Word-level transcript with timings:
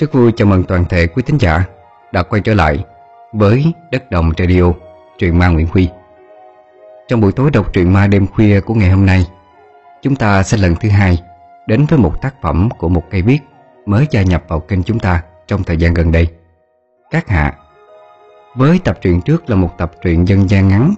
Rất 0.00 0.12
vui 0.12 0.32
chào 0.36 0.48
mừng 0.48 0.64
toàn 0.64 0.84
thể 0.84 1.06
quý 1.06 1.22
thính 1.26 1.38
giả 1.40 1.64
đã 2.12 2.22
quay 2.22 2.42
trở 2.42 2.54
lại 2.54 2.84
với 3.32 3.72
Đất 3.90 4.10
Đồng 4.10 4.30
Radio, 4.38 4.72
truyện 5.18 5.38
ma 5.38 5.48
Nguyễn 5.48 5.66
Huy. 5.66 5.88
Trong 7.08 7.20
buổi 7.20 7.32
tối 7.32 7.50
đọc 7.50 7.72
truyện 7.72 7.92
ma 7.92 8.06
đêm 8.06 8.26
khuya 8.26 8.60
của 8.60 8.74
ngày 8.74 8.90
hôm 8.90 9.06
nay, 9.06 9.26
chúng 10.02 10.16
ta 10.16 10.42
sẽ 10.42 10.56
lần 10.56 10.74
thứ 10.80 10.88
hai 10.88 11.22
đến 11.66 11.86
với 11.88 11.98
một 11.98 12.22
tác 12.22 12.34
phẩm 12.42 12.68
của 12.78 12.88
một 12.88 13.02
cây 13.10 13.22
viết 13.22 13.38
mới 13.86 14.06
gia 14.10 14.22
nhập 14.22 14.44
vào 14.48 14.60
kênh 14.60 14.82
chúng 14.82 14.98
ta 14.98 15.22
trong 15.46 15.62
thời 15.62 15.76
gian 15.76 15.94
gần 15.94 16.12
đây. 16.12 16.28
Các 17.10 17.28
hạ 17.28 17.54
Với 18.54 18.80
tập 18.84 18.98
truyện 19.00 19.20
trước 19.20 19.50
là 19.50 19.56
một 19.56 19.78
tập 19.78 19.92
truyện 20.02 20.28
dân 20.28 20.50
gian 20.50 20.68
ngắn 20.68 20.94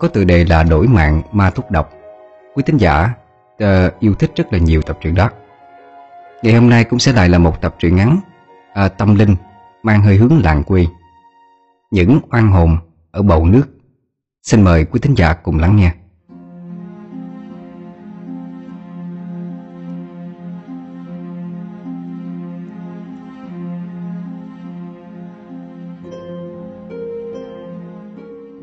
có 0.00 0.08
tựa 0.08 0.24
đề 0.24 0.44
là 0.44 0.62
Đổi 0.62 0.86
mạng 0.86 1.22
ma 1.32 1.50
thúc 1.50 1.70
độc. 1.70 1.92
Quý 2.54 2.62
thính 2.66 2.76
giả 2.76 3.10
uh, 3.64 4.00
yêu 4.00 4.14
thích 4.14 4.30
rất 4.36 4.52
là 4.52 4.58
nhiều 4.58 4.82
tập 4.82 4.98
truyện 5.00 5.14
đó. 5.14 5.30
Ngày 6.42 6.54
hôm 6.54 6.70
nay 6.70 6.84
cũng 6.84 6.98
sẽ 6.98 7.12
lại 7.12 7.28
là 7.28 7.38
một 7.38 7.60
tập 7.60 7.74
truyện 7.78 7.96
ngắn 7.96 8.20
à, 8.74 8.88
Tâm 8.88 9.14
linh 9.14 9.36
Mang 9.82 10.02
hơi 10.02 10.16
hướng 10.16 10.42
làng 10.44 10.64
quê. 10.64 10.86
Những 11.90 12.20
oan 12.30 12.48
hồn 12.48 12.76
ở 13.10 13.22
bầu 13.22 13.46
nước. 13.46 13.64
Xin 14.42 14.62
mời 14.62 14.84
quý 14.84 15.00
thính 15.00 15.14
giả 15.14 15.34
cùng 15.34 15.58
lắng 15.58 15.76
nghe. 15.76 15.92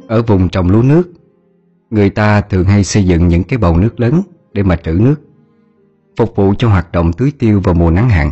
Ở 0.08 0.22
vùng 0.22 0.50
trồng 0.50 0.70
lúa 0.70 0.82
nước 0.82 1.12
Người 1.90 2.10
ta 2.10 2.42
thường 2.42 2.66
hay 2.66 2.84
xây 2.84 3.06
dựng 3.06 3.28
những 3.28 3.44
cái 3.44 3.58
bầu 3.58 3.78
nước 3.78 4.00
lớn 4.00 4.22
Để 4.54 4.64
mà 4.64 4.76
trữ 4.76 4.92
nước. 4.92 5.16
Phục 6.18 6.36
vụ 6.36 6.54
cho 6.58 6.70
hoạt 6.70 6.92
động 6.92 7.14
tưới 7.14 7.32
tiêu 7.40 7.62
vào 7.64 7.74
mùa 7.74 7.92
nắng 7.92 8.10
hạn. 8.10 8.32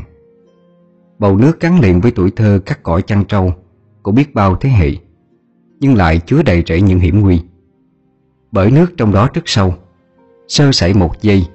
Bầu 1.19 1.37
nước 1.37 1.59
gắn 1.59 1.79
liền 1.79 2.01
với 2.01 2.11
tuổi 2.11 2.31
thơ 2.31 2.59
cắt 2.65 2.83
cỏ 2.83 3.01
chăn 3.01 3.25
trâu 3.25 3.53
Của 4.01 4.11
biết 4.11 4.35
bao 4.35 4.55
thế 4.55 4.69
hệ, 4.69 4.91
Nhưng 5.79 5.95
lại 5.95 6.19
chứa 6.25 6.43
đầy 6.43 6.63
rẫy 6.67 6.81
những 6.81 6.99
hiểm 6.99 7.21
nguy. 7.21 7.41
Bởi 8.51 8.71
nước 8.71 8.93
trong 8.97 9.11
đó 9.11 9.29
rất 9.33 9.41
sâu, 9.45 9.75
Sơ 10.47 10.71
sẩy 10.71 10.93
một 10.93 11.21
giây 11.21 11.45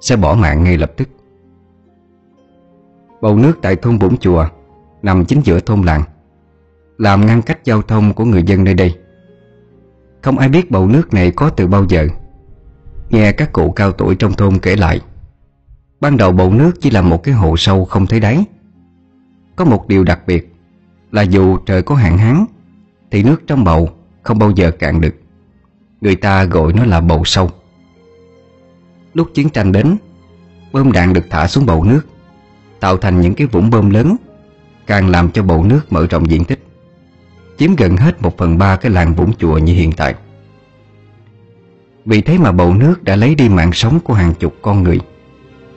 Sẽ 0.00 0.16
bỏ 0.16 0.34
mạng 0.34 0.64
ngay 0.64 0.78
lập 0.78 0.92
tức. 0.96 1.08
Bầu 3.20 3.36
nước 3.36 3.58
tại 3.62 3.76
thôn 3.76 3.98
Bủng 3.98 4.16
Chùa 4.16 4.48
Nằm 5.02 5.24
chính 5.24 5.40
giữa 5.40 5.60
thôn 5.60 5.82
làng, 5.82 6.02
Làm 6.98 7.26
ngăn 7.26 7.42
cách 7.42 7.64
giao 7.64 7.82
thông 7.82 8.14
của 8.14 8.24
người 8.24 8.42
dân 8.42 8.64
nơi 8.64 8.74
đây. 8.74 8.98
Không 10.22 10.38
ai 10.38 10.48
biết 10.48 10.70
bầu 10.70 10.88
nước 10.88 11.14
này 11.14 11.30
có 11.30 11.50
từ 11.50 11.66
bao 11.66 11.84
giờ. 11.88 12.08
Nghe 13.10 13.32
các 13.32 13.52
cụ 13.52 13.70
cao 13.70 13.92
tuổi 13.92 14.14
trong 14.14 14.32
thôn 14.32 14.58
kể 14.58 14.76
lại 14.76 15.00
Ban 16.00 16.16
đầu 16.16 16.32
bầu 16.32 16.52
nước 16.52 16.72
chỉ 16.80 16.90
là 16.90 17.02
một 17.02 17.22
cái 17.22 17.34
hồ 17.34 17.56
sâu 17.56 17.84
không 17.84 18.06
thấy 18.06 18.20
đáy. 18.20 18.44
Có 19.56 19.64
một 19.64 19.88
điều 19.88 20.04
đặc 20.04 20.20
biệt 20.26 20.52
Là 21.12 21.22
dù 21.22 21.56
trời 21.56 21.82
có 21.82 21.94
hạn 21.94 22.18
hán, 22.18 22.44
Thì 23.10 23.22
nước 23.22 23.42
trong 23.46 23.64
bầu 23.64 23.90
không 24.22 24.38
bao 24.38 24.50
giờ 24.50 24.70
cạn 24.70 25.00
được. 25.00 25.14
Người 26.00 26.16
ta 26.16 26.44
gọi 26.44 26.72
nó 26.72 26.84
là 26.84 27.00
bầu 27.00 27.22
sâu. 27.24 27.50
Lúc 29.14 29.28
chiến 29.34 29.48
tranh 29.50 29.72
đến 29.72 29.96
Bơm 30.72 30.92
đạn 30.92 31.12
được 31.12 31.24
thả 31.30 31.46
xuống 31.46 31.66
bầu 31.66 31.84
nước, 31.84 32.06
Tạo 32.80 32.96
thành 32.96 33.20
những 33.20 33.34
cái 33.34 33.46
vũng 33.46 33.70
bơm 33.70 33.90
lớn, 33.90 34.16
Càng 34.86 35.08
làm 35.08 35.30
cho 35.30 35.42
bầu 35.42 35.64
nước 35.64 35.80
mở 35.90 36.06
rộng 36.10 36.30
diện 36.30 36.44
tích, 36.44 36.66
Chiếm 37.58 37.76
gần 37.76 37.96
hết 37.96 38.22
một 38.22 38.38
phần 38.38 38.58
ba 38.58 38.76
cái 38.76 38.92
làng 38.92 39.14
vũng 39.14 39.32
chùa 39.38 39.58
như 39.58 39.72
hiện 39.72 39.92
tại. 39.92 40.14
Vì 42.04 42.20
thế 42.20 42.38
mà 42.38 42.52
bầu 42.52 42.74
nước 42.74 43.04
đã 43.04 43.16
lấy 43.16 43.34
đi 43.34 43.48
mạng 43.48 43.72
sống 43.72 44.00
của 44.00 44.14
hàng 44.14 44.34
chục 44.34 44.54
con 44.62 44.82
người. 44.82 45.00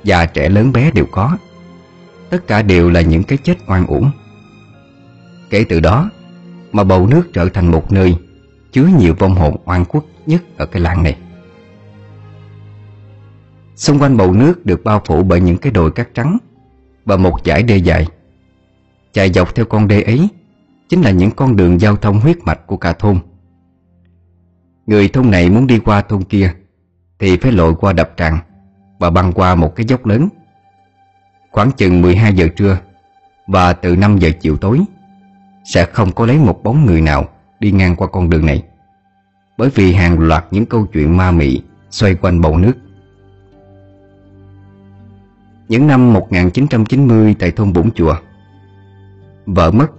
Già 0.04 0.26
trẻ 0.26 0.50
lớn 0.50 0.72
bé 0.72 0.92
đều 0.92 1.06
có. 1.12 1.38
Tất 2.30 2.48
cả 2.48 2.62
đều 2.62 2.90
là 2.90 3.02
những 3.02 3.24
cái 3.24 3.38
chết 3.38 3.58
oan 3.68 3.88
uổng. 3.88 4.12
Kể 5.50 5.66
từ 5.70 5.80
đó, 5.80 6.10
Mà 6.72 6.84
bầu 6.84 7.08
nước 7.08 7.30
trở 7.34 7.50
thành 7.50 7.72
một 7.72 7.92
nơi 7.92 8.16
Chứa 8.72 8.90
nhiều 9.00 9.16
vong 9.20 9.36
hồn 9.36 9.56
oan 9.66 9.86
khuất 9.86 10.04
nhất 10.26 10.42
ở 10.58 10.66
cái 10.66 10.82
làng 10.82 11.04
này. 11.04 11.18
Xung 13.76 14.00
quanh 14.00 14.18
bầu 14.18 14.34
nước 14.34 14.66
được 14.66 14.84
bao 14.84 15.02
phủ 15.06 15.24
bởi 15.24 15.42
những 15.42 15.58
cái 15.58 15.72
đồi 15.72 15.92
cát 15.92 16.14
trắng 16.14 16.38
Và 17.06 17.18
một 17.18 17.46
dải 17.46 17.64
đê 17.64 17.78
dài. 17.78 18.08
Chạy 19.14 19.32
dọc 19.32 19.56
theo 19.56 19.66
con 19.66 19.88
đê 19.88 20.02
ấy 20.02 20.28
Chính 20.90 21.02
là 21.02 21.12
những 21.12 21.32
con 21.32 21.56
đường 21.56 21.82
giao 21.82 21.96
thông 21.96 22.20
huyết 22.20 22.38
mạch 22.44 22.68
của 22.68 22.78
cả 22.78 22.94
thôn. 22.94 23.20
Người 24.88 25.08
thôn 25.08 25.32
này 25.32 25.50
muốn 25.50 25.68
đi 25.68 25.80
qua 25.80 26.02
thôn 26.02 26.24
kia 26.24 26.54
Thì 27.20 27.38
phải 27.38 27.52
lội 27.52 27.76
qua 27.76 27.94
đập 27.94 28.12
tràn 28.18 28.38
và 29.00 29.10
băng 29.10 29.34
qua 29.34 29.56
một 29.56 29.76
cái 29.76 29.86
dốc 29.86 30.06
lớn. 30.06 30.30
Khoảng 31.52 31.72
chừng 31.72 32.02
12 32.02 32.34
giờ 32.34 32.48
trưa 32.56 32.78
và 33.48 33.74
từ 33.74 33.96
5 33.96 34.18
giờ 34.18 34.32
chiều 34.42 34.58
tối, 34.58 34.82
sẽ 35.64 35.86
không 35.86 36.12
có 36.12 36.26
lấy 36.26 36.38
một 36.38 36.64
bóng 36.64 36.86
người 36.86 37.02
nào 37.02 37.28
đi 37.60 37.72
ngang 37.72 37.96
qua 37.96 38.08
con 38.08 38.30
đường 38.30 38.46
này. 38.46 38.64
Bởi 39.58 39.70
vì 39.70 39.94
hàng 39.94 40.20
loạt 40.20 40.46
những 40.52 40.66
câu 40.66 40.86
chuyện 40.86 41.18
ma 41.18 41.32
mị 41.32 41.62
xoay 41.90 42.16
quanh 42.16 42.42
bầu 42.42 42.58
nước. 42.58 42.74
Những 45.68 45.88
năm 45.88 46.14
1990 46.14 47.36
tại 47.40 47.52
thôn 47.52 47.74
Bủng 47.74 47.92
Chùa, 47.92 48.16
Vợ 49.46 49.72
mất 49.72 49.92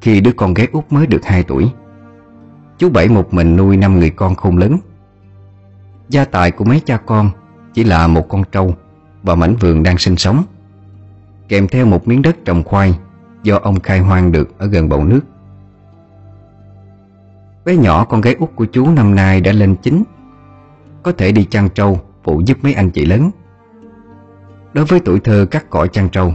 khi 0.00 0.20
đứa 0.20 0.32
con 0.32 0.54
gái 0.54 0.68
út 0.72 0.84
mới 0.90 1.06
được 1.06 1.24
2 1.24 1.42
tuổi 1.42 1.70
Chú 2.78 2.90
Bảy 2.90 3.08
một 3.08 3.34
mình 3.34 3.56
nuôi 3.56 3.76
năm 3.76 3.98
người 3.98 4.10
con 4.10 4.34
không 4.34 4.58
lớn 4.58 4.78
Gia 6.08 6.24
tài 6.24 6.50
của 6.50 6.64
mấy 6.64 6.80
cha 6.80 6.96
con 6.96 7.30
chỉ 7.74 7.84
là 7.84 8.06
một 8.06 8.28
con 8.28 8.42
trâu 8.52 8.74
và 9.22 9.34
mảnh 9.34 9.56
vườn 9.60 9.82
đang 9.82 9.98
sinh 9.98 10.16
sống. 10.16 10.44
Kèm 11.48 11.68
theo 11.68 11.86
một 11.86 12.08
miếng 12.08 12.22
đất 12.22 12.36
trồng 12.44 12.62
khoai 12.64 12.98
do 13.42 13.56
ông 13.56 13.80
khai 13.80 13.98
hoang 14.00 14.32
được 14.32 14.58
ở 14.58 14.66
gần 14.66 14.88
bầu 14.88 15.04
nước. 15.04 15.20
Bé 17.64 17.76
nhỏ 17.76 18.04
con 18.04 18.20
gái 18.20 18.34
út 18.38 18.50
của 18.56 18.64
chú 18.64 18.90
năm 18.90 19.14
nay 19.14 19.40
đã 19.40 19.52
lên 19.52 19.76
chín, 19.82 20.02
Có 21.02 21.12
thể 21.12 21.32
đi 21.32 21.44
chăn 21.44 21.68
trâu 21.68 22.00
phụ 22.24 22.42
giúp 22.46 22.58
mấy 22.62 22.74
anh 22.74 22.90
chị 22.90 23.06
lớn. 23.06 23.30
Đối 24.72 24.84
với 24.84 25.00
tuổi 25.00 25.20
thơ 25.20 25.46
cắt 25.50 25.70
cỏ 25.70 25.86
chăn 25.86 26.08
trâu 26.08 26.34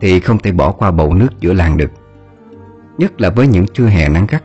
Thì 0.00 0.20
không 0.20 0.38
thể 0.38 0.52
bỏ 0.52 0.72
qua 0.72 0.90
bầu 0.90 1.14
nước 1.14 1.28
giữa 1.40 1.52
làng 1.52 1.76
được, 1.76 1.90
Nhất 2.98 3.20
là 3.20 3.30
với 3.30 3.46
những 3.46 3.66
trưa 3.66 3.86
hè 3.86 4.08
nắng 4.08 4.26
gắt, 4.28 4.42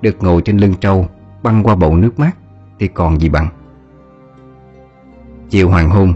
Được 0.00 0.22
ngồi 0.22 0.42
trên 0.42 0.58
lưng 0.58 0.74
trâu 0.80 1.08
Băng 1.42 1.62
qua 1.62 1.74
bầu 1.74 1.96
nước 1.96 2.18
mát 2.18 2.36
Thì 2.78 2.88
còn 2.88 3.20
gì 3.20 3.28
bằng. 3.28 3.48
Chiều 5.50 5.68
hoàng 5.68 5.90
hôn. 5.90 6.14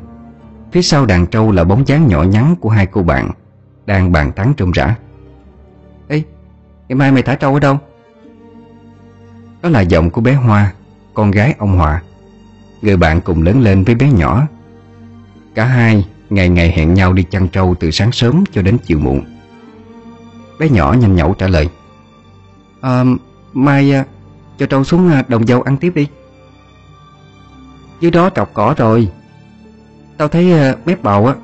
Phía 0.72 0.82
sau 0.82 1.06
đàn 1.06 1.26
trâu 1.26 1.52
là 1.52 1.64
bóng 1.64 1.86
dáng 1.86 2.06
nhỏ 2.06 2.22
nhắn 2.22 2.56
của 2.60 2.68
hai 2.68 2.86
cô 2.86 3.02
bạn 3.02 3.30
Đang 3.86 4.12
bàn 4.12 4.32
tán 4.32 4.54
trong 4.56 4.70
rã. 4.70 4.96
Ê, 6.08 6.22
ngày 6.88 6.96
mai 6.96 7.12
mày 7.12 7.22
thả 7.22 7.34
trâu 7.34 7.54
ở 7.54 7.60
đâu? 7.60 7.78
Đó 9.62 9.68
là 9.68 9.80
giọng 9.80 10.10
của 10.10 10.20
bé 10.20 10.32
Hoa 10.32 10.72
Con 11.14 11.30
gái 11.30 11.54
ông 11.58 11.78
Hòa. 11.78 12.02
Người 12.82 12.96
bạn 12.96 13.20
cùng 13.20 13.42
lớn 13.42 13.60
lên 13.60 13.84
với 13.84 13.94
bé 13.94 14.10
nhỏ. 14.10 14.46
Cả 15.54 15.64
hai 15.64 16.06
ngày 16.30 16.48
ngày 16.48 16.72
hẹn 16.72 16.94
nhau 16.94 17.12
đi 17.12 17.22
chăn 17.22 17.48
trâu 17.48 17.74
từ 17.80 17.90
sáng 17.90 18.12
sớm 18.12 18.44
cho 18.52 18.62
đến 18.62 18.76
chiều 18.86 18.98
muộn. 18.98 19.20
Bé 20.58 20.68
nhỏ 20.68 20.92
nhanh 20.92 21.16
nhẩu 21.16 21.34
trả 21.34 21.46
lời 21.46 21.68
à, 22.80 23.04
Mai 23.52 23.92
à, 23.92 24.04
cho 24.58 24.66
trâu 24.66 24.84
xuống 24.84 25.08
à, 25.08 25.24
đồng 25.28 25.46
dâu 25.46 25.62
ăn 25.62 25.76
tiếp 25.76 25.92
đi. 25.94 26.08
Dưới 28.00 28.10
đó 28.10 28.30
trọc 28.34 28.54
cỏ 28.54 28.74
rồi. 28.78 29.08
Tao 30.16 30.28
thấy 30.28 30.52
ờ, 30.52 30.76
mép 30.84 31.02
bầu 31.02 31.26
á, 31.26 31.34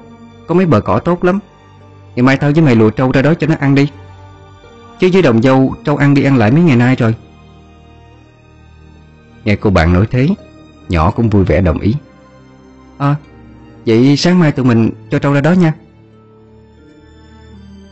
Có 0.47 0.55
mấy 0.55 0.67
bờ 0.67 0.81
cỏ 0.81 0.99
tốt 0.99 1.25
lắm. 1.25 1.39
Ngày 2.15 2.23
mai 2.23 2.37
tao 2.37 2.53
với 2.53 2.63
mày 2.63 2.77
lùa 2.77 2.91
trâu 2.91 3.13
ra 3.13 3.23
đó 3.23 3.35
cho 3.35 3.47
nó 3.47 3.55
ăn 3.61 3.75
đi. 3.75 3.89
Chứ 4.99 5.11
với 5.13 5.23
đồng 5.23 5.43
dâu, 5.43 5.75
Trâu 5.85 5.97
ăn 5.97 6.15
đi 6.15 6.25
ăn 6.25 6.37
lại 6.37 6.51
mấy 6.51 6.63
ngày 6.63 6.77
nay 6.77 6.97
rồi. 6.97 7.15
Nghe 9.45 9.57
cô 9.57 9.71
bạn 9.71 9.93
nói 9.93 10.07
thế, 10.11 10.29
Nhỏ 10.89 11.11
cũng 11.11 11.31
vui 11.31 11.45
vẻ 11.45 11.61
đồng 11.61 11.79
ý. 11.79 11.95
À 12.99 13.15
Vậy 13.87 14.17
sáng 14.17 14.39
mai 14.39 14.53
tụi 14.53 14.65
mình 14.65 14.91
cho 15.11 15.19
trâu 15.19 15.33
ra 15.33 15.41
đó 15.41 15.53
nha. 15.53 15.73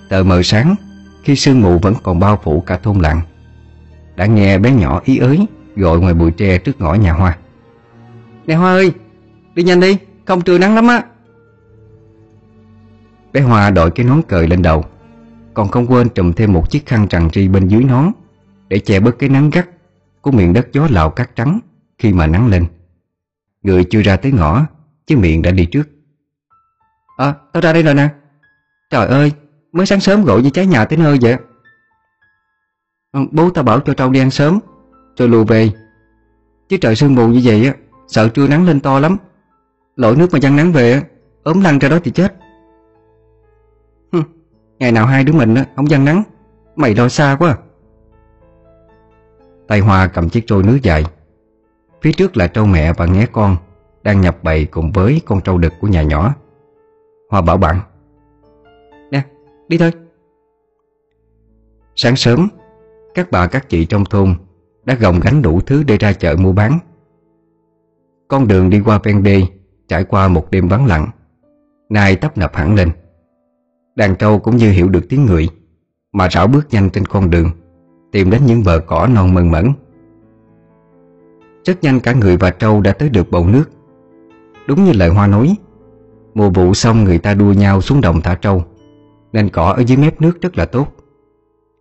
Tờ 0.08 0.22
mờ 0.22 0.42
sáng, 0.42 0.74
Khi 1.24 1.36
sương 1.36 1.60
mù 1.60 1.78
vẫn 1.78 1.94
còn 2.02 2.18
bao 2.20 2.40
phủ 2.42 2.60
cả 2.60 2.76
thôn 2.76 2.98
làng, 2.98 3.20
Đã 4.16 4.26
nghe 4.26 4.58
bé 4.58 4.70
nhỏ 4.70 5.00
ý 5.04 5.18
ới 5.18 5.46
Gọi 5.76 6.00
ngoài 6.00 6.14
bụi 6.14 6.30
tre 6.30 6.58
trước 6.58 6.80
ngõ 6.80 6.94
nhà 6.94 7.12
Hoa. 7.12 7.36
Nè 8.46 8.54
Hoa 8.54 8.72
ơi, 8.72 8.92
Đi 9.54 9.62
nhanh 9.62 9.80
đi 9.80 9.98
không 10.28 10.40
trưa 10.40 10.58
nắng 10.58 10.74
lắm 10.74 10.86
á. 10.88 11.04
Bé 13.32 13.40
Hoa 13.40 13.70
đội 13.70 13.90
cái 13.90 14.06
nón 14.06 14.22
cời 14.28 14.48
lên 14.48 14.62
đầu. 14.62 14.84
Còn 15.54 15.68
không 15.68 15.86
quên 15.86 16.08
trùm 16.08 16.32
thêm 16.32 16.52
một 16.52 16.70
chiếc 16.70 16.86
khăn 16.86 17.08
trằn 17.08 17.28
ri 17.32 17.48
bên 17.48 17.68
dưới 17.68 17.84
nón 17.84 18.12
Để 18.68 18.78
che 18.78 19.00
bớt 19.00 19.18
cái 19.18 19.28
nắng 19.28 19.50
gắt 19.50 19.68
Của 20.20 20.30
miệng 20.30 20.52
đất 20.52 20.68
gió 20.72 20.86
lào 20.90 21.10
cát 21.10 21.36
trắng 21.36 21.60
Khi 21.98 22.12
mà 22.12 22.26
nắng 22.26 22.48
lên. 22.48 22.66
Người 23.62 23.84
chưa 23.84 24.02
ra 24.02 24.16
tới 24.16 24.32
ngõ 24.32 24.66
Chứ 25.06 25.16
miệng 25.16 25.42
đã 25.42 25.50
đi 25.50 25.66
trước. 25.66 25.88
À 27.16 27.34
tao 27.52 27.60
ra 27.60 27.72
đây 27.72 27.82
rồi 27.82 27.94
nè. 27.94 28.08
Trời 28.90 29.06
ơi 29.06 29.32
mới 29.72 29.86
sáng 29.86 30.00
sớm 30.00 30.24
gọi 30.24 30.42
như 30.42 30.50
trái 30.50 30.66
nhà 30.66 30.84
tới 30.84 30.98
nơi 30.98 31.18
vậy? 31.22 31.36
Ờ, 33.12 33.20
Bố 33.32 33.50
tao 33.50 33.64
bảo 33.64 33.80
cho 33.80 33.94
trâu 33.94 34.10
đi 34.10 34.20
ăn 34.20 34.30
sớm 34.30 34.58
Rồi 35.16 35.28
lùi 35.28 35.44
về. 35.44 35.70
Chứ 36.68 36.76
trời 36.76 36.96
sương 36.96 37.14
mù 37.14 37.28
như 37.28 37.40
vậy 37.44 37.66
á 37.66 37.74
Sợ 38.08 38.28
trưa 38.28 38.48
nắng 38.48 38.66
lên 38.66 38.80
to 38.80 38.98
lắm 38.98 39.16
Lội 39.98 40.16
nước 40.16 40.26
mà 40.32 40.38
chăn 40.40 40.56
nắng 40.56 40.72
về 40.72 41.02
ốm 41.42 41.60
lăn 41.60 41.78
ra 41.78 41.88
đó 41.88 41.98
thì 42.04 42.10
chết. 42.10 42.34
Hừ, 44.12 44.22
Ngày 44.78 44.92
nào 44.92 45.06
hai 45.06 45.24
đứa 45.24 45.32
mình 45.32 45.54
không 45.76 45.86
văn 45.90 46.04
nắng 46.04 46.22
Mày 46.76 46.94
lo 46.94 47.08
xa 47.08 47.36
quá 47.38 47.50
à. 47.50 47.56
Tay 49.68 49.80
Hoa 49.80 50.06
cầm 50.06 50.28
chiếc 50.28 50.46
trôi 50.46 50.62
nước 50.62 50.78
dài. 50.82 51.04
Phía 52.02 52.12
trước 52.12 52.36
là 52.36 52.46
trâu 52.46 52.66
mẹ 52.66 52.92
và 52.92 53.06
nghé 53.06 53.26
con 53.32 53.56
Đang 54.02 54.20
nhập 54.20 54.38
bầy 54.42 54.64
cùng 54.64 54.92
với 54.92 55.20
con 55.26 55.40
trâu 55.40 55.58
đực 55.58 55.72
của 55.80 55.88
nhà 55.88 56.02
nhỏ. 56.02 56.34
Hoa 57.30 57.40
bảo 57.40 57.56
bạn 57.56 57.80
Nè, 59.10 59.22
đi 59.68 59.78
thôi. 59.78 59.90
Sáng 61.96 62.16
sớm 62.16 62.48
Các 63.14 63.30
bà 63.30 63.46
các 63.46 63.68
chị 63.68 63.86
trong 63.86 64.04
thôn 64.04 64.34
Đã 64.84 64.94
gồng 64.94 65.20
gánh 65.20 65.42
đủ 65.42 65.60
thứ 65.60 65.82
để 65.82 65.96
ra 65.96 66.12
chợ 66.12 66.36
mua 66.36 66.52
bán. 66.52 66.78
Con 68.28 68.48
đường 68.48 68.70
đi 68.70 68.80
qua 68.80 69.00
ven 69.04 69.22
đê 69.22 69.42
Trải 69.88 70.04
qua 70.04 70.28
một 70.28 70.50
đêm 70.50 70.68
vắng 70.68 70.86
lặng, 70.86 71.10
Nay 71.88 72.16
tấp 72.16 72.38
nập 72.38 72.54
hẳn 72.54 72.74
lên. 72.74 72.90
Đàn 73.96 74.16
trâu 74.16 74.38
cũng 74.38 74.56
như 74.56 74.70
hiểu 74.70 74.88
được 74.88 75.06
tiếng 75.08 75.26
người, 75.26 75.48
Mà 76.12 76.28
rảo 76.30 76.46
bước 76.46 76.66
nhanh 76.70 76.90
trên 76.90 77.06
con 77.06 77.30
đường, 77.30 77.50
Tìm 78.12 78.30
đến 78.30 78.46
những 78.46 78.64
bờ 78.64 78.80
cỏ 78.86 79.08
non 79.14 79.34
mơn 79.34 79.50
mẫn 79.50 79.72
Rất 81.64 81.82
nhanh 81.82 82.00
cả 82.00 82.12
người 82.12 82.36
và 82.36 82.50
trâu 82.50 82.80
đã 82.80 82.92
tới 82.92 83.08
được 83.08 83.30
bầu 83.30 83.46
nước. 83.46 83.70
Đúng 84.66 84.84
như 84.84 84.92
lời 84.92 85.08
Hoa 85.08 85.26
nói, 85.26 85.56
Mùa 86.34 86.50
vụ 86.50 86.74
xong 86.74 87.04
người 87.04 87.18
ta 87.18 87.34
đua 87.34 87.52
nhau 87.52 87.80
xuống 87.80 88.00
đồng 88.00 88.20
thả 88.20 88.34
trâu, 88.34 88.64
Nên 89.32 89.48
cỏ 89.48 89.72
ở 89.72 89.80
dưới 89.80 89.96
mép 89.96 90.20
nước 90.20 90.40
rất 90.40 90.58
là 90.58 90.64
tốt. 90.64 90.88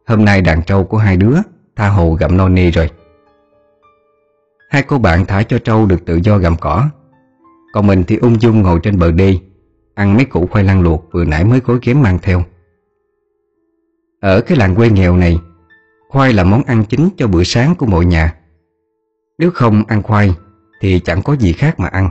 Hôm 0.08 0.26
nay 0.26 0.42
đàn 0.42 0.64
trâu 0.64 0.84
của 0.84 0.98
hai 0.98 1.18
đứa 1.18 1.38
Tha 1.76 1.90
hồ 1.90 2.14
gặm 2.14 2.38
no 2.38 2.50
nê 2.50 2.72
rồi. 2.72 2.90
Hai 4.70 4.84
cô 4.84 4.98
bạn 4.98 5.26
thả 5.26 5.44
cho 5.44 5.60
trâu 5.60 5.86
được 5.86 6.06
tự 6.06 6.16
do 6.24 6.38
gặm 6.38 6.56
cỏ. 6.60 6.90
Còn 7.78 7.88
mình 7.88 8.04
thì 8.08 8.18
ung 8.18 8.42
dung 8.42 8.62
ngồi 8.62 8.80
trên 8.84 9.00
bờ 9.00 9.12
đê 9.12 9.38
Ăn 9.96 10.16
mấy 10.16 10.26
củ 10.26 10.48
khoai 10.48 10.64
lang 10.64 10.82
luộc 10.82 11.12
vừa 11.12 11.26
nãy 11.26 11.44
mới 11.44 11.60
cối 11.60 11.80
kiếm 11.82 12.02
mang 12.02 12.20
theo. 12.22 12.44
Ở 14.22 14.42
cái 14.42 14.58
làng 14.58 14.76
quê 14.76 14.90
nghèo 14.90 15.18
này, 15.18 15.40
Khoai 16.10 16.34
là 16.34 16.44
món 16.44 16.64
ăn 16.64 16.84
chính 16.90 17.10
cho 17.18 17.28
bữa 17.28 17.44
sáng 17.44 17.76
của 17.76 17.86
mọi 17.86 18.06
nhà. 18.06 18.36
Nếu 19.38 19.52
không 19.52 19.84
ăn 19.88 20.04
khoai 20.04 20.36
Thì 20.82 21.00
chẳng 21.00 21.22
có 21.22 21.36
gì 21.36 21.54
khác 21.54 21.80
mà 21.80 21.88
ăn. 21.88 22.10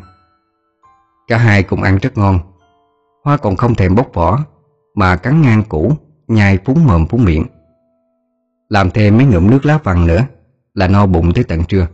Cả 1.29 1.39
hai 1.39 1.63
cùng 1.63 1.83
ăn 1.83 1.99
rất 2.03 2.19
ngon. 2.19 2.39
Hoa 3.25 3.37
còn 3.37 3.57
không 3.57 3.75
thèm 3.75 3.95
bóc 3.95 4.11
vỏ, 4.15 4.45
Mà 4.95 5.17
cắn 5.17 5.43
ngang 5.43 5.63
củ, 5.69 5.93
Nhai 6.29 6.59
phúng 6.65 6.85
mồm 6.85 7.07
phúng 7.07 7.25
miệng. 7.25 7.45
Làm 8.69 8.91
thêm 8.91 9.17
mấy 9.17 9.27
ngụm 9.27 9.51
nước 9.51 9.67
lá 9.67 9.79
vàng 9.85 10.07
nữa 10.07 10.27
Là 10.75 10.89
no 10.89 11.07
bụng 11.07 11.33
tới 11.33 11.45
tận 11.45 11.65
trưa. 11.65 11.87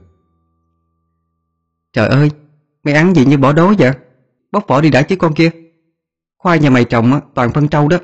Trời 1.93 2.09
ơi 2.09 2.31
Mày 2.85 2.95
ăn 2.95 3.15
gì 3.15 3.25
như 3.25 3.39
bỏ 3.39 3.53
đói 3.53 3.75
vậy? 3.79 3.93
Bóc 4.53 4.65
vỏ 4.69 4.81
đi 4.81 4.91
đã 4.91 5.03
chứ 5.03 5.17
con 5.17 5.35
kia. 5.35 5.51
Khoai 6.39 6.59
nhà 6.59 6.71
mày 6.71 6.85
trồng 6.85 7.21
toàn 7.35 7.53
phân 7.53 7.69
trâu 7.69 7.89
đó. 7.89 7.97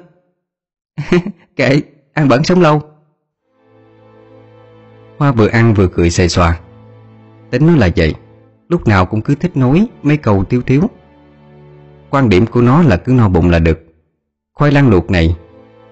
Kệ, 1.56 1.82
Ăn 2.12 2.28
bẩn 2.28 2.44
sống 2.44 2.60
lâu. 2.60 2.82
Hoa 5.18 5.32
vừa 5.32 5.48
ăn 5.48 5.74
vừa 5.74 5.88
cười 5.88 6.10
xề 6.10 6.28
xòa. 6.28 6.60
Tính 7.50 7.66
nó 7.66 7.76
là 7.76 7.88
vậy, 7.96 8.14
Lúc 8.68 8.88
nào 8.88 9.06
cũng 9.06 9.20
cứ 9.20 9.34
thích 9.34 9.56
nói 9.56 9.88
mấy 10.02 10.16
câu 10.16 10.44
thiếu 10.44 10.62
thiếu 10.62 10.82
Quan 12.10 12.28
điểm 12.28 12.46
của 12.46 12.62
nó 12.62 12.82
là 12.82 12.96
cứ 12.96 13.12
no 13.12 13.28
bụng 13.28 13.50
là 13.50 13.58
được. 13.58 13.78
Khoai 14.54 14.72
lang 14.72 14.88
luộc 14.88 15.10
này, 15.10 15.36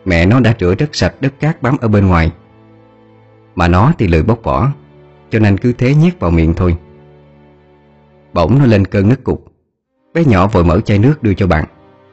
Mẹ 0.05 0.27
nó 0.27 0.41
đã 0.41 0.55
rửa 0.61 0.75
rất 0.75 0.95
sạch 0.95 1.15
đất 1.21 1.41
cát 1.41 1.63
bám 1.63 1.77
ở 1.77 1.89
bên 1.89 2.07
ngoài. 2.07 2.33
Mà 3.55 3.69
nó 3.69 3.93
thì 3.99 4.07
lười 4.07 4.23
bóc 4.23 4.43
vỏ, 4.43 4.73
Cho 5.31 5.39
nên 5.39 5.59
cứ 5.59 5.73
thế 5.73 5.95
nhét 5.95 6.21
vào 6.21 6.31
miệng 6.31 6.55
thôi. 6.55 6.77
Bỗng 8.37 8.59
nó 8.59 8.67
lên 8.67 8.85
cơn 8.85 9.09
ngất 9.09 9.25
cục. 9.25 9.53
Bé 10.15 10.25
nhỏ 10.25 10.47
vội 10.47 10.65
mở 10.65 10.81
chai 10.81 10.99
nước 10.99 11.23
đưa 11.23 11.35
cho 11.35 11.47
bạn. 11.47 11.65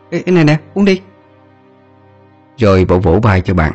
Ê, 0.10 0.24
này 0.25 0.44
nè 0.44 0.60
uống 0.74 0.86
đi. 0.86 1.02
Rồi 2.58 2.86
bộ 2.86 3.00
vỗ 3.00 3.20
vai 3.24 3.42
cho 3.42 3.54
bạn. 3.54 3.74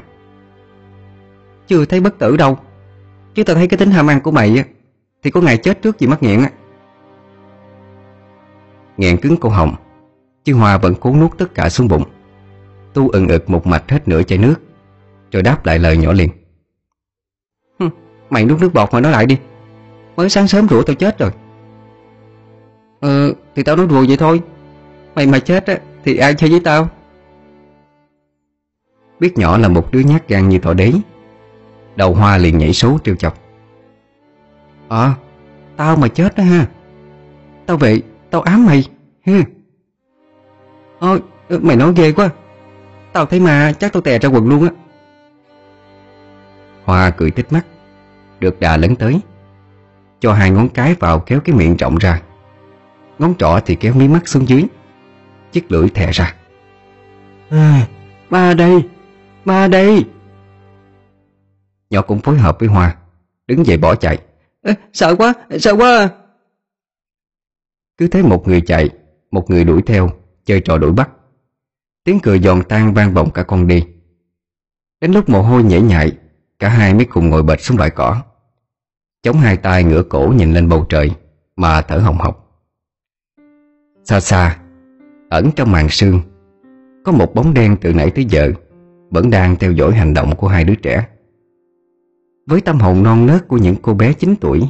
Chưa 1.67 1.85
thấy 1.85 2.01
bất 2.01 2.19
tử 2.19 2.37
đâu. 2.37 2.59
Chứ 3.35 3.45
tao 3.45 3.57
thấy 3.57 3.69
cái 3.69 3.79
tính 3.79 3.91
ham 3.91 4.11
ăn 4.11 4.21
của 4.21 4.31
mày 4.31 4.65
Thì 5.23 5.31
có 5.31 5.41
ngày 5.41 5.57
chết 5.57 5.83
trước 5.83 5.99
gì 5.99 6.07
mắc 6.07 6.23
nghiện 6.23 6.43
á. 6.43 6.51
Nghẹn 8.97 9.17
cứng 9.17 9.37
cổ 9.37 9.49
họng 9.49 9.75
Chứ 10.45 10.55
Hoa 10.55 10.79
vẫn 10.79 10.95
cố 11.01 11.17
nuốt 11.17 11.39
tất 11.39 11.55
cả 11.55 11.69
xuống 11.69 11.89
bụng. 11.89 12.05
Tu 12.95 13.09
ừng 13.09 13.29
ực 13.29 13.51
một 13.51 13.67
mạch 13.67 13.91
hết 13.91 14.09
nửa 14.09 14.23
chai 14.23 14.39
nước 14.39 14.55
Rồi 15.33 15.43
đáp 15.43 15.67
lại 15.67 15.79
lời 15.79 15.97
nhỏ 15.97 16.13
liền. 16.13 16.31
Mày 18.31 18.45
nuốt 18.45 18.61
nước 18.61 18.75
bọt 18.75 18.89
mà 18.93 19.01
nói 19.01 19.13
lại 19.13 19.27
đi. 19.27 19.39
Mới 20.17 20.29
sáng 20.29 20.49
sớm 20.49 20.69
rủa 20.69 20.83
tao 20.83 20.97
chết 20.97 21.19
rồi. 21.19 21.31
Ờ 23.01 23.33
thì 23.55 23.63
tao 23.63 23.77
nói 23.77 23.87
đùa 23.87 24.05
vậy 24.09 24.17
thôi. 24.17 24.41
Mày 25.15 25.27
mà 25.27 25.39
chết 25.39 25.67
á 25.67 25.79
Thì 26.05 26.17
ai 26.17 26.35
chơi 26.35 26.51
với 26.51 26.61
tao? 26.61 26.89
Biết 29.21 29.39
nhỏ 29.39 29.59
là 29.59 29.69
một 29.69 29.93
đứa 29.93 30.01
nhát 30.01 30.29
gan 30.29 30.49
như 30.49 30.59
thỏ 30.59 30.75
đế. 30.75 30.93
Đầu 31.97 32.15
hoa 32.15 32.37
liền 32.37 32.59
nhảy 32.59 32.73
số 32.73 32.99
trêu 33.05 33.17
chọc. 33.17 33.39
Ờ 34.89 35.13
Tao 35.77 35.97
mà 35.97 36.09
chết 36.09 36.37
đó 36.37 36.45
ha. 36.45 36.67
Tao 37.67 37.77
về 37.77 38.01
Tao 38.31 38.41
ám 38.41 38.67
mày 38.67 38.85
ha. 39.27 39.43
Ôi 40.99 41.21
Mày 41.49 41.77
nói 41.77 41.93
ghê 41.97 42.13
quá. 42.13 42.31
Tao 43.13 43.27
thấy 43.27 43.41
mà 43.41 43.73
chắc 43.73 43.93
tao 43.93 44.03
tè 44.03 44.19
ra 44.19 44.29
quần 44.29 44.49
luôn 44.49 44.65
á. 44.65 44.71
Hoa 46.85 47.11
cười 47.11 47.31
tích 47.31 47.53
mắt 47.53 47.67
Được 48.41 48.61
đà 48.61 48.77
lấn 48.77 48.97
tới 48.97 49.21
Cho 50.21 50.33
hai 50.33 50.51
ngón 50.51 50.69
cái 50.69 50.95
vào 50.95 51.19
kéo 51.19 51.41
cái 51.41 51.57
miệng 51.57 51.77
rộng 51.77 51.99
ra 51.99 52.21
Ngón 53.19 53.35
trỏ 53.39 53.61
thì 53.67 53.75
kéo 53.75 53.95
mí 53.95 54.09
mắt 54.09 54.29
xuống 54.29 54.49
dưới. 54.49 54.65
Chiếc 55.53 55.73
lưỡi 55.73 55.89
thè 55.89 56.11
ra. 56.13 56.35
À, 57.51 57.87
Ba 58.31 58.55
đây 58.55 58.89
Ba 59.45 59.69
đây. 59.69 60.05
Nhỏ 61.91 62.03
cũng 62.03 62.21
phối 62.21 62.39
hợp 62.39 62.57
với 62.61 62.69
Hoa 62.69 62.97
Đứng 63.47 63.67
dậy 63.67 63.77
bỏ 63.77 63.95
chạy. 63.95 64.19
Ê, 64.63 64.75
Sợ 64.93 65.17
quá, 65.17 65.35
sợ 65.59 65.77
quá. 65.77 66.09
Cứ 67.97 68.09
thấy 68.09 68.23
một 68.23 68.49
người 68.49 68.61
chạy 68.61 68.91
Một 69.31 69.51
người 69.51 69.65
đuổi 69.65 69.83
theo 69.83 70.11
Chơi 70.45 70.61
trò 70.61 70.79
đuổi 70.79 70.93
bắt. 70.93 71.11
Tiếng 72.05 72.21
cười 72.21 72.41
giòn 72.41 72.63
tan 72.69 72.95
vang 72.95 73.15
vọng 73.15 73.31
cả 73.31 73.43
con 73.43 73.67
đi. 73.67 73.87
Đến 75.01 75.13
lúc 75.13 75.29
mồ 75.29 75.43
hôi 75.43 75.63
nhễ 75.63 75.81
nhại 75.81 76.13
Cả 76.59 76.69
hai 76.69 76.95
mới 76.95 77.05
cùng 77.05 77.31
ngồi 77.31 77.43
bệt 77.43 77.61
xuống 77.61 77.79
loại 77.79 77.91
cỏ. 77.91 78.23
Chống 79.23 79.37
hai 79.37 79.57
tay 79.57 79.85
ngửa 79.85 80.03
cổ 80.03 80.33
nhìn 80.37 80.53
lên 80.53 80.69
bầu 80.69 80.87
trời 80.89 81.11
Mà 81.57 81.83
thở 81.83 81.99
hồng 81.99 82.19
hộc 82.19 82.48
Xa 84.09 84.21
xa 84.21 84.59
Ẩn 85.29 85.51
trong 85.57 85.73
màn 85.73 85.89
sương. 85.89 86.21
Có 87.05 87.13
một 87.13 87.35
bóng 87.35 87.55
đen 87.55 87.77
từ 87.81 87.93
nãy 87.95 88.11
tới 88.15 88.25
giờ 88.25 88.53
Vẫn 89.11 89.31
đang 89.31 89.57
theo 89.57 89.73
dõi 89.73 89.95
hành 89.95 90.15
động 90.15 90.37
của 90.37 90.49
hai 90.49 90.65
đứa 90.65 90.75
trẻ. 90.75 91.09
Với 92.47 92.61
tâm 92.61 92.79
hồn 92.79 93.03
non 93.03 93.27
nớt 93.27 93.49
của 93.49 93.57
những 93.57 93.75
cô 93.83 93.95
bé 93.95 94.13
9 94.13 94.35
tuổi 94.41 94.63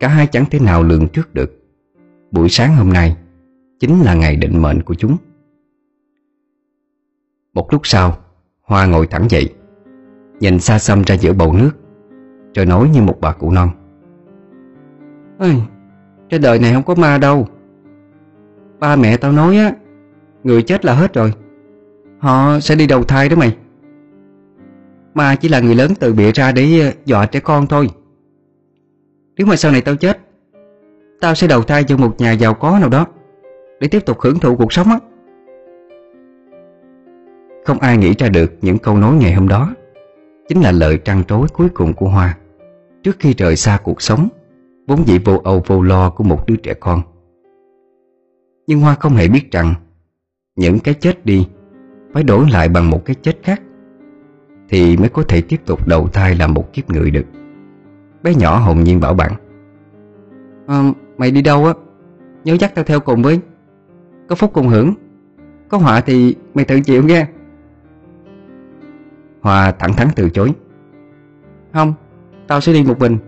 Cả 0.00 0.08
hai 0.08 0.26
chẳng 0.26 0.44
thể 0.50 0.58
nào 0.60 0.82
lường 0.82 1.08
trước 1.08 1.34
được. 1.34 1.64
Buổi 2.30 2.48
sáng 2.48 2.76
hôm 2.76 2.92
nay 2.92 3.16
Chính 3.80 4.02
là 4.02 4.14
ngày 4.14 4.36
định 4.36 4.62
mệnh 4.62 4.82
của 4.82 4.94
chúng. 4.94 5.16
Một 7.54 7.72
lúc 7.72 7.80
sau 7.84 8.16
Hoa 8.62 8.86
ngồi 8.86 9.06
thẳng 9.06 9.30
dậy 9.30 9.54
Nhìn 10.40 10.60
xa 10.60 10.78
xăm 10.78 11.02
ra 11.02 11.14
giữa 11.14 11.32
bầu 11.32 11.52
nước 11.52 11.70
Rồi 12.54 12.66
nói 12.66 12.88
như 12.88 13.02
một 13.02 13.20
bà 13.20 13.32
cụ 13.32 13.50
non. 13.50 13.68
Ê, 15.38 15.54
Trên 16.30 16.42
đời 16.42 16.58
này 16.58 16.72
không 16.72 16.82
có 16.82 16.94
ma 16.94 17.18
đâu. 17.18 17.48
Ba 18.78 18.96
mẹ 18.96 19.16
tao 19.16 19.32
nói 19.32 19.56
á, 19.58 19.72
Người 20.44 20.62
chết 20.62 20.84
là 20.84 20.94
hết 20.94 21.14
rồi. 21.14 21.32
Họ 22.18 22.60
sẽ 22.60 22.74
đi 22.74 22.86
đầu 22.86 23.04
thai 23.04 23.28
đó 23.28 23.36
mày. 23.36 23.56
Ma 25.14 25.34
chỉ 25.34 25.48
là 25.48 25.60
người 25.60 25.74
lớn 25.74 25.92
từ 26.00 26.12
bịa 26.12 26.32
ra 26.32 26.52
để 26.52 26.80
ờ, 26.80 26.92
dọa 27.04 27.26
trẻ 27.26 27.40
con 27.40 27.66
thôi. 27.66 27.88
Nếu 29.36 29.46
mà 29.46 29.56
sau 29.56 29.72
này 29.72 29.80
tao 29.80 29.96
chết, 29.96 30.18
Tao 31.20 31.34
sẽ 31.34 31.46
đầu 31.46 31.62
thai 31.62 31.84
cho 31.84 31.96
một 31.96 32.14
nhà 32.18 32.32
giàu 32.32 32.54
có 32.54 32.78
nào 32.78 32.88
đó 32.88 33.06
Để 33.80 33.88
tiếp 33.88 34.06
tục 34.06 34.20
hưởng 34.20 34.38
thụ 34.38 34.56
cuộc 34.56 34.72
sống 34.72 34.86
á. 34.88 34.98
Không 37.64 37.78
ai 37.78 37.96
nghĩ 37.96 38.14
ra 38.18 38.28
được 38.28 38.52
những 38.62 38.78
câu 38.78 38.96
nói 38.96 39.14
ngày 39.14 39.32
hôm 39.32 39.48
đó 39.48 39.74
Chính 40.48 40.60
là 40.60 40.72
lời 40.72 40.98
trăn 40.98 41.24
trối 41.24 41.48
cuối 41.52 41.68
cùng 41.74 41.94
của 41.94 42.08
Hoa 42.08 42.36
Trước 43.02 43.16
khi 43.18 43.34
rời 43.34 43.56
xa 43.56 43.78
cuộc 43.82 44.02
sống 44.02 44.28
Vốn 44.86 45.06
dĩ 45.06 45.18
vô 45.18 45.40
âu 45.44 45.62
vô 45.66 45.82
lo 45.82 46.10
của 46.10 46.24
một 46.24 46.46
đứa 46.46 46.56
trẻ 46.56 46.74
con. 46.74 47.02
Nhưng 48.66 48.80
Hoa 48.80 48.94
không 48.94 49.12
hề 49.12 49.28
biết 49.28 49.50
rằng 49.50 49.74
Những 50.56 50.78
cái 50.78 50.94
chết 50.94 51.26
đi 51.26 51.48
Phải 52.12 52.22
đổi 52.22 52.50
lại 52.50 52.68
bằng 52.68 52.90
một 52.90 53.04
cái 53.04 53.16
chết 53.22 53.38
khác 53.42 53.62
Thì 54.68 54.96
mới 54.96 55.08
có 55.08 55.22
thể 55.22 55.40
tiếp 55.40 55.60
tục 55.66 55.88
đầu 55.88 56.08
thai 56.08 56.34
làm 56.34 56.54
một 56.54 56.72
kiếp 56.72 56.90
người 56.90 57.10
được. 57.10 57.24
Bé 58.22 58.34
nhỏ 58.34 58.58
hồn 58.58 58.84
nhiên 58.84 59.00
bảo 59.00 59.14
bạn 59.14 59.32
à, 60.66 60.92
Mày 61.18 61.30
đi 61.30 61.42
đâu 61.42 61.64
á? 61.66 61.72
Nhớ 62.44 62.56
dắt 62.60 62.74
tao 62.74 62.84
theo 62.84 63.00
cùng 63.00 63.22
với. 63.22 63.40
Có 64.28 64.34
phúc 64.34 64.50
cùng 64.54 64.68
hưởng. 64.68 64.94
Có 65.68 65.78
họa 65.78 66.00
thì 66.00 66.36
mày 66.54 66.64
tự 66.64 66.80
chịu 66.80 67.02
nghe. 67.02 67.26
Hoa 69.40 69.72
thẳng 69.72 69.92
thắn 69.92 70.08
từ 70.16 70.30
chối. 70.30 70.52
Không 71.72 71.94
Tao 72.46 72.60
sẽ 72.60 72.72
đi 72.72 72.84
một 72.84 72.98
mình. 72.98 73.18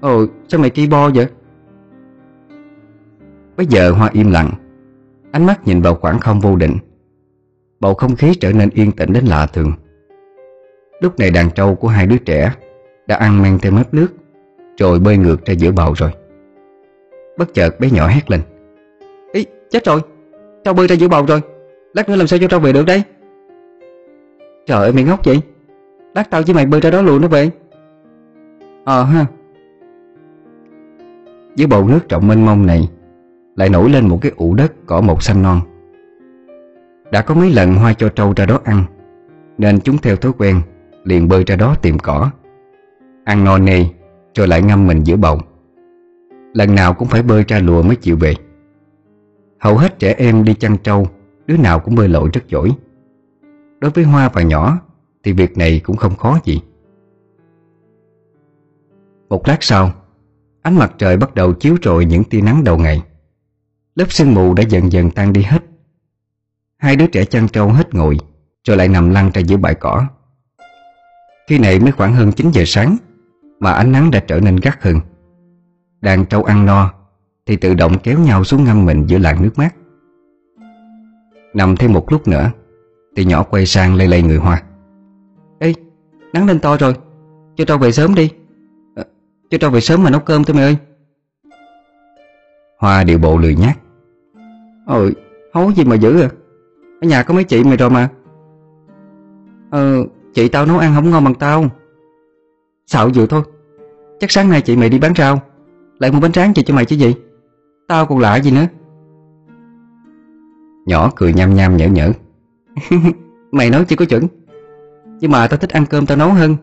Ồ 0.00 0.26
sao 0.48 0.60
mày 0.60 0.70
ki 0.70 0.86
bo 0.86 1.10
vậy 1.14 1.26
Bây 3.60 3.66
giờ 3.66 3.90
Hoa 3.90 4.10
im 4.12 4.30
lặng. 4.30 4.50
Ánh 5.32 5.46
mắt 5.46 5.66
nhìn 5.66 5.82
vào 5.82 5.94
khoảng 5.94 6.18
không 6.20 6.40
vô 6.40 6.56
định. 6.56 6.76
Bầu 7.80 7.94
không 7.94 8.16
khí 8.16 8.34
trở 8.34 8.52
nên 8.52 8.70
yên 8.74 8.92
tĩnh 8.92 9.12
đến 9.12 9.24
lạ 9.24 9.46
thường. 9.46 9.72
Lúc 11.00 11.18
này 11.18 11.30
đàn 11.30 11.50
trâu 11.50 11.74
của 11.74 11.88
hai 11.88 12.06
đứa 12.06 12.16
trẻ 12.18 12.52
Đã 13.06 13.16
ăn 13.16 13.42
men 13.42 13.58
theo 13.58 13.72
mép 13.72 13.94
nước, 13.94 14.08
Rồi 14.78 14.98
bơi 14.98 15.16
ngược 15.16 15.44
ra 15.44 15.54
giữa 15.54 15.72
bầu 15.72 15.94
rồi. 15.96 16.10
Bất 17.38 17.54
chợt 17.54 17.80
bé 17.80 17.90
nhỏ 17.90 18.08
hét 18.08 18.30
lên. 18.30 18.40
Ý, 19.32 19.46
chết 19.70 19.84
rồi! 19.84 20.00
Trâu 20.64 20.74
bơi 20.74 20.88
ra 20.88 20.96
giữa 20.96 21.08
bầu 21.08 21.26
rồi! 21.26 21.40
Lát 21.94 22.08
nữa 22.08 22.16
làm 22.16 22.26
sao 22.26 22.38
cho 22.38 22.48
trâu 22.48 22.60
về 22.60 22.72
được 22.72 22.86
đây? 22.86 23.02
Trời 24.66 24.78
ơi, 24.78 24.92
mày 24.92 25.04
ngốc 25.04 25.24
vậy! 25.24 25.40
Lát 26.14 26.30
tao 26.30 26.42
với 26.46 26.54
mày 26.54 26.66
bơi 26.66 26.80
ra 26.80 26.90
đó 26.90 27.02
luôn 27.02 27.20
nó 27.20 27.28
về! 27.28 27.50
Ờ 28.84 29.04
ha. 29.04 29.26
Dưới 31.56 31.66
bầu 31.66 31.88
nước 31.88 32.00
trọng 32.08 32.28
mênh 32.28 32.46
mông 32.46 32.66
này 32.66 32.88
lại 33.60 33.68
nổi 33.68 33.90
lên 33.90 34.08
một 34.08 34.18
cái 34.22 34.32
ụ 34.36 34.54
đất 34.54 34.72
cỏ 34.86 35.00
mộc 35.00 35.22
xanh 35.22 35.42
non. 35.42 35.60
Đã 37.12 37.22
có 37.22 37.34
mấy 37.34 37.50
lần 37.50 37.74
Hoa 37.74 37.92
cho 37.92 38.08
trâu 38.08 38.32
ra 38.36 38.46
đó 38.46 38.60
ăn, 38.64 38.84
Nên 39.58 39.80
chúng 39.80 39.98
theo 39.98 40.16
thói 40.16 40.32
quen 40.38 40.60
Liền 41.04 41.28
bơi 41.28 41.44
ra 41.46 41.56
đó 41.56 41.74
tìm 41.82 41.98
cỏ. 41.98 42.30
Ăn 43.24 43.44
no 43.44 43.58
nê 43.58 43.84
Rồi 44.34 44.48
lại 44.48 44.62
ngâm 44.62 44.86
mình 44.86 45.02
giữa 45.04 45.16
bầu. 45.16 45.40
Lần 46.54 46.74
nào 46.74 46.94
cũng 46.94 47.08
phải 47.08 47.22
bơi 47.22 47.44
ra 47.48 47.58
lùa 47.58 47.82
mới 47.82 47.96
chịu 47.96 48.16
về. 48.16 48.34
Hầu 49.58 49.76
hết 49.76 49.98
trẻ 49.98 50.14
em 50.18 50.44
đi 50.44 50.54
chăn 50.54 50.76
trâu, 50.78 51.06
Đứa 51.46 51.56
nào 51.56 51.80
cũng 51.80 51.94
bơi 51.94 52.08
lội 52.08 52.30
rất 52.32 52.48
giỏi. 52.48 52.70
Đối 53.80 53.90
với 53.90 54.04
Hoa 54.04 54.30
và 54.32 54.42
nhỏ, 54.42 54.78
Thì 55.22 55.32
việc 55.32 55.58
này 55.58 55.80
cũng 55.84 55.96
không 55.96 56.16
khó 56.16 56.38
gì. 56.44 56.60
Một 59.28 59.48
lát 59.48 59.58
sau, 59.60 59.90
Ánh 60.62 60.78
mặt 60.78 60.94
trời 60.98 61.16
bắt 61.16 61.34
đầu 61.34 61.52
chiếu 61.52 61.76
rọi 61.82 62.04
những 62.04 62.24
tia 62.24 62.40
nắng 62.40 62.64
đầu 62.64 62.78
ngày. 62.78 63.02
Lớp 64.00 64.12
sương 64.12 64.34
mù 64.34 64.54
đã 64.54 64.62
dần 64.62 64.92
dần 64.92 65.10
tan 65.10 65.32
đi 65.32 65.42
hết. 65.42 65.58
Hai 66.78 66.96
đứa 66.96 67.06
trẻ 67.06 67.24
chăn 67.24 67.48
trâu 67.48 67.68
hết 67.68 67.94
ngồi 67.94 68.18
Rồi 68.64 68.76
lại 68.76 68.88
nằm 68.88 69.10
lăn 69.10 69.30
ra 69.34 69.40
giữa 69.40 69.56
bãi 69.56 69.74
cỏ. 69.74 70.06
Khi 71.48 71.58
này 71.58 71.80
mới 71.80 71.92
khoảng 71.92 72.14
hơn 72.14 72.32
9 72.32 72.50
giờ 72.50 72.62
sáng 72.66 72.96
Mà 73.58 73.72
ánh 73.72 73.92
nắng 73.92 74.10
đã 74.10 74.20
trở 74.20 74.40
nên 74.40 74.56
gắt 74.56 74.82
hơn. 74.82 75.00
Đàn 76.00 76.26
trâu 76.26 76.44
ăn 76.44 76.66
no 76.66 76.92
Thì 77.46 77.56
tự 77.56 77.74
động 77.74 77.98
kéo 77.98 78.18
nhau 78.18 78.44
xuống 78.44 78.64
ngâm 78.64 78.86
mình 78.86 79.06
giữa 79.06 79.18
làn 79.18 79.42
nước 79.42 79.58
mát. 79.58 79.74
Nằm 81.54 81.76
thêm 81.76 81.92
một 81.92 82.12
lúc 82.12 82.28
nữa 82.28 82.50
Thì 83.16 83.24
nhỏ 83.24 83.42
quay 83.42 83.66
sang 83.66 83.94
lây 83.94 84.08
lây 84.08 84.22
người 84.22 84.38
Hoa. 84.38 84.62
Ê, 85.58 85.74
nắng 86.32 86.46
lên 86.46 86.58
to 86.58 86.76
rồi 86.76 86.94
Cho 87.56 87.64
trâu 87.64 87.78
về 87.78 87.92
sớm 87.92 88.14
đi. 88.14 88.30
À, 88.96 89.04
Cho 89.50 89.58
trâu 89.58 89.70
về 89.70 89.80
sớm 89.80 90.02
mà 90.02 90.10
nấu 90.10 90.20
cơm 90.20 90.44
thôi 90.44 90.56
mày 90.56 90.64
ơi. 90.64 90.76
Hoa 92.78 93.04
điệu 93.04 93.18
bộ 93.18 93.38
lười 93.38 93.54
nhát 93.54 93.76
Ôi, 94.90 95.14
hấu 95.54 95.72
gì 95.72 95.84
mà 95.84 95.96
dữ 95.96 96.20
à. 96.20 96.28
Ở 97.00 97.08
nhà 97.08 97.22
có 97.22 97.34
mấy 97.34 97.44
chị 97.44 97.64
mày 97.64 97.76
rồi 97.76 97.90
mà. 97.90 98.08
Ờ, 99.70 100.04
chị 100.34 100.48
tao 100.48 100.66
nấu 100.66 100.78
ăn 100.78 100.94
không 100.94 101.10
ngon 101.10 101.24
bằng 101.24 101.34
tao. 101.34 101.64
Xạo 102.86 103.08
vừa 103.14 103.26
thôi. 103.26 103.42
Chắc 104.20 104.30
sáng 104.30 104.50
nay 104.50 104.60
chị 104.60 104.76
mày 104.76 104.88
đi 104.88 104.98
bán 104.98 105.14
rau. 105.14 105.40
Lại 105.98 106.12
mua 106.12 106.20
bánh 106.20 106.32
tráng 106.32 106.54
chị 106.54 106.62
cho 106.62 106.74
mày 106.74 106.84
chứ 106.84 106.96
gì. 106.96 107.14
Tao 107.88 108.06
còn 108.06 108.18
lạ 108.18 108.36
gì 108.36 108.50
nữa. 108.50 108.66
Nhỏ 110.86 111.10
cười 111.16 111.32
nham 111.32 111.54
nham 111.54 111.76
nhở 111.76 111.88
nhở. 111.88 112.12
Mày 113.52 113.70
nói 113.70 113.84
chỉ 113.88 113.96
có 113.96 114.04
chuẩn. 114.04 114.26
Nhưng 115.20 115.30
mà 115.30 115.46
tao 115.46 115.58
thích 115.58 115.70
ăn 115.70 115.86
cơm 115.86 116.06
tao 116.06 116.18
nấu 116.18 116.32
hơn. 116.32 116.56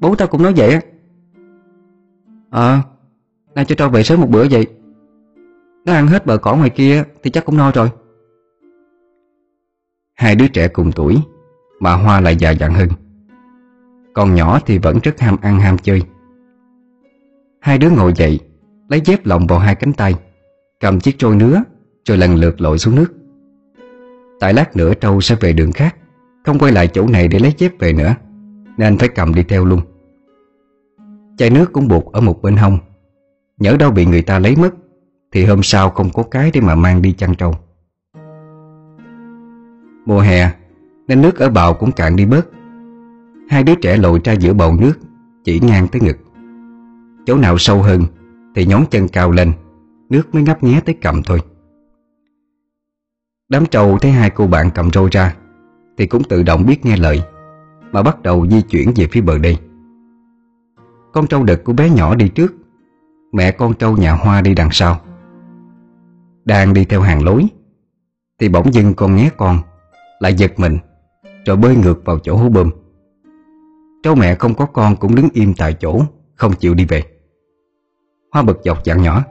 Bố 0.00 0.14
tao 0.14 0.28
cũng 0.28 0.42
nói 0.42 0.52
vậy 0.56 0.72
á. 0.72 0.80
Ờ 2.50 2.78
Nay 3.54 3.64
cho 3.64 3.74
trâu 3.74 3.88
về 3.88 4.02
sớm 4.02 4.20
một 4.20 4.30
bữa 4.30 4.46
vậy 4.50 4.66
nó 5.84 5.92
ăn 5.92 6.06
hết 6.06 6.26
bờ 6.26 6.38
cỏ 6.38 6.56
ngoài 6.56 6.70
kia 6.70 7.04
Thì 7.22 7.30
chắc 7.30 7.44
cũng 7.44 7.56
no 7.56 7.70
rồi. 7.74 7.88
Hai 10.14 10.34
đứa 10.36 10.48
trẻ 10.48 10.68
cùng 10.68 10.92
tuổi 10.92 11.18
Mà 11.80 11.94
Hoa 11.94 12.20
lại 12.20 12.36
già 12.36 12.50
dặn 12.50 12.74
hơn 12.74 12.88
Còn 14.14 14.34
nhỏ 14.34 14.60
thì 14.66 14.78
vẫn 14.78 14.98
rất 15.02 15.20
ham 15.20 15.36
ăn, 15.42 15.60
ham 15.60 15.78
chơi. 15.78 16.02
Hai 17.60 17.78
đứa 17.78 17.90
ngồi 17.90 18.12
dậy, 18.16 18.40
Lấy 18.88 19.00
dép 19.04 19.26
lồng 19.26 19.46
vào 19.46 19.58
hai 19.58 19.74
cánh 19.74 19.92
tay, 19.92 20.14
Cầm 20.80 21.00
chiếc 21.00 21.18
trôi 21.18 21.36
nứa, 21.36 21.62
Rồi 22.04 22.18
lần 22.18 22.34
lượt 22.34 22.60
lội 22.60 22.78
xuống 22.78 22.94
nước. 22.94 23.12
Tại 24.40 24.54
lát 24.54 24.76
nữa 24.76 24.94
trâu 24.94 25.20
sẽ 25.20 25.36
về 25.40 25.52
đường 25.52 25.72
khác, 25.72 25.96
Không 26.44 26.58
quay 26.58 26.72
lại 26.72 26.88
chỗ 26.88 27.06
này 27.06 27.28
để 27.28 27.38
lấy 27.38 27.52
dép 27.58 27.72
về 27.78 27.92
nữa, 27.92 28.14
Nên 28.76 28.98
phải 28.98 29.08
cầm 29.08 29.34
đi 29.34 29.42
theo 29.42 29.64
luôn. 29.64 29.80
Chai 31.38 31.50
nước 31.50 31.72
cũng 31.72 31.88
buộc 31.88 32.12
ở 32.12 32.20
một 32.20 32.42
bên 32.42 32.56
hông, 32.56 32.78
Nhỡ 33.58 33.76
đâu 33.76 33.90
bị 33.90 34.06
người 34.06 34.22
ta 34.22 34.38
lấy 34.38 34.56
mất 34.56 34.74
thì 35.34 35.44
hôm 35.44 35.62
sau 35.62 35.90
không 35.90 36.10
có 36.10 36.22
cái 36.22 36.50
để 36.54 36.60
mà 36.60 36.74
mang 36.74 37.02
đi 37.02 37.12
chăn 37.12 37.34
trâu. 37.34 37.54
Mùa 40.06 40.20
hè, 40.20 40.50
Nên 41.08 41.22
nước 41.22 41.38
ở 41.38 41.50
bào 41.50 41.74
cũng 41.74 41.92
cạn 41.92 42.16
đi 42.16 42.26
bớt. 42.26 42.48
Hai 43.48 43.62
đứa 43.62 43.74
trẻ 43.74 43.96
lội 43.96 44.20
ra 44.24 44.32
giữa 44.32 44.52
bầu 44.52 44.76
nước, 44.80 44.92
Chỉ 45.44 45.60
ngang 45.60 45.88
tới 45.88 46.00
ngực. 46.00 46.16
Chỗ 47.26 47.36
nào 47.36 47.58
sâu 47.58 47.82
hơn 47.82 48.02
Thì 48.54 48.66
nhón 48.66 48.84
chân 48.90 49.08
cao 49.08 49.30
lên, 49.30 49.52
Nước 50.10 50.34
mới 50.34 50.42
ngấp 50.42 50.62
nghé 50.62 50.80
tới 50.80 50.94
cầm 51.02 51.22
thôi. 51.22 51.40
Đám 53.48 53.66
trâu 53.66 53.98
thấy 53.98 54.10
hai 54.10 54.30
cô 54.30 54.46
bạn 54.46 54.70
cầm 54.74 54.90
roi 54.90 55.08
ra, 55.12 55.34
Thì 55.98 56.06
cũng 56.06 56.24
tự 56.24 56.42
động 56.42 56.66
biết 56.66 56.86
nghe 56.86 56.96
lời, 56.96 57.22
Mà 57.92 58.02
bắt 58.02 58.22
đầu 58.22 58.46
di 58.46 58.62
chuyển 58.62 58.92
về 58.96 59.08
phía 59.12 59.20
bờ 59.20 59.38
đây 59.38 59.58
Con 61.12 61.26
trâu 61.26 61.44
đực 61.44 61.64
của 61.64 61.72
bé 61.72 61.90
nhỏ 61.90 62.14
đi 62.14 62.28
trước, 62.28 62.54
Mẹ 63.32 63.50
con 63.50 63.74
trâu 63.74 63.96
nhà 63.96 64.12
hoa 64.12 64.40
đi 64.40 64.54
đằng 64.54 64.70
sau. 64.72 65.00
Đang 66.44 66.74
đi 66.74 66.84
theo 66.84 67.00
hàng 67.00 67.24
lối. 67.24 67.46
Thì 68.40 68.48
bỗng 68.48 68.74
dưng 68.74 68.94
con 68.94 69.16
nhé 69.16 69.30
con 69.36 69.58
Lại 70.20 70.34
giật 70.34 70.52
mình 70.56 70.78
Rồi 71.46 71.56
bơi 71.56 71.76
ngược 71.76 72.04
vào 72.04 72.18
chỗ 72.18 72.36
hố 72.36 72.48
bơm. 72.48 72.70
Trâu 74.02 74.14
mẹ 74.14 74.34
không 74.34 74.54
có 74.54 74.66
con 74.66 74.96
cũng 74.96 75.14
đứng 75.14 75.28
im 75.32 75.54
tại 75.58 75.76
chỗ 75.80 76.00
Không 76.34 76.52
chịu 76.52 76.74
đi 76.74 76.84
về. 76.84 77.02
Hoa 78.32 78.42
bực 78.42 78.60
dọc 78.64 78.84
dặn 78.84 79.02
nhỏ 79.02 79.24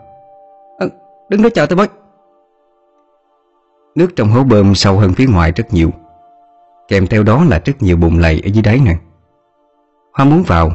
à, 0.79 0.88
Đứng 1.29 1.41
đó 1.41 1.50
chờ 1.53 1.65
tôi 1.65 1.77
với 1.77 1.88
Nước 3.96 4.15
trong 4.15 4.29
hố 4.29 4.43
bơm 4.43 4.75
sâu 4.75 4.98
hơn 4.98 5.13
phía 5.13 5.27
ngoài 5.27 5.51
rất 5.51 5.74
nhiều 5.74 5.89
Kèm 6.88 7.08
theo 7.08 7.24
đó 7.24 7.43
là 7.43 7.62
rất 7.65 7.82
nhiều 7.82 7.98
bùn 7.98 8.17
lầy 8.17 8.41
ở 8.46 8.48
dưới 8.48 8.63
đáy 8.63 8.82
nè. 8.86 8.98
Hoa 10.13 10.25
muốn 10.25 10.43
vào 10.43 10.72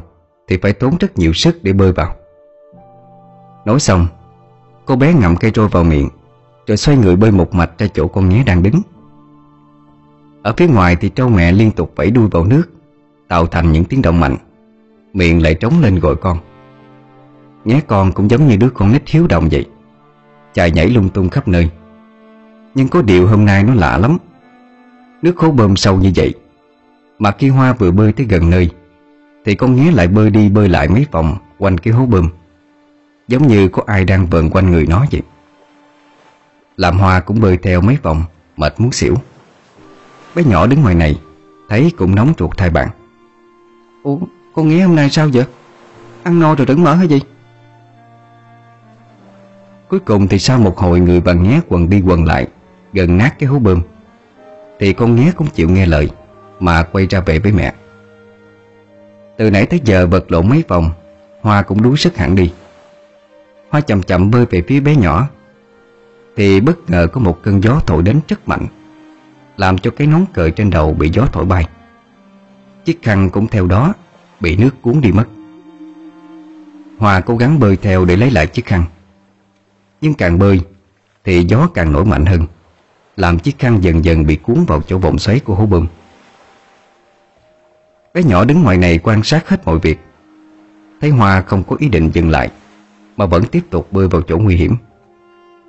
Thì 0.49 0.59
phải 0.62 0.73
tốn 0.73 0.97
rất 1.00 1.18
nhiều 1.18 1.33
sức 1.33 1.59
để 1.62 1.73
bơi 1.73 1.92
vào. 1.92 2.14
Nói 3.64 3.80
xong 3.80 4.07
Cô 4.87 4.97
bé 4.97 5.14
ngậm 5.14 5.37
cây 5.37 5.50
trôi 5.50 5.68
vào 5.68 5.85
miệng 5.85 6.09
rồi 6.68 6.76
xoay 6.76 6.98
người 6.98 7.16
bơi 7.16 7.30
một 7.30 7.54
mạch 7.54 7.78
ra 7.78 7.87
chỗ 7.94 8.08
con 8.08 8.28
nhé 8.28 8.42
đang 8.46 8.62
đứng. 8.62 8.82
Ở 10.42 10.54
phía 10.56 10.66
ngoài 10.66 10.96
thì 10.96 11.08
trâu 11.08 11.28
mẹ 11.28 11.52
liên 11.52 11.70
tục 11.70 11.92
vẫy 11.96 12.10
đuôi 12.10 12.28
vào 12.28 12.44
nước, 12.44 12.62
Tạo 13.28 13.46
thành 13.46 13.72
những 13.72 13.84
tiếng 13.84 14.02
động 14.02 14.20
mạnh. 14.20 14.37
Miệng 15.12 15.42
lại 15.42 15.54
trống 15.54 15.80
lên 15.82 15.98
gọi 15.98 16.16
con. 16.16 16.38
Nhé 17.64 17.80
con 17.87 18.12
cũng 18.12 18.30
giống 18.30 18.48
như 18.48 18.56
đứa 18.56 18.70
con 18.70 18.92
nít 18.92 19.02
hiếu 19.06 19.26
động 19.26 19.48
vậy. 19.50 19.66
Chạy 20.54 20.70
nhảy 20.70 20.88
lung 20.88 21.08
tung 21.08 21.28
khắp 21.28 21.48
nơi. 21.48 21.70
Nhưng 22.75 22.88
có 22.88 23.02
điều 23.02 23.26
hôm 23.26 23.44
nay 23.44 23.62
nó 23.62 23.75
lạ 23.75 23.98
lắm. 23.98 24.18
Nước 25.22 25.38
hố 25.38 25.50
bơm 25.50 25.76
sâu 25.76 25.96
như 25.96 26.12
vậy. 26.16 26.34
Mà 27.18 27.30
khi 27.30 27.48
Hoa 27.48 27.72
vừa 27.72 27.90
bơi 27.90 28.12
tới 28.12 28.26
gần 28.26 28.50
nơi, 28.50 28.70
Thì 29.44 29.54
con 29.54 29.76
nhé 29.76 29.90
lại 29.94 30.08
bơi 30.08 30.30
đi 30.30 30.48
bơi 30.48 30.68
lại 30.68 30.88
mấy 30.88 31.06
vòng 31.10 31.37
Quanh 31.58 31.78
cái 31.78 31.94
hố 31.94 32.06
bơm. 32.06 32.28
Giống 33.28 33.46
như 33.46 33.68
có 33.68 33.82
ai 33.87 34.04
đang 34.04 34.26
vờn 34.26 34.50
quanh 34.50 34.70
người 34.70 34.87
nó 34.87 35.04
vậy. 35.12 35.22
Làm 36.78 36.99
Hoa 36.99 37.20
cũng 37.20 37.40
bơi 37.40 37.56
theo 37.56 37.80
mấy 37.80 37.99
vòng, 38.02 38.25
Mệt 38.56 38.80
muốn 38.80 38.92
xỉu. 38.92 39.14
Bé 40.35 40.42
nhỏ 40.44 40.66
đứng 40.66 40.82
ngoài 40.82 40.94
này, 40.94 41.20
Thấy 41.68 41.92
cũng 41.99 42.14
nóng 42.14 42.32
ruột 42.38 42.50
thay 42.56 42.70
bạn. 42.70 42.88
Ủa, 44.02 44.18
con 44.54 44.68
nghe 44.68 44.82
hôm 44.82 44.97
nay 44.97 45.11
sao 45.11 45.28
vậy? 45.32 45.44
Ăn 46.23 46.40
no 46.40 46.54
rồi 46.54 46.66
đứng 46.66 46.82
mở 46.82 46.94
hay 46.94 47.08
gì? 47.08 47.20
Cuối 49.88 50.00
cùng 50.00 50.28
thì 50.28 50.38
sau 50.38 50.58
một 50.58 50.78
hồi 50.78 51.00
người 51.00 51.20
bạn 51.20 51.42
nhé 51.42 51.61
quần 51.68 51.90
đi 51.90 52.02
quần 52.06 52.25
lại, 52.25 52.47
Gần 52.92 53.18
nát 53.18 53.38
cái 53.38 53.49
hố 53.49 53.58
bơm, 53.58 53.80
Thì 54.78 54.92
con 54.92 55.16
nghé 55.16 55.32
cũng 55.37 55.47
chịu 55.47 55.68
nghe 55.68 55.87
lời, 55.87 56.11
Mà 56.61 56.82
quay 56.82 57.06
ra 57.06 57.20
về 57.20 57.38
với 57.38 57.52
mẹ. 57.52 57.75
Từ 59.37 59.50
nãy 59.50 59.66
tới 59.66 59.80
giờ 59.85 60.06
vật 60.06 60.32
lộn 60.32 60.49
mấy 60.49 60.64
vòng, 60.68 60.90
Hoa 61.40 61.62
cũng 61.62 61.82
đuối 61.82 61.97
sức 61.97 62.16
hẳn 62.16 62.35
đi. 62.35 62.52
Hoa 63.70 63.80
chậm 63.80 64.02
chậm 64.02 64.30
bơi 64.30 64.47
về 64.47 64.62
phía 64.68 64.80
bé 64.80 64.97
nhỏ 64.97 65.28
thì 66.38 66.61
bất 66.61 66.90
ngờ 66.90 67.07
có 67.12 67.21
một 67.21 67.42
cơn 67.42 67.62
gió 67.62 67.80
thổi 67.87 68.02
đến 68.02 68.21
rất 68.28 68.49
mạnh, 68.49 68.66
Làm 69.57 69.78
cho 69.78 69.90
cái 69.90 70.07
nón 70.07 70.25
cờ 70.33 70.50
trên 70.50 70.71
đầu 70.71 70.95
bị 70.95 71.11
gió 71.12 71.26
thổi 71.33 71.45
bay. 71.45 71.64
Chiếc 72.85 73.02
khăn 73.02 73.30
cũng 73.30 73.47
theo 73.49 73.66
đó 73.66 73.95
Bị 74.40 74.57
nước 74.57 74.83
cuốn 74.83 75.00
đi 75.00 75.12
mất. 75.12 75.25
Hòa 76.99 77.21
cố 77.21 77.37
gắng 77.37 77.61
bơi 77.61 77.76
theo 77.76 78.04
để 78.04 78.16
lấy 78.16 78.30
lại 78.30 78.47
chiếc 78.47 78.66
khăn. 78.66 78.85
Nhưng 80.00 80.14
càng 80.14 80.38
bơi 80.38 80.61
Thì 81.25 81.45
gió 81.49 81.68
càng 81.75 81.92
nổi 81.92 82.04
mạnh 82.04 82.26
hơn, 82.26 82.47
làm 83.16 83.38
chiếc 83.38 83.59
khăn 83.59 83.78
dần 83.85 84.04
dần 84.04 84.26
bị 84.26 84.37
cuốn 84.37 84.64
vào 84.66 84.83
chỗ 84.83 84.99
vòng 84.99 85.18
xoáy 85.18 85.40
của 85.40 85.54
hố 85.54 85.66
bơm. 85.66 85.87
Bé 88.14 88.23
nhỏ 88.23 88.45
đứng 88.45 88.62
ngoài 88.62 88.76
này 88.76 88.99
quan 88.99 89.23
sát 89.23 89.49
hết 89.49 89.66
mọi 89.66 89.78
việc, 89.78 89.99
Thấy 91.00 91.11
Hoa 91.11 91.40
không 91.42 91.64
có 91.64 91.76
ý 91.78 91.88
định 91.88 92.11
dừng 92.14 92.30
lại, 92.30 92.50
Mà 93.16 93.26
vẫn 93.26 93.45
tiếp 93.45 93.62
tục 93.71 93.92
bơi 93.92 94.09
vào 94.09 94.23
chỗ 94.23 94.38
nguy 94.38 94.57
hiểm. 94.57 94.76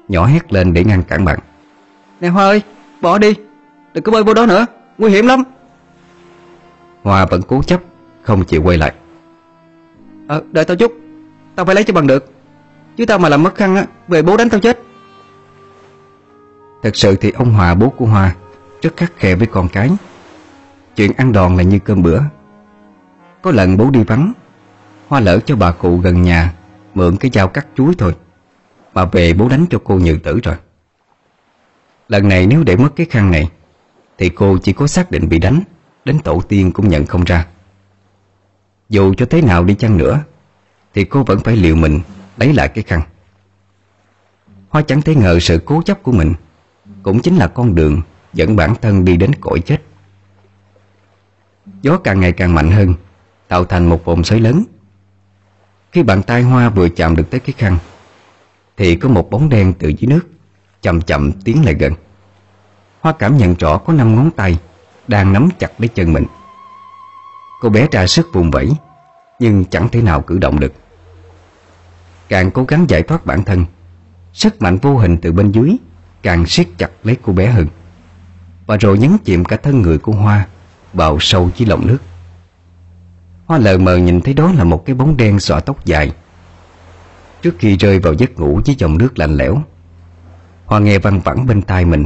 Nhỏ 0.10 0.26
hét 0.26 0.54
lên 0.54 0.74
để 0.74 0.84
ngăn 0.84 1.04
cản 1.04 1.26
bạn. 1.26 1.40
Nè 2.22 2.28
Hoa 2.28 2.44
ơi, 2.44 2.62
bỏ 3.02 3.18
đi. 3.18 3.34
Đừng 3.94 4.04
có 4.04 4.12
bơi 4.12 4.24
vô 4.24 4.34
đó 4.34 4.46
nữa. 4.46 4.66
Nguy 4.98 5.12
hiểm 5.12 5.28
lắm. 5.28 5.44
Hoa 7.04 7.26
vẫn 7.26 7.42
cố 7.48 7.64
chấp 7.64 7.82
Không 8.22 8.46
chịu 8.46 8.64
quay 8.64 8.78
lại. 8.78 8.94
Ờ 10.28 10.44
đợi 10.52 10.66
tao 10.66 10.78
chút. 10.78 10.94
Tao 11.56 11.66
phải 11.66 11.76
lấy 11.76 11.84
cho 11.84 11.94
bằng 11.94 12.08
được. 12.08 12.32
Chứ 12.98 13.06
tao 13.06 13.20
mà 13.20 13.30
làm 13.30 13.44
mất 13.44 13.56
khăn 13.56 13.76
á 13.76 13.86
Về 14.08 14.22
bố 14.22 14.38
đánh 14.38 14.50
tao 14.50 14.60
chết. 14.60 14.82
Thật 16.84 16.96
sự 16.96 17.16
thì 17.16 17.32
ông 17.32 17.54
Hòa 17.54 17.76
bố 17.76 17.90
của 17.90 18.06
Hoa 18.06 18.36
Rất 18.82 18.98
khắc 18.98 19.12
khe 19.18 19.36
với 19.36 19.48
con 19.48 19.70
cái. 19.70 19.90
Chuyện 20.96 21.12
ăn 21.18 21.32
đòn 21.32 21.58
là 21.58 21.64
như 21.64 21.80
cơm 21.80 22.04
bữa. 22.04 22.20
Có 23.42 23.52
lần 23.52 23.78
bố 23.78 23.90
đi 23.90 24.04
vắng 24.04 24.34
Hoa 25.08 25.20
lỡ 25.20 25.40
cho 25.46 25.56
bà 25.56 25.72
cụ 25.72 25.98
gần 25.98 26.22
nhà 26.22 26.54
Mượn 26.94 27.18
cái 27.18 27.32
dao 27.34 27.48
cắt 27.48 27.68
chuối 27.76 27.94
thôi 27.98 28.16
mà 29.00 29.06
về 29.06 29.34
bố 29.34 29.50
đánh 29.50 29.66
cho 29.70 29.80
cô 29.84 29.96
nhự 29.96 30.18
tử 30.24 30.40
rồi. 30.44 30.56
Lần 32.08 32.28
này 32.28 32.48
nếu 32.48 32.64
để 32.64 32.78
mất 32.78 32.90
cái 32.96 33.06
khăn 33.10 33.32
này, 33.32 33.50
Thì 34.18 34.30
cô 34.30 34.58
chỉ 34.58 34.74
có 34.74 34.88
xác 34.88 35.12
định 35.12 35.30
bị 35.30 35.40
đánh, 35.40 35.62
Đến 36.06 36.20
tổ 36.20 36.42
tiên 36.42 36.72
cũng 36.72 36.90
nhận 36.90 37.06
không 37.06 37.24
ra. 37.24 37.46
Dù 38.90 39.14
cho 39.14 39.26
thế 39.26 39.42
nào 39.42 39.64
đi 39.64 39.76
chăng 39.76 39.98
nữa, 39.98 40.24
Thì 40.94 41.06
cô 41.06 41.24
vẫn 41.24 41.40
phải 41.40 41.56
liệu 41.56 41.76
mình 41.76 42.00
Lấy 42.38 42.54
lại 42.54 42.68
cái 42.68 42.84
khăn. 42.84 43.02
Hoa 44.70 44.82
chẳng 44.82 45.02
thể 45.02 45.16
ngờ 45.16 45.40
sự 45.40 45.60
cố 45.66 45.82
chấp 45.82 46.04
của 46.04 46.12
mình 46.12 46.34
Cũng 47.04 47.22
chính 47.22 47.36
là 47.36 47.48
con 47.48 47.76
đường 47.76 48.02
Dẫn 48.34 48.56
bản 48.56 48.74
thân 48.82 49.06
đi 49.06 49.18
đến 49.18 49.32
cõi 49.42 49.60
chết. 49.60 49.82
Gió 51.82 51.98
càng 51.98 52.20
ngày 52.20 52.32
càng 52.32 52.56
mạnh 52.56 52.72
hơn, 52.72 52.94
Tạo 53.48 53.66
thành 53.66 53.90
một 53.90 54.06
vòng 54.06 54.24
xoáy 54.24 54.42
lớn. 54.42 54.64
Khi 55.92 56.04
bàn 56.04 56.24
tay 56.24 56.42
Hoa 56.42 56.70
vừa 56.70 56.90
chạm 56.90 57.16
được 57.16 57.30
tới 57.30 57.40
cái 57.40 57.54
khăn 57.58 57.78
thì 58.80 58.96
có 58.96 59.10
một 59.10 59.30
bóng 59.30 59.50
đen 59.50 59.74
từ 59.80 59.90
dưới 59.90 60.08
nước, 60.08 60.28
Chậm 60.82 61.02
chậm 61.02 61.32
tiến 61.32 61.66
lại 61.66 61.74
gần. 61.74 61.94
Hoa 63.02 63.14
cảm 63.20 63.38
nhận 63.38 63.56
rõ 63.56 63.78
có 63.78 63.94
năm 63.94 64.16
ngón 64.16 64.32
tay 64.32 64.60
Đang 65.08 65.34
nắm 65.34 65.50
chặt 65.60 65.72
lấy 65.78 65.88
chân 65.88 66.14
mình. 66.14 66.26
Cô 67.62 67.70
bé 67.70 67.88
ra 67.92 68.08
sức 68.08 68.28
vùng 68.34 68.52
vẫy, 68.52 68.70
Nhưng 69.40 69.66
chẳng 69.66 69.90
thể 69.90 70.02
nào 70.02 70.22
cử 70.22 70.38
động 70.38 70.60
được. 70.60 70.74
Càng 72.30 72.52
cố 72.52 72.64
gắng 72.64 72.86
giải 72.90 73.04
thoát 73.04 73.26
bản 73.26 73.44
thân, 73.44 73.66
Sức 74.34 74.62
mạnh 74.62 74.78
vô 74.78 74.98
hình 74.98 75.18
từ 75.22 75.32
bên 75.32 75.52
dưới 75.52 75.78
Càng 76.22 76.46
siết 76.46 76.68
chặt 76.78 76.92
lấy 77.04 77.18
cô 77.22 77.34
bé 77.34 77.46
hơn. 77.48 77.68
Và 78.66 78.78
rồi 78.78 78.98
nhấn 78.98 79.18
chìm 79.18 79.46
cả 79.46 79.58
thân 79.64 79.82
người 79.82 79.98
của 79.98 80.12
Hoa 80.12 80.48
Vào 80.94 81.18
sâu 81.20 81.50
dưới 81.56 81.68
lòng 81.68 81.88
nước. 81.88 82.00
Hoa 83.46 83.58
lờ 83.58 83.78
mờ 83.78 83.98
nhìn 83.98 84.22
thấy 84.22 84.34
đó 84.34 84.52
là 84.52 84.64
một 84.64 84.86
cái 84.86 84.96
bóng 84.96 85.18
đen 85.18 85.40
xõa 85.40 85.60
tóc 85.60 85.86
dài 85.86 86.12
Trước 87.42 87.56
khi 87.60 87.78
rơi 87.78 88.00
vào 88.00 88.14
giấc 88.14 88.40
ngủ 88.40 88.62
với 88.66 88.76
dòng 88.80 88.98
nước 88.98 89.20
lạnh 89.20 89.36
lẽo, 89.38 89.62
Hoa 90.66 90.80
nghe 90.80 91.00
văng 91.00 91.20
vẳng 91.20 91.46
bên 91.46 91.62
tai 91.62 91.86
mình. 91.86 92.06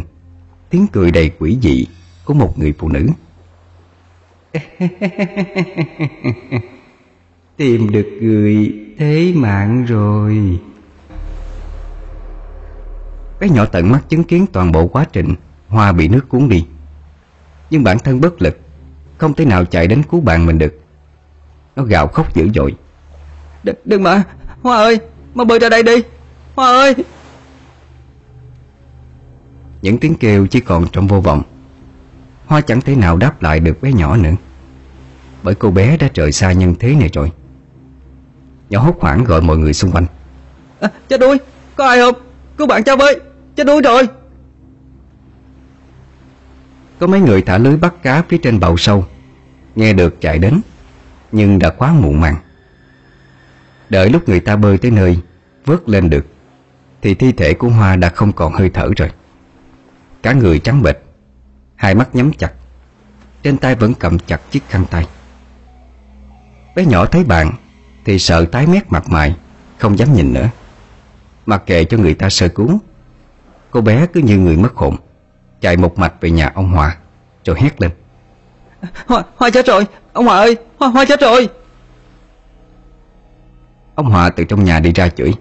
Tiếng 0.69 0.87
cười 0.91 1.11
đầy 1.11 1.31
quỷ 1.39 1.57
dị 1.61 1.85
Của 2.25 2.33
một 2.33 2.59
người 2.59 2.73
phụ 2.77 2.89
nữ. 2.89 3.07
Tìm 7.57 7.91
được 7.91 8.07
người 8.21 8.73
thế 8.97 9.33
mạng 9.35 9.85
rồi. 9.85 10.59
Cái 13.39 13.49
nhỏ 13.49 13.65
tận 13.65 13.91
mắt 13.91 14.09
chứng 14.09 14.23
kiến 14.23 14.45
toàn 14.53 14.71
bộ 14.71 14.87
quá 14.87 15.05
trình, 15.13 15.35
Hoa 15.67 15.91
bị 15.91 16.07
nước 16.07 16.29
cuốn 16.29 16.49
đi. 16.49 16.65
Nhưng 17.69 17.83
bản 17.83 17.99
thân 17.99 18.21
bất 18.21 18.41
lực, 18.41 18.59
Không 19.17 19.33
thể 19.33 19.45
nào 19.45 19.65
chạy 19.65 19.87
đến 19.87 20.03
cứu 20.11 20.21
bạn 20.21 20.45
mình 20.45 20.57
được. 20.57 20.79
Nó 21.75 21.83
gào 21.83 22.07
khóc 22.07 22.35
dữ 22.35 22.49
dội. 22.55 22.75
Đừng 23.85 24.03
mà, 24.03 24.23
Hoa 24.61 24.77
ơi! 24.77 24.99
Mau 25.33 25.45
bơi 25.45 25.59
ra 25.59 25.69
đây 25.69 25.83
đi. 25.83 25.95
Hoa 26.55 26.67
ơi. 26.67 26.95
Những 29.81 29.97
tiếng 29.97 30.15
kêu 30.15 30.47
chỉ 30.47 30.59
còn 30.59 30.87
trong 30.91 31.07
vô 31.07 31.21
vọng. 31.21 31.43
Hoa 32.45 32.61
chẳng 32.61 32.81
thể 32.81 32.95
nào 32.95 33.17
đáp 33.17 33.41
lại 33.41 33.59
được 33.59 33.81
bé 33.81 33.91
nhỏ 33.93 34.17
nữa. 34.17 34.35
Bởi 35.43 35.55
cô 35.55 35.71
bé 35.71 35.97
đã 35.97 36.09
rời 36.13 36.31
xa 36.31 36.51
nhân 36.51 36.75
thế 36.79 36.95
này 36.95 37.09
rồi. 37.13 37.31
Nhỏ 38.69 38.79
hốt 38.79 38.95
hoảng 38.99 39.23
gọi 39.23 39.41
mọi 39.41 39.57
người 39.57 39.73
xung 39.73 39.91
quanh. 39.91 40.05
À, 40.79 40.89
Chết 41.09 41.19
đuôi 41.19 41.37
Có 41.75 41.87
ai 41.87 41.99
không? 41.99 42.15
Cứu 42.57 42.67
bạn 42.67 42.83
cho 42.83 42.95
với 42.95 43.19
Chết 43.55 43.67
đuôi 43.67 43.81
rồi. 43.81 44.07
Có 46.99 47.07
mấy 47.07 47.19
người 47.19 47.41
thả 47.41 47.57
lưới 47.57 47.77
bắt 47.77 48.03
cá 48.03 48.23
phía 48.29 48.37
trên 48.37 48.59
bầu 48.59 48.77
sâu. 48.77 49.05
Nghe 49.75 49.93
được 49.93 50.21
chạy 50.21 50.39
đến 50.39 50.61
Nhưng 51.31 51.59
đã 51.59 51.69
quá 51.69 51.93
muộn 51.93 52.21
màng 52.21 52.35
Đợi 53.89 54.09
lúc 54.09 54.29
người 54.29 54.39
ta 54.39 54.55
bơi 54.55 54.77
tới 54.77 54.91
nơi 54.91 55.19
Vớt 55.65 55.89
lên 55.89 56.09
được 56.09 56.25
Thì 57.01 57.13
thi 57.13 57.31
thể 57.31 57.53
của 57.53 57.69
Hoa 57.69 57.95
đã 57.95 58.09
không 58.09 58.31
còn 58.31 58.53
hơi 58.53 58.69
thở 58.69 58.89
rồi. 58.97 59.09
Cả 60.23 60.33
người 60.33 60.59
trắng 60.59 60.81
bệch 60.81 60.97
Hai 61.75 61.95
mắt 61.95 62.15
nhắm 62.15 62.31
chặt 62.33 62.53
Trên 63.43 63.57
tay 63.57 63.75
vẫn 63.75 63.93
cầm 63.93 64.19
chặt 64.19 64.41
chiếc 64.51 64.63
khăn 64.69 64.85
tay. 64.91 65.07
Bé 66.75 66.85
nhỏ 66.85 67.05
thấy 67.05 67.23
bạn 67.23 67.51
Thì 68.05 68.19
sợ 68.19 68.45
tái 68.45 68.67
mét 68.67 68.91
mặt 68.91 69.09
mày 69.09 69.35
Không 69.77 69.99
dám 69.99 70.13
nhìn 70.13 70.33
nữa. 70.33 70.49
Mặc 71.45 71.63
kệ 71.65 71.83
cho 71.83 71.97
người 71.97 72.13
ta 72.13 72.29
sơ 72.29 72.47
cứu 72.47 72.79
Cô 73.71 73.81
bé 73.81 74.05
cứ 74.13 74.19
như 74.19 74.37
người 74.37 74.57
mất 74.57 74.75
hồn 74.75 74.95
Chạy 75.61 75.77
một 75.77 75.99
mạch 75.99 76.13
về 76.21 76.31
nhà 76.31 76.51
ông 76.55 76.71
Hòa 76.71 76.97
Rồi 77.45 77.55
hét 77.59 77.81
lên. 77.81 77.91
Hoa, 79.07 79.23
Hoa 79.35 79.49
chết 79.49 79.65
rồi 79.65 79.85
Ông 80.13 80.25
Hòa 80.25 80.37
ơi 80.37 80.57
Hoa, 80.79 80.89
Hoa 80.89 81.05
chết 81.05 81.21
rồi. 81.21 81.49
Ông 83.95 84.09
Hòa 84.09 84.29
từ 84.29 84.43
trong 84.43 84.63
nhà 84.63 84.79
đi 84.79 84.91
ra 84.91 85.09
chửi. 85.09 85.33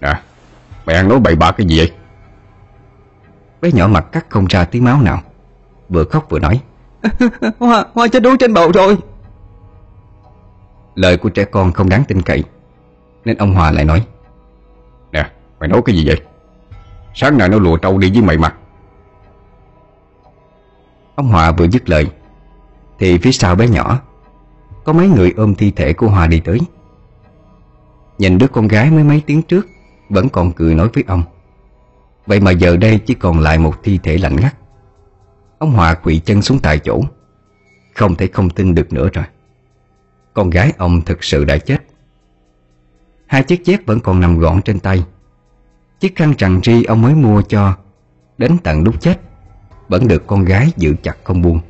Nè 0.00 0.22
Mày 0.86 0.96
ăn 0.96 1.08
nói 1.08 1.18
bậy 1.20 1.36
bạ 1.36 1.52
cái 1.52 1.66
gì 1.66 1.78
vậy? 1.78 1.92
Bé 3.60 3.70
nhỏ 3.72 3.88
mặt 3.88 4.06
cắt 4.12 4.26
không 4.28 4.46
ra 4.46 4.64
tiếng 4.64 4.84
máu 4.84 5.00
nào. 5.00 5.22
Vừa 5.88 6.04
khóc 6.04 6.26
vừa 6.30 6.38
nói 6.38 6.60
Hoa, 7.58 7.84
Hoa 7.94 8.08
chết 8.08 8.22
đuối 8.22 8.36
trên 8.38 8.54
bầu 8.54 8.72
rồi. 8.72 8.98
Lời 10.94 11.16
của 11.16 11.28
trẻ 11.28 11.44
con 11.44 11.72
không 11.72 11.88
đáng 11.88 12.04
tin 12.08 12.22
cậy 12.22 12.44
Nên 13.24 13.36
ông 13.36 13.54
Hòa 13.54 13.70
lại 13.70 13.84
nói 13.84 14.06
Nè 15.12 15.30
mày 15.60 15.68
nói 15.68 15.82
cái 15.84 15.96
gì 15.96 16.06
vậy? 16.06 16.20
Sáng 17.14 17.38
nay 17.38 17.48
nó 17.48 17.58
lùa 17.58 17.76
trâu 17.76 17.98
đi 17.98 18.10
với 18.10 18.22
mày 18.22 18.38
mà. 18.38 18.54
Ông 21.14 21.28
Hòa 21.28 21.52
vừa 21.52 21.68
dứt 21.68 21.88
lời 21.88 22.10
Thì 22.98 23.18
phía 23.18 23.32
sau 23.32 23.54
bé 23.54 23.68
nhỏ 23.68 24.00
Có 24.84 24.92
mấy 24.92 25.08
người 25.08 25.34
ôm 25.36 25.54
thi 25.54 25.70
thể 25.70 25.92
của 25.92 26.08
Hòa 26.08 26.26
đi 26.26 26.40
tới 26.40 26.58
Nhìn 28.18 28.38
đứa 28.38 28.46
con 28.46 28.68
gái 28.68 28.90
mới 28.90 29.04
mấy 29.04 29.22
tiếng 29.26 29.42
trước, 29.42 29.66
Vẫn 30.08 30.28
còn 30.28 30.52
cười 30.52 30.74
nói 30.74 30.88
với 30.94 31.04
ông. 31.06 31.22
Vậy 32.26 32.40
mà 32.40 32.50
giờ 32.50 32.76
đây 32.76 33.00
chỉ 33.06 33.14
còn 33.14 33.38
lại 33.38 33.58
một 33.58 33.74
thi 33.82 33.98
thể 34.02 34.18
lạnh 34.18 34.36
ngắt. 34.36 34.56
Ông 35.58 35.72
Hòa 35.72 35.94
quỵ 35.94 36.18
chân 36.18 36.42
xuống 36.42 36.58
tại 36.58 36.78
chỗ. 36.78 37.02
Không 37.94 38.14
thể 38.14 38.26
không 38.26 38.50
tin 38.50 38.74
được 38.74 38.92
nữa 38.92 39.08
rồi. 39.12 39.24
Con 40.34 40.50
gái 40.50 40.72
ông 40.78 41.00
thực 41.00 41.24
sự 41.24 41.44
đã 41.44 41.58
chết. 41.58 41.78
Hai 43.26 43.42
chiếc 43.42 43.64
dép 43.64 43.86
vẫn 43.86 44.00
còn 44.00 44.20
nằm 44.20 44.38
gọn 44.38 44.62
trên 44.62 44.80
tay. 44.80 45.04
Chiếc 46.00 46.16
khăn 46.16 46.34
trằn 46.34 46.60
ri 46.64 46.84
ông 46.84 47.02
mới 47.02 47.14
mua 47.14 47.42
cho, 47.42 47.76
Đến 48.38 48.58
tận 48.62 48.84
lúc 48.84 49.00
chết, 49.00 49.20
Vẫn 49.88 50.08
được 50.08 50.26
con 50.26 50.44
gái 50.44 50.72
giữ 50.76 50.94
chặt 51.02 51.16
không 51.24 51.42
buông. 51.42 51.60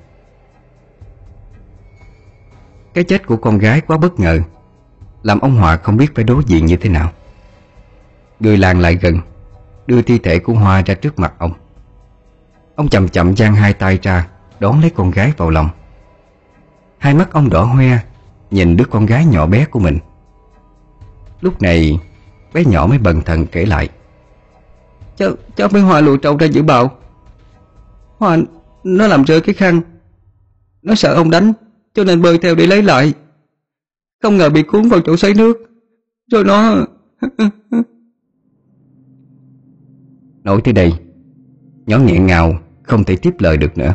Cái 2.94 3.04
chết 3.04 3.26
của 3.26 3.36
con 3.36 3.58
gái 3.58 3.80
quá 3.80 3.98
bất 3.98 4.20
ngờ. 4.20 4.40
Làm 5.28 5.40
ông 5.40 5.56
Hòa 5.56 5.76
không 5.76 5.96
biết 5.96 6.14
phải 6.14 6.24
đối 6.24 6.42
diện 6.46 6.66
như 6.66 6.76
thế 6.76 6.90
nào. 6.90 7.12
Người 8.40 8.56
làng 8.56 8.80
lại 8.80 8.94
gần 8.94 9.20
Đưa 9.86 10.02
thi 10.02 10.18
thể 10.18 10.38
của 10.38 10.52
Hoa 10.52 10.82
ra 10.82 10.94
trước 10.94 11.18
mặt 11.18 11.32
ông. 11.38 11.52
Ông 12.74 12.88
chậm 12.88 13.08
chậm 13.08 13.36
giang 13.36 13.54
hai 13.54 13.72
tay 13.72 13.98
ra 14.02 14.26
Đón 14.60 14.80
lấy 14.80 14.90
con 14.90 15.10
gái 15.10 15.32
vào 15.36 15.50
lòng. 15.50 15.68
Hai 16.98 17.14
mắt 17.14 17.32
ông 17.32 17.50
đỏ 17.50 17.64
hoe 17.64 17.98
Nhìn 18.50 18.76
đứa 18.76 18.84
con 18.84 19.06
gái 19.06 19.24
nhỏ 19.24 19.46
bé 19.46 19.64
của 19.64 19.78
mình. 19.78 19.98
Lúc 21.40 21.62
này 21.62 22.00
Bé 22.52 22.64
nhỏ 22.64 22.86
mới 22.86 22.98
bần 22.98 23.22
thần 23.22 23.46
kể 23.46 23.66
lại. 23.66 23.88
Cháu, 25.16 25.30
cháu 25.56 25.68
với 25.68 25.82
Hoa 25.82 26.00
lùa 26.00 26.16
trâu 26.16 26.36
ra 26.36 26.46
giữ 26.46 26.62
bào. 26.62 26.96
Hoa 28.18 28.38
Nó 28.84 29.06
làm 29.06 29.24
rơi 29.24 29.40
cái 29.40 29.54
khăn. 29.54 29.80
Nó 30.82 30.94
sợ 30.94 31.14
ông 31.14 31.30
đánh 31.30 31.52
Cho 31.94 32.04
nên 32.04 32.22
bơi 32.22 32.38
theo 32.38 32.54
để 32.54 32.66
lấy 32.66 32.82
lại. 32.82 33.12
Không 34.22 34.36
ngờ 34.36 34.50
bị 34.50 34.62
cuốn 34.62 34.88
vào 34.88 35.00
chỗ 35.00 35.16
xoáy 35.16 35.34
nước. 35.34 35.56
Rồi 36.32 36.44
nó 36.44 36.86
Nói 40.44 40.60
tới 40.64 40.74
đây, 40.74 40.92
Nhỏ 41.86 41.98
nghẹn 41.98 42.26
ngào, 42.26 42.52
Không 42.82 43.04
thể 43.04 43.16
tiếp 43.16 43.34
lời 43.38 43.56
được 43.56 43.78
nữa. 43.78 43.94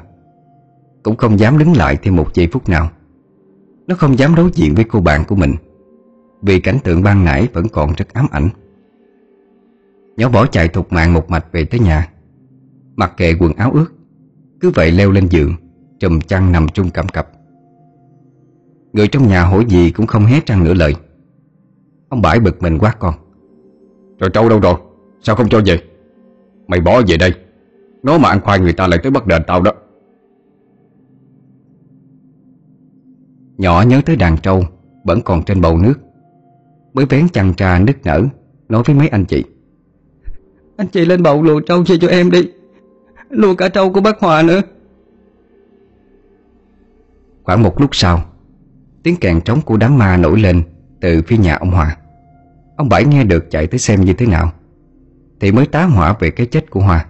Cũng 1.04 1.16
không 1.16 1.40
dám 1.40 1.58
đứng 1.58 1.78
lại 1.78 1.98
thêm 2.04 2.16
một 2.16 2.34
giây 2.34 2.48
phút 2.52 2.70
nào. 2.70 2.92
Nó 3.88 3.96
không 3.96 4.20
dám 4.20 4.36
đối 4.36 4.52
diện 4.54 4.76
với 4.76 4.84
cô 4.84 5.02
bạn 5.02 5.24
của 5.28 5.36
mình, 5.36 5.56
Vì 6.42 6.60
cảnh 6.60 6.78
tượng 6.84 7.04
ban 7.04 7.26
nãy 7.26 7.48
vẫn 7.54 7.66
còn 7.70 7.94
rất 7.98 8.14
ám 8.14 8.28
ảnh. 8.32 8.50
Nhỏ 10.18 10.30
bỏ 10.30 10.46
chạy 10.46 10.68
thục 10.68 10.94
mạng 10.94 11.14
một 11.14 11.30
mạch 11.30 11.46
về 11.52 11.66
tới 11.66 11.80
nhà, 11.80 12.10
Mặc 12.96 13.14
kệ 13.18 13.36
quần 13.40 13.54
áo 13.54 13.72
ướt, 13.72 13.88
Cứ 14.60 14.70
vậy 14.70 14.92
leo 14.92 15.12
lên 15.12 15.28
giường, 15.28 15.56
Trùm 16.00 16.20
chăn 16.20 16.52
nằm 16.52 16.68
trung 16.74 16.90
cẩm 16.90 17.08
cập 17.08 17.33
Người 18.94 19.08
trong 19.08 19.28
nhà 19.28 19.46
hỏi 19.46 19.66
gì 19.70 19.92
cũng 19.92 20.08
không 20.08 20.26
hé 20.26 20.40
răng 20.46 20.64
nửa 20.64 20.74
lời. 20.74 20.96
Ông 22.10 22.22
bãi 22.22 22.40
bực 22.40 22.62
mình 22.62 22.78
quát 22.78 23.00
con. 23.00 23.14
Rồi 24.20 24.30
trâu 24.34 24.50
đâu 24.50 24.60
rồi? 24.60 24.76
Sao 25.22 25.36
không 25.36 25.50
cho 25.50 25.62
về? 25.66 25.82
Mày 26.68 26.82
bỏ 26.82 27.02
về 27.08 27.18
đây. 27.18 27.34
Nó 28.04 28.18
mà 28.18 28.30
ăn 28.30 28.42
khoai 28.42 28.60
người 28.60 28.74
ta 28.74 28.88
lại 28.88 29.00
tới 29.04 29.12
bắt 29.12 29.28
đền 29.28 29.42
tao 29.48 29.62
đó. 29.62 29.72
Nhỏ 33.58 33.82
nhớ 33.82 34.02
tới 34.06 34.16
đàn 34.16 34.38
trâu 34.38 34.64
Vẫn 35.04 35.22
còn 35.22 35.44
trên 35.44 35.62
bầu 35.62 35.78
nước. 35.78 35.94
Mới 36.94 37.06
vén 37.06 37.30
chăn 37.30 37.54
trà 37.54 37.80
nức 37.80 37.96
nở 38.04 38.24
Nói 38.70 38.84
với 38.86 38.96
mấy 38.96 39.08
anh 39.08 39.26
chị. 39.26 39.44
Anh 40.78 40.88
chị 40.88 41.06
lên 41.06 41.24
bầu 41.24 41.44
lùa 41.44 41.60
trâu 41.60 41.86
chơi 41.86 41.98
cho 42.02 42.08
em 42.08 42.32
đi. 42.32 42.50
Lùa 43.30 43.56
cả 43.56 43.70
trâu 43.70 43.94
của 43.94 44.02
bác 44.02 44.20
Hòa 44.20 44.42
nữa. 44.42 44.62
Khoảng 47.44 47.64
một 47.64 47.82
lúc 47.82 47.96
sau 47.96 48.33
Tiếng 49.04 49.16
kèn 49.16 49.42
trống 49.42 49.62
của 49.62 49.78
đám 49.78 49.98
ma 49.98 50.18
nổi 50.18 50.40
lên 50.40 50.64
Từ 51.02 51.22
phía 51.28 51.38
nhà 51.38 51.56
ông 51.56 51.72
Hòa. 51.72 51.98
Ông 52.78 52.90
Bảy 52.90 53.06
nghe 53.06 53.24
được 53.24 53.52
chạy 53.52 53.68
tới 53.68 53.80
xem 53.80 54.02
như 54.02 54.14
thế 54.14 54.26
nào, 54.26 54.52
Thì 55.40 55.52
mới 55.52 55.68
tá 55.68 55.84
hỏa 55.84 56.16
về 56.20 56.32
cái 56.32 56.48
chết 56.48 56.72
của 56.72 56.80
Hòa. 56.80 57.06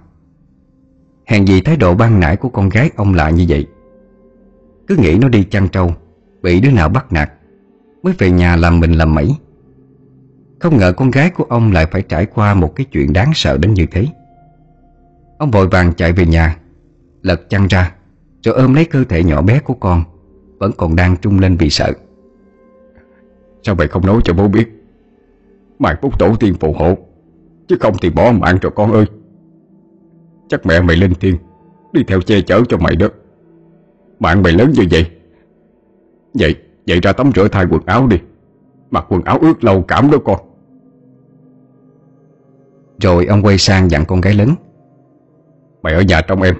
Hèn 1.26 1.46
gì 1.46 1.62
thái 1.62 1.78
độ 1.78 1.96
ban 1.96 2.20
nãy 2.20 2.36
của 2.36 2.50
con 2.50 2.70
gái 2.70 2.90
ông 2.96 3.14
lại 3.14 3.34
như 3.34 3.46
vậy? 3.50 3.68
Cứ 4.88 4.96
nghĩ 4.96 5.18
nó 5.22 5.30
đi 5.30 5.44
chăn 5.44 5.68
trâu, 5.68 5.94
Bị 6.42 6.60
đứa 6.60 6.72
nào 6.72 6.90
bắt 6.90 7.14
nạt, 7.14 7.32
Mới 8.04 8.14
về 8.18 8.32
nhà 8.32 8.56
làm 8.56 8.80
mình 8.80 8.94
làm 8.94 9.16
mẩy. 9.16 9.36
Không 10.60 10.78
ngờ 10.78 10.94
con 10.98 11.12
gái 11.12 11.30
của 11.30 11.44
ông 11.44 11.72
lại 11.72 11.86
phải 11.92 12.02
trải 12.02 12.26
qua 12.26 12.54
Một 12.54 12.76
cái 12.76 12.86
chuyện 12.86 13.14
đáng 13.14 13.32
sợ 13.34 13.58
đến 13.58 13.74
như 13.74 13.86
thế. 13.92 14.08
Ông 15.38 15.52
vội 15.52 15.68
vàng 15.68 15.94
chạy 15.94 16.12
về 16.14 16.26
nhà, 16.26 16.58
Lật 17.22 17.50
chăn 17.50 17.68
ra, 17.68 17.92
Rồi 18.44 18.56
ôm 18.56 18.74
lấy 18.74 18.86
cơ 18.86 19.04
thể 19.04 19.24
nhỏ 19.24 19.42
bé 19.42 19.60
của 19.60 19.74
con 19.74 20.04
vẫn 20.64 20.72
còn 20.78 20.96
đang 20.96 21.18
trung 21.18 21.40
lên 21.40 21.58
vì 21.58 21.70
sợ. 21.70 21.94
Sao 23.64 23.76
mày 23.76 23.88
không 23.88 24.06
nói 24.06 24.22
cho 24.24 24.34
bố 24.34 24.48
biết? 24.48 24.68
Mai 25.80 25.96
phúc 26.02 26.20
tổ 26.20 26.36
tiên 26.40 26.54
phù 26.60 26.74
hộ 26.74 26.98
Chứ 27.68 27.78
không 27.80 27.94
thì 28.02 28.10
bỏ 28.10 28.32
mạng 28.32 28.58
rồi 28.62 28.72
con 28.76 28.92
ơi. 28.92 29.06
Chắc 30.48 30.66
mẹ 30.66 30.82
mày 30.82 30.96
lên 30.96 31.14
thiên 31.16 31.38
Đi 31.92 32.04
theo 32.04 32.22
che 32.22 32.42
chở 32.42 32.62
cho 32.70 32.78
mày 32.78 32.96
đó. 32.96 33.08
Mạng 34.20 34.44
mày 34.44 34.54
lớn 34.54 34.72
như 34.72 34.84
vậy 34.92 35.12
Vậy, 36.34 36.56
vậy 36.88 37.00
ra 37.04 37.14
tắm 37.14 37.32
rửa 37.36 37.48
thay 37.48 37.66
quần 37.70 37.82
áo 37.86 38.08
đi. 38.08 38.18
Mặc 38.92 39.06
quần 39.10 39.24
áo 39.24 39.40
ướt 39.42 39.64
lâu 39.64 39.82
cảm 39.82 40.12
đó 40.12 40.18
con. 40.26 40.40
Rồi 43.00 43.26
ông 43.26 43.42
quay 43.42 43.58
sang 43.58 43.90
dặn 43.90 44.06
con 44.06 44.22
gái 44.22 44.34
lớn. 44.34 44.50
Mày 45.82 45.94
ở 45.94 46.02
nhà 46.02 46.22
trong 46.22 46.42
em 46.42 46.56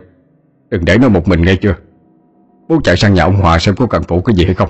Đừng 0.70 0.86
để 0.86 0.98
nó 0.98 1.10
một 1.10 1.28
mình 1.28 1.42
nghe 1.42 1.56
chưa 1.56 1.76
Bố 2.68 2.82
chạy 2.84 2.98
sang 2.98 3.14
nhà 3.14 3.24
ông 3.24 3.36
Hòa 3.36 3.60
xem 3.60 3.76
có 3.76 3.88
cần 3.88 4.04
phụ 4.08 4.22
cái 4.22 4.36
gì 4.36 4.46
hay 4.46 4.54
không. 4.54 4.70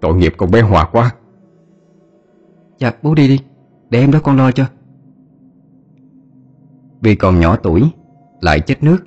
Tội 0.00 0.14
nghiệp 0.14 0.34
con 0.36 0.50
bé 0.50 0.60
Hòa 0.60 0.88
quá. 0.92 1.10
Dạ 2.78 2.92
bố 3.02 3.14
đi 3.14 3.28
đi. 3.28 3.40
Để 3.90 4.00
em 4.00 4.12
đó 4.12 4.20
con 4.24 4.36
lo 4.36 4.52
cho. 4.52 4.66
Vì 7.00 7.14
còn 7.14 7.40
nhỏ 7.40 7.56
tuổi 7.56 7.90
Lại 8.40 8.60
chết 8.60 8.82
nước 8.82 9.04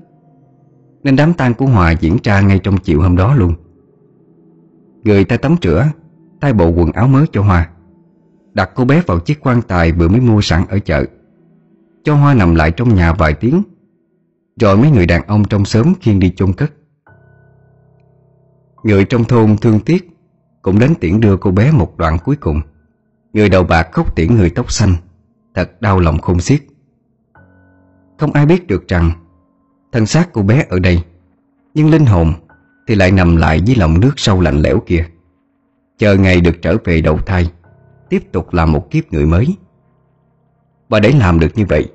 Nên 1.03 1.15
đám 1.15 1.33
tang 1.33 1.53
của 1.53 1.65
Hòa 1.65 1.91
diễn 1.91 2.17
ra 2.23 2.41
ngay 2.41 2.59
trong 2.59 2.77
chiều 2.77 3.01
hôm 3.01 3.15
đó 3.15 3.35
luôn. 3.35 3.53
Người 5.03 5.25
ta 5.25 5.37
tắm 5.37 5.55
rửa 5.61 5.85
Thay 6.41 6.53
bộ 6.53 6.69
quần 6.69 6.91
áo 6.91 7.07
mới 7.07 7.25
cho 7.31 7.41
Hoa 7.41 7.69
Đặt 8.53 8.71
cô 8.75 8.85
bé 8.85 9.03
vào 9.07 9.19
chiếc 9.19 9.39
quan 9.45 9.61
tài 9.61 9.91
vừa 9.91 10.07
mới 10.07 10.19
mua 10.19 10.41
sẵn 10.41 10.63
ở 10.69 10.79
chợ. 10.79 11.05
Cho 12.03 12.15
Hoa 12.15 12.33
nằm 12.33 12.55
lại 12.55 12.71
trong 12.71 12.95
nhà 12.95 13.13
vài 13.13 13.33
tiếng 13.33 13.63
Rồi 14.59 14.77
mấy 14.77 14.91
người 14.91 15.05
đàn 15.05 15.27
ông 15.27 15.43
trong 15.45 15.65
xóm 15.65 15.93
khiêng 16.01 16.19
đi 16.19 16.33
chôn 16.35 16.53
cất 16.53 16.73
Người 18.83 19.05
trong 19.05 19.23
thôn 19.23 19.57
thương 19.57 19.79
tiếc, 19.79 20.07
Cũng 20.61 20.79
đến 20.79 20.95
tiễn 20.95 21.19
đưa 21.19 21.37
cô 21.37 21.51
bé 21.51 21.71
một 21.71 21.97
đoạn 21.97 22.17
cuối 22.25 22.35
cùng. 22.35 22.61
Người 23.33 23.49
đầu 23.49 23.63
bạc 23.63 23.87
khóc 23.91 24.15
tiễn 24.15 24.35
người 24.35 24.49
tóc 24.49 24.71
xanh, 24.71 24.95
Thật 25.55 25.81
đau 25.81 25.99
lòng 25.99 26.21
khôn 26.21 26.39
xiết. 26.39 26.61
Không 28.19 28.31
ai 28.31 28.45
biết 28.45 28.67
được 28.67 28.87
rằng, 28.87 29.11
Thân 29.91 30.05
xác 30.05 30.29
cô 30.33 30.41
bé 30.41 30.65
ở 30.69 30.79
đây, 30.79 31.03
Nhưng 31.73 31.89
linh 31.89 32.05
hồn 32.05 32.33
thì 32.87 32.95
lại 32.95 33.11
nằm 33.11 33.35
lại 33.35 33.61
dưới 33.61 33.75
lòng 33.75 33.99
nước 33.99 34.11
sâu 34.17 34.41
lạnh 34.41 34.61
lẽo 34.61 34.79
kia. 34.85 35.05
Chờ 35.97 36.15
ngày 36.15 36.41
được 36.41 36.61
trở 36.61 36.77
về 36.83 37.01
đầu 37.01 37.17
thai, 37.17 37.51
Tiếp 38.09 38.31
tục 38.31 38.53
làm 38.53 38.71
một 38.71 38.91
kiếp 38.91 39.13
người 39.13 39.25
mới. 39.25 39.57
Và 40.89 40.99
để 40.99 41.11
làm 41.11 41.39
được 41.39 41.51
như 41.55 41.65
vậy, 41.65 41.89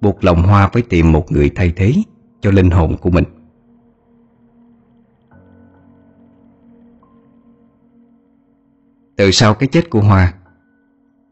Buộc 0.00 0.24
lòng 0.24 0.42
Hoa 0.42 0.68
phải 0.68 0.82
tìm 0.82 1.12
một 1.12 1.32
người 1.32 1.50
thay 1.54 1.72
thế 1.76 1.92
Cho 2.40 2.50
linh 2.50 2.70
hồn 2.70 2.96
của 2.96 3.10
mình. 3.10 3.24
Từ 9.20 9.30
sau 9.30 9.54
cái 9.54 9.68
chết 9.68 9.90
của 9.90 10.00
Hoa, 10.00 10.34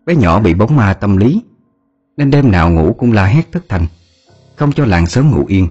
Bé 0.07 0.15
nhỏ 0.15 0.41
bị 0.41 0.55
bóng 0.55 0.77
ma 0.77 0.95
tâm 0.95 1.17
lý, 1.17 1.43
Nên 2.17 2.31
đêm 2.31 2.51
nào 2.51 2.71
ngủ 2.71 2.95
cũng 2.99 3.13
la 3.13 3.25
hét 3.25 3.53
thất 3.53 3.63
thành, 3.69 3.87
Không 4.57 4.73
cho 4.73 4.85
làng 4.85 5.07
sớm 5.07 5.31
ngủ 5.31 5.45
yên. 5.49 5.69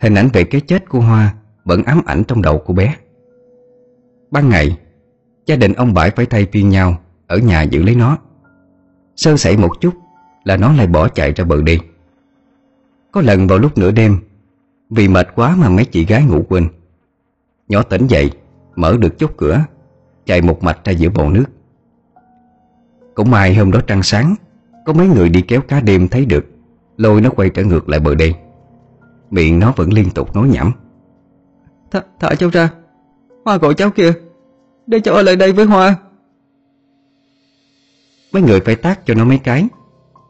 Hình 0.00 0.14
ảnh 0.14 0.28
về 0.32 0.44
cái 0.44 0.60
chết 0.60 0.88
của 0.88 1.00
Hoa 1.00 1.34
vẫn 1.64 1.82
ám 1.82 2.02
ảnh 2.06 2.22
trong 2.28 2.42
đầu 2.42 2.58
của 2.58 2.72
bé. 2.72 2.96
Ban 4.30 4.48
ngày, 4.48 4.78
Gia 5.46 5.56
đình 5.56 5.72
ông 5.72 5.94
Bãi 5.94 6.10
phải 6.10 6.26
thay 6.26 6.46
phiên 6.52 6.68
nhau 6.68 6.98
Ở 7.26 7.38
nhà 7.38 7.62
giữ 7.62 7.82
lấy 7.82 7.94
nó. 7.94 8.18
Sơ 9.16 9.36
sẩy 9.36 9.56
một 9.56 9.70
chút 9.80 9.94
Là 10.44 10.56
nó 10.56 10.72
lại 10.72 10.86
bỏ 10.86 11.08
chạy 11.08 11.32
ra 11.32 11.44
bờ 11.44 11.62
đi. 11.62 11.78
Có 13.12 13.20
lần 13.20 13.46
vào 13.46 13.58
lúc 13.58 13.78
nửa 13.78 13.90
đêm, 13.90 14.18
Vì 14.90 15.08
mệt 15.08 15.28
quá 15.34 15.56
mà 15.56 15.68
mấy 15.68 15.84
chị 15.84 16.04
gái 16.04 16.22
ngủ 16.24 16.44
quên. 16.48 16.68
Nhỏ 17.68 17.82
tỉnh 17.82 18.06
dậy, 18.06 18.30
Mở 18.76 18.96
được 18.96 19.18
chốt 19.18 19.30
cửa 19.36 19.64
Chạy 20.30 20.42
một 20.42 20.62
mạch 20.62 20.84
ra 20.84 20.92
giữa 20.92 21.08
bồn 21.08 21.32
nước. 21.32 21.44
Cũng 23.14 23.30
may 23.30 23.54
hôm 23.54 23.70
đó 23.70 23.80
trăng 23.86 24.02
sáng 24.02 24.34
Có 24.86 24.92
mấy 24.92 25.08
người 25.08 25.28
đi 25.28 25.42
kéo 25.42 25.60
cá 25.60 25.80
đêm 25.80 26.08
thấy 26.08 26.26
được 26.26 26.46
Lôi 26.96 27.20
nó 27.20 27.30
quay 27.30 27.50
trở 27.50 27.64
ngược 27.64 27.88
lại 27.88 28.00
bờ 28.00 28.14
đi 28.14 28.34
Miệng 29.30 29.58
nó 29.58 29.72
vẫn 29.76 29.92
liên 29.92 30.10
tục 30.10 30.36
nói 30.36 30.48
nhẩm 30.48 30.72
Th 31.90 31.96
Thả 32.20 32.34
cháu 32.34 32.50
ra 32.50 32.70
Hoa 33.44 33.56
gọi 33.56 33.74
cháu 33.74 33.90
kìa 33.90 34.12
Để 34.86 35.00
cháu 35.00 35.14
ở 35.14 35.22
lại 35.22 35.36
đây 35.36 35.52
với 35.52 35.64
Hoa. 35.64 35.96
Mấy 38.32 38.42
người 38.42 38.60
phải 38.60 38.76
tác 38.76 39.06
cho 39.06 39.14
nó 39.14 39.24
mấy 39.24 39.38
cái 39.38 39.68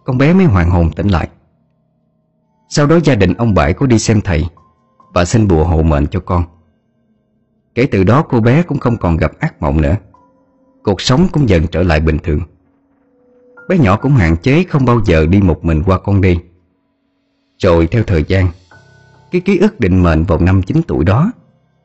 Con 0.04 0.18
bé 0.18 0.32
mới 0.32 0.44
hoàn 0.44 0.70
hồn 0.70 0.90
tỉnh 0.96 1.08
lại. 1.08 1.28
Sau 2.68 2.86
đó 2.86 2.98
gia 3.04 3.14
đình 3.14 3.34
ông 3.34 3.54
Bãi 3.54 3.72
có 3.72 3.86
đi 3.86 3.98
xem 3.98 4.20
thầy 4.20 4.44
Và 5.14 5.24
xin 5.24 5.48
bùa 5.48 5.64
hộ 5.64 5.82
mệnh 5.82 6.06
cho 6.06 6.20
con 6.20 6.44
Kể 7.80 7.86
từ 7.86 8.04
đó 8.04 8.22
cô 8.22 8.40
bé 8.40 8.62
cũng 8.62 8.78
không 8.78 8.96
còn 8.96 9.16
gặp 9.16 9.32
ác 9.38 9.62
mộng 9.62 9.80
nữa. 9.80 9.96
Cuộc 10.82 11.00
sống 11.00 11.26
cũng 11.32 11.48
dần 11.48 11.66
trở 11.66 11.82
lại 11.82 12.00
bình 12.00 12.18
thường. 12.22 12.40
Bé 13.68 13.78
nhỏ 13.78 13.96
cũng 13.96 14.12
hạn 14.12 14.36
chế 14.36 14.64
không 14.64 14.84
bao 14.84 15.00
giờ 15.04 15.26
đi 15.26 15.40
một 15.40 15.64
mình 15.64 15.82
qua 15.86 15.98
con 15.98 16.20
đi 16.20 16.38
Rồi 17.58 17.86
theo 17.86 18.02
thời 18.02 18.24
gian, 18.28 18.48
Cái 19.30 19.40
ký 19.40 19.58
ức 19.58 19.80
định 19.80 20.02
mệnh 20.02 20.24
vào 20.24 20.40
năm 20.40 20.62
9 20.62 20.82
tuổi 20.86 21.04
đó 21.04 21.32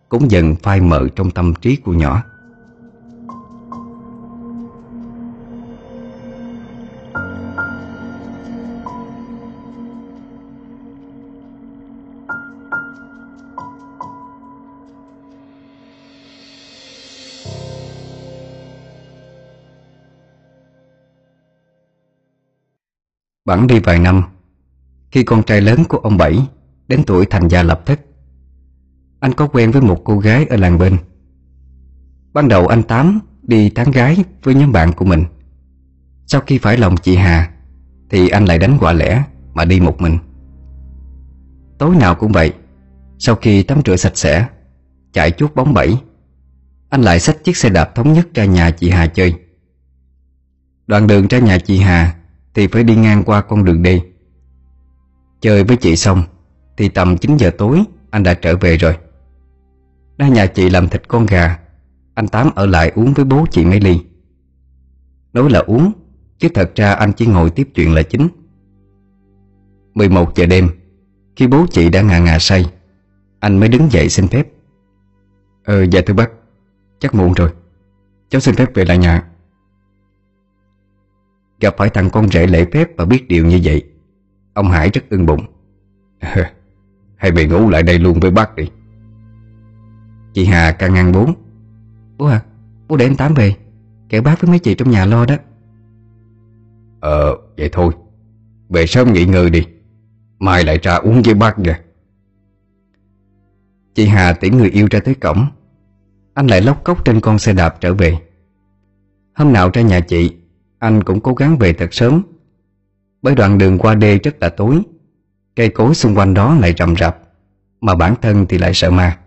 cũng 0.09 0.31
dần 0.31 0.55
phai 0.55 0.81
mờ 0.81 1.07
trong 1.15 1.31
tâm 1.31 1.53
trí 1.61 1.75
của 1.75 1.93
nhỏ. 1.93 2.23
Bẵng 23.45 23.67
đi 23.67 23.79
vài 23.79 23.99
năm, 23.99 24.23
Khi 25.11 25.23
con 25.23 25.43
trai 25.43 25.61
lớn 25.61 25.83
của 25.89 25.97
ông 25.97 26.17
Bảy 26.17 26.47
Đến 26.87 27.03
tuổi 27.07 27.25
thành 27.25 27.47
gia 27.47 27.63
lập 27.63 27.85
thất 27.85 27.99
anh 29.19 29.33
có 29.33 29.47
quen 29.47 29.71
với 29.71 29.81
một 29.81 30.01
cô 30.03 30.19
gái 30.19 30.45
ở 30.45 30.57
làng 30.57 30.77
bên. 30.77 30.97
Ban 32.33 32.47
đầu 32.47 32.67
anh 32.67 32.83
Tám 32.83 33.19
đi 33.41 33.69
tán 33.69 33.91
gái 33.91 34.23
với 34.43 34.55
nhóm 34.55 34.71
bạn 34.71 34.93
của 34.93 35.05
mình. 35.05 35.25
Sau 36.27 36.41
khi 36.41 36.57
phải 36.57 36.77
lòng 36.77 36.97
chị 36.97 37.15
Hà, 37.15 37.51
Thì 38.09 38.29
anh 38.29 38.45
lại 38.45 38.59
đánh 38.59 38.77
quả 38.81 38.93
lẻ 38.93 39.23
mà 39.53 39.65
đi 39.65 39.79
một 39.79 40.01
mình. 40.01 40.17
Tối 41.77 41.95
nào 41.95 42.15
cũng 42.15 42.31
vậy, 42.31 42.53
Sau 43.19 43.35
khi 43.35 43.63
tắm 43.63 43.81
rửa 43.85 43.95
sạch 43.95 44.17
sẽ, 44.17 44.47
Chạy 45.13 45.31
chuốt 45.31 45.55
bóng 45.55 45.73
bẫy 45.73 45.97
Anh 46.89 47.01
lại 47.01 47.19
xách 47.19 47.43
chiếc 47.43 47.57
xe 47.57 47.69
đạp 47.69 47.95
thống 47.95 48.13
nhất 48.13 48.27
ra 48.33 48.45
nhà 48.45 48.71
chị 48.71 48.89
Hà 48.89 49.07
chơi. 49.07 49.33
Đoạn 50.87 51.07
đường 51.07 51.27
ra 51.27 51.39
nhà 51.39 51.57
chị 51.57 51.79
Hà 51.79 52.15
thì 52.55 52.67
phải 52.67 52.83
đi 52.83 52.95
ngang 52.95 53.23
qua 53.23 53.41
con 53.41 53.65
đường 53.65 53.83
đi. 53.83 54.01
Chơi 55.41 55.63
với 55.63 55.77
chị 55.77 55.95
xong, 55.95 56.23
Thì 56.77 56.89
tầm 56.89 57.17
9 57.17 57.37
giờ 57.37 57.51
tối, 57.57 57.83
Anh 58.09 58.23
đã 58.23 58.33
trở 58.33 58.57
về 58.57 58.77
rồi. 58.77 58.97
Ra 60.17 60.27
nhà 60.27 60.45
chị 60.45 60.69
làm 60.69 60.87
thịt 60.87 61.07
con 61.07 61.25
gà, 61.25 61.59
Anh 62.13 62.27
Tám 62.27 62.49
ở 62.55 62.65
lại 62.65 62.91
uống 62.95 63.13
với 63.13 63.25
bố 63.25 63.45
chị 63.51 63.65
mấy 63.65 63.79
ly. 63.79 63.99
Nói 65.33 65.49
là 65.49 65.59
uống, 65.59 65.91
Chứ 66.39 66.49
thật 66.53 66.71
ra 66.75 66.93
anh 66.93 67.13
chỉ 67.13 67.25
ngồi 67.25 67.49
tiếp 67.49 67.69
chuyện 67.75 67.93
là 67.93 68.03
chính. 68.03 68.27
11 69.93 70.35
giờ 70.35 70.45
đêm, 70.45 70.69
Khi 71.35 71.47
bố 71.47 71.65
chị 71.71 71.89
đã 71.89 72.01
ngà 72.01 72.19
ngà 72.19 72.39
say, 72.39 72.65
Anh 73.39 73.59
mới 73.59 73.69
đứng 73.69 73.91
dậy 73.91 74.09
xin 74.09 74.27
phép. 74.27 74.47
Ờ 75.63 75.85
dạ 75.91 76.01
thưa 76.05 76.13
bác, 76.13 76.31
Chắc 76.99 77.15
muộn 77.15 77.33
rồi. 77.33 77.49
Cháu 78.29 78.41
xin 78.41 78.55
phép 78.55 78.75
về 78.75 78.85
lại 78.85 78.97
nhà. 78.97 79.23
Gặp 81.59 81.75
phải 81.77 81.89
thằng 81.89 82.09
con 82.09 82.29
rể 82.29 82.47
lễ 82.47 82.65
phép 82.73 82.97
và 82.97 83.05
biết 83.05 83.27
điều 83.27 83.45
như 83.45 83.59
vậy, 83.63 83.83
Ông 84.53 84.69
Hải 84.69 84.89
rất 84.89 85.01
ưng 85.09 85.25
bụng. 85.25 85.45
Hay 87.15 87.31
mày 87.31 87.45
ngủ 87.45 87.69
lại 87.69 87.83
đây 87.83 87.99
luôn 87.99 88.19
với 88.19 88.31
bác 88.31 88.55
đi. 88.55 88.69
Chị 90.33 90.45
Hà 90.45 90.71
càng 90.71 90.93
ngăn 90.93 91.11
bố. 91.11 91.27
Bố 92.17 92.25
à 92.25 92.41
Bố 92.87 92.97
để 92.97 93.05
anh 93.05 93.15
Tám 93.15 93.33
về, 93.33 93.55
Kẻo 94.09 94.21
bác 94.21 94.41
với 94.41 94.49
mấy 94.49 94.59
chị 94.59 94.75
trong 94.75 94.91
nhà 94.91 95.05
lo 95.05 95.25
đó. 95.25 95.35
Ờ 96.99 97.37
vậy 97.57 97.69
thôi. 97.71 97.93
Về 98.69 98.85
sớm 98.85 99.13
nghỉ 99.13 99.25
ngơi 99.25 99.49
đi. 99.49 99.67
Mai 100.39 100.63
lại 100.63 100.79
ra 100.81 100.95
uống 100.95 101.21
với 101.25 101.33
bác 101.33 101.59
nha 101.59 101.79
Chị 103.95 104.05
Hà 104.05 104.33
tiễn 104.33 104.57
người 104.57 104.69
yêu 104.69 104.87
ra 104.91 104.99
tới 104.99 105.15
cổng. 105.15 105.47
Anh 106.33 106.47
lại 106.47 106.61
lóc 106.61 106.83
cốc 106.83 107.05
trên 107.05 107.19
con 107.19 107.39
xe 107.39 107.53
đạp 107.53 107.77
trở 107.81 107.93
về. 107.93 108.17
Hôm 109.35 109.53
nào 109.53 109.69
ra 109.73 109.81
nhà 109.81 109.99
chị 109.99 110.35
anh 110.85 111.03
cũng 111.03 111.19
cố 111.19 111.33
gắng 111.33 111.57
về 111.57 111.73
thật 111.73 111.93
sớm. 111.93 112.21
Bởi 113.21 113.35
đoạn 113.35 113.57
đường 113.57 113.77
qua 113.77 113.95
đê 113.95 114.17
rất 114.17 114.35
là 114.41 114.49
tối, 114.49 114.81
Cây 115.55 115.69
cối 115.69 115.95
xung 115.95 116.17
quanh 116.17 116.33
đó 116.33 116.55
lại 116.55 116.73
rậm 116.77 116.95
rạp, 116.95 117.17
Mà 117.81 117.95
bản 117.95 118.15
thân 118.21 118.45
thì 118.49 118.57
lại 118.57 118.73
sợ 118.73 118.91
ma. 118.91 119.17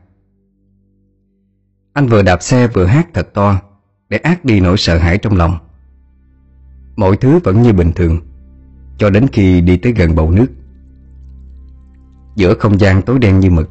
Anh 1.93 2.07
vừa 2.07 2.23
đạp 2.23 2.43
xe 2.43 2.67
vừa 2.67 2.85
hát 2.85 3.09
thật 3.15 3.35
to, 3.35 3.61
Để 4.09 4.19
át 4.19 4.45
đi 4.45 4.61
nỗi 4.61 4.77
sợ 4.79 4.99
hãi 4.99 5.19
trong 5.19 5.37
lòng. 5.37 5.59
Mọi 6.97 7.17
thứ 7.17 7.39
vẫn 7.45 7.63
như 7.63 7.73
bình 7.73 7.93
thường, 7.93 8.21
Cho 8.99 9.11
đến 9.11 9.27
khi 9.33 9.61
đi 9.61 9.77
tới 9.77 9.93
gần 9.93 10.15
bầu 10.15 10.31
nước. 10.31 10.49
Giữa 12.37 12.55
không 12.55 12.81
gian 12.81 13.03
tối 13.03 13.19
đen 13.19 13.41
như 13.41 13.51
mực, 13.51 13.71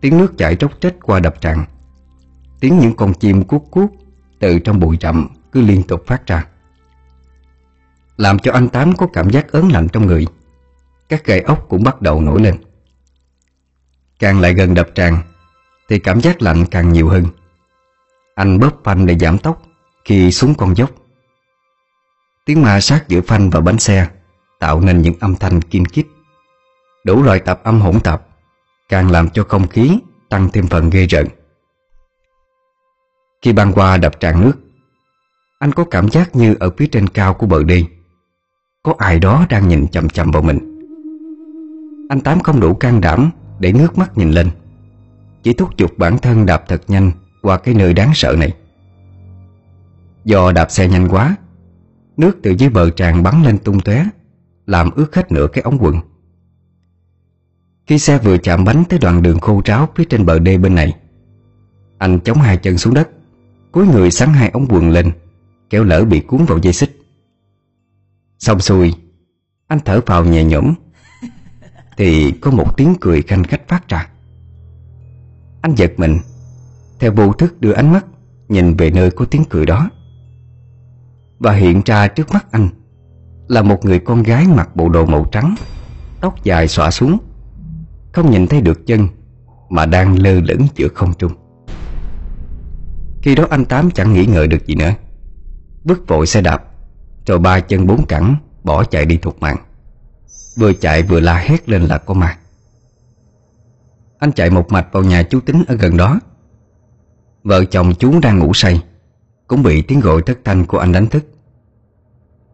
Tiếng 0.00 0.18
nước 0.18 0.38
chảy 0.38 0.56
róc 0.60 0.72
rách 0.80 0.94
qua 1.02 1.20
đập 1.20 1.40
tràn. 1.40 1.64
Tiếng 2.60 2.78
những 2.78 2.96
con 2.96 3.12
chim 3.14 3.42
cuốc 3.42 3.64
cuốc 3.70 3.90
Từ 4.40 4.58
trong 4.58 4.80
bụi 4.80 4.98
rậm 5.00 5.28
cứ 5.52 5.60
liên 5.60 5.82
tục 5.82 6.02
phát 6.06 6.26
ra. 6.26 6.46
Làm 8.22 8.38
cho 8.38 8.52
anh 8.52 8.68
Tám 8.68 8.96
có 8.96 9.06
cảm 9.12 9.30
giác 9.30 9.52
ớn 9.52 9.72
lạnh 9.72 9.88
trong 9.92 10.06
người. 10.06 10.26
Các 11.08 11.24
gai 11.24 11.40
ốc 11.40 11.66
cũng 11.68 11.82
bắt 11.82 12.02
đầu 12.02 12.20
nổi 12.20 12.42
lên. 12.42 12.56
Càng 14.18 14.40
lại 14.40 14.54
gần 14.54 14.74
đập 14.74 14.88
tràn, 14.94 15.18
Thì 15.88 15.98
cảm 15.98 16.20
giác 16.20 16.42
lạnh 16.42 16.64
càng 16.70 16.92
nhiều 16.92 17.08
hơn. 17.08 17.24
Anh 18.34 18.60
bóp 18.60 18.72
phanh 18.84 19.06
để 19.06 19.18
giảm 19.18 19.38
tốc 19.38 19.62
Khi 20.04 20.32
xuống 20.32 20.54
con 20.54 20.76
dốc. 20.76 20.90
Tiếng 22.44 22.62
ma 22.62 22.80
sát 22.80 23.04
giữa 23.08 23.20
phanh 23.20 23.50
và 23.50 23.60
bánh 23.60 23.78
xe 23.78 24.08
Tạo 24.58 24.80
nên 24.80 25.02
những 25.02 25.14
âm 25.20 25.36
thanh 25.36 25.62
kinh 25.62 25.84
kít 25.84 26.06
Đủ 27.04 27.22
loại 27.22 27.38
tạp 27.38 27.64
âm 27.64 27.80
hỗn 27.80 28.00
tạp, 28.00 28.22
Càng 28.88 29.10
làm 29.10 29.30
cho 29.30 29.44
không 29.48 29.66
khí 29.66 29.98
Tăng 30.28 30.48
thêm 30.52 30.66
phần 30.66 30.90
ghê 30.90 31.06
rợn. 31.06 31.26
Khi 33.42 33.52
băng 33.52 33.72
qua 33.72 33.96
đập 33.96 34.20
tràn 34.20 34.40
nước, 34.40 34.52
Anh 35.58 35.72
có 35.72 35.84
cảm 35.84 36.08
giác 36.08 36.36
như 36.36 36.56
ở 36.60 36.70
phía 36.76 36.86
trên 36.86 37.08
cao 37.08 37.34
của 37.34 37.46
bờ 37.46 37.62
đê 37.62 37.84
có 38.84 38.94
ai 38.98 39.18
đó 39.18 39.46
đang 39.50 39.68
nhìn 39.68 39.88
chầm 39.88 40.08
chầm 40.08 40.30
vào 40.30 40.42
mình. 40.42 40.58
Anh 42.08 42.20
Tám 42.20 42.40
không 42.40 42.60
đủ 42.60 42.74
can 42.74 43.00
đảm 43.00 43.30
Để 43.58 43.72
ngước 43.72 43.98
mắt 43.98 44.18
nhìn 44.18 44.30
lên. 44.30 44.50
Chỉ 45.42 45.52
thúc 45.52 45.76
giục 45.76 45.90
bản 45.98 46.18
thân 46.18 46.46
đạp 46.46 46.64
thật 46.68 46.82
nhanh 46.88 47.10
Qua 47.42 47.58
cái 47.58 47.74
nơi 47.74 47.94
đáng 47.94 48.10
sợ 48.14 48.36
này. 48.38 48.54
Do 50.24 50.52
đạp 50.52 50.70
xe 50.70 50.88
nhanh 50.88 51.08
quá, 51.08 51.36
Nước 52.16 52.38
từ 52.42 52.50
dưới 52.50 52.70
bờ 52.70 52.90
tràn 52.90 53.22
bắn 53.22 53.42
lên 53.42 53.58
tung 53.58 53.80
tóe, 53.80 54.04
Làm 54.66 54.90
ướt 54.90 55.14
hết 55.14 55.32
nửa 55.32 55.46
cái 55.52 55.62
ống 55.62 55.78
quần. 55.80 55.96
Khi 57.86 57.98
xe 57.98 58.18
vừa 58.18 58.38
chạm 58.38 58.64
bánh 58.64 58.84
tới 58.88 58.98
đoạn 58.98 59.22
đường 59.22 59.40
khô 59.40 59.62
ráo 59.64 59.88
Phía 59.94 60.04
trên 60.04 60.26
bờ 60.26 60.38
đê 60.38 60.58
bên 60.58 60.74
này, 60.74 60.96
Anh 61.98 62.20
chống 62.20 62.38
hai 62.38 62.56
chân 62.56 62.78
xuống 62.78 62.94
đất, 62.94 63.08
cúi 63.72 63.86
người 63.86 64.10
sắn 64.10 64.28
hai 64.28 64.50
ống 64.50 64.66
quần 64.68 64.90
lên, 64.90 65.10
Kéo 65.70 65.84
lỡ 65.84 66.04
bị 66.04 66.20
cuốn 66.20 66.44
vào 66.44 66.58
dây 66.58 66.72
xích. 66.72 67.01
Xong 68.42 68.60
xuôi, 68.60 68.94
Anh 69.68 69.78
thở 69.84 70.00
vào 70.06 70.24
nhẹ 70.24 70.44
nhõm. 70.44 70.74
Thì 71.96 72.32
có 72.32 72.50
một 72.50 72.76
tiếng 72.76 72.94
cười 73.00 73.22
khanh 73.22 73.44
khách 73.44 73.68
phát 73.68 73.88
ra. 73.88 74.08
Anh 75.60 75.74
giật 75.74 75.92
mình, 75.96 76.18
Theo 77.00 77.12
vô 77.12 77.32
thức 77.32 77.60
đưa 77.60 77.72
ánh 77.72 77.92
mắt, 77.92 78.06
Nhìn 78.48 78.76
về 78.76 78.90
nơi 78.90 79.10
có 79.10 79.24
tiếng 79.24 79.44
cười 79.50 79.66
đó. 79.66 79.90
Và 81.38 81.52
hiện 81.52 81.82
ra 81.84 82.08
trước 82.08 82.32
mắt 82.32 82.46
anh 82.50 82.68
Là 83.48 83.62
một 83.62 83.84
người 83.84 83.98
con 83.98 84.22
gái 84.22 84.46
mặc 84.46 84.76
bộ 84.76 84.88
đồ 84.88 85.06
màu 85.06 85.24
trắng, 85.32 85.54
Tóc 86.20 86.44
dài 86.44 86.68
xõa 86.68 86.90
xuống, 86.90 87.18
Không 88.12 88.30
nhìn 88.30 88.46
thấy 88.46 88.60
được 88.60 88.86
chân 88.86 89.08
Mà 89.70 89.86
đang 89.86 90.18
lơ 90.18 90.32
lửng 90.32 90.66
giữa 90.74 90.88
không 90.88 91.14
trung. 91.18 91.32
Khi 93.22 93.34
đó 93.34 93.46
anh 93.50 93.64
Tám 93.64 93.90
chẳng 93.90 94.12
nghĩ 94.12 94.26
ngợi 94.26 94.46
được 94.46 94.66
gì 94.66 94.74
nữa, 94.74 94.92
bước 95.84 96.08
vội 96.08 96.26
xe 96.26 96.40
đạp. 96.40 96.71
Rồi 97.26 97.38
ba 97.38 97.60
chân 97.60 97.86
bốn 97.86 98.06
cẳng 98.06 98.36
Bỏ 98.64 98.84
chạy 98.84 99.06
đi 99.06 99.16
thục 99.16 99.40
mạng. 99.40 99.56
Vừa 100.56 100.72
chạy 100.72 101.02
vừa 101.02 101.20
la 101.20 101.36
hét 101.38 101.68
lên 101.68 101.82
là 101.82 101.98
có 101.98 102.14
ma. 102.14 102.38
Anh 104.18 104.32
chạy 104.32 104.50
một 104.50 104.72
mạch 104.72 104.92
vào 104.92 105.02
nhà 105.02 105.22
chú 105.22 105.40
Tính 105.40 105.64
ở 105.68 105.74
gần 105.74 105.96
đó. 105.96 106.20
Vợ 107.44 107.64
chồng 107.64 107.94
chú 107.98 108.20
đang 108.20 108.38
ngủ 108.38 108.52
say 108.54 108.82
Cũng 109.46 109.62
bị 109.62 109.82
tiếng 109.82 110.00
gọi 110.00 110.22
thất 110.22 110.38
thanh 110.44 110.66
của 110.66 110.78
anh 110.78 110.92
đánh 110.92 111.06
thức. 111.06 111.24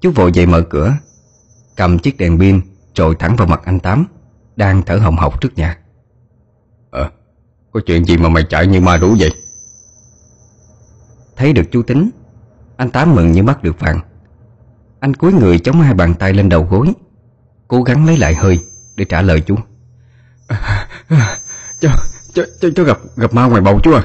Chú 0.00 0.10
vội 0.10 0.32
dậy 0.32 0.46
mở 0.46 0.62
cửa 0.70 0.94
Cầm 1.76 1.98
chiếc 1.98 2.16
đèn 2.16 2.38
pin 2.38 2.60
Rồi 2.94 3.14
thẳng 3.18 3.36
vào 3.36 3.46
mặt 3.46 3.60
anh 3.64 3.80
Tám 3.80 4.06
Đang 4.56 4.82
thở 4.82 4.96
hồng 4.96 5.16
hộc 5.16 5.40
trước 5.40 5.54
nhà. 5.56 5.78
Ờ 6.90 7.10
Có 7.72 7.80
chuyện 7.86 8.04
gì 8.04 8.16
mà 8.16 8.28
mày 8.28 8.44
chạy 8.50 8.66
như 8.66 8.80
ma 8.80 8.96
rú 8.96 9.16
vậy? 9.18 9.30
Thấy 11.36 11.52
được 11.52 11.64
chú 11.70 11.82
Tính 11.82 12.10
Anh 12.76 12.90
Tám 12.90 13.14
mừng 13.14 13.32
như 13.32 13.42
bắt 13.42 13.62
được 13.62 13.80
vàng 13.80 14.00
Anh 15.00 15.14
cúi 15.14 15.32
người 15.32 15.58
chống 15.58 15.80
hai 15.80 15.94
bàn 15.94 16.14
tay 16.14 16.34
lên 16.34 16.48
đầu 16.48 16.66
gối 16.70 16.92
Cố 17.68 17.82
gắng 17.82 18.06
lấy 18.06 18.16
lại 18.16 18.34
hơi 18.34 18.58
Để 18.96 19.04
trả 19.04 19.22
lời 19.22 19.40
chú. 19.46 19.56
Cháu, 21.80 21.92
cháu, 22.34 22.44
cháu, 22.60 22.70
cháu 22.76 22.84
gặp 22.86 22.98
gặp 23.16 23.34
ma 23.34 23.46
ngoài 23.46 23.62
bầu 23.62 23.80
chú 23.82 23.92
à? 23.92 24.02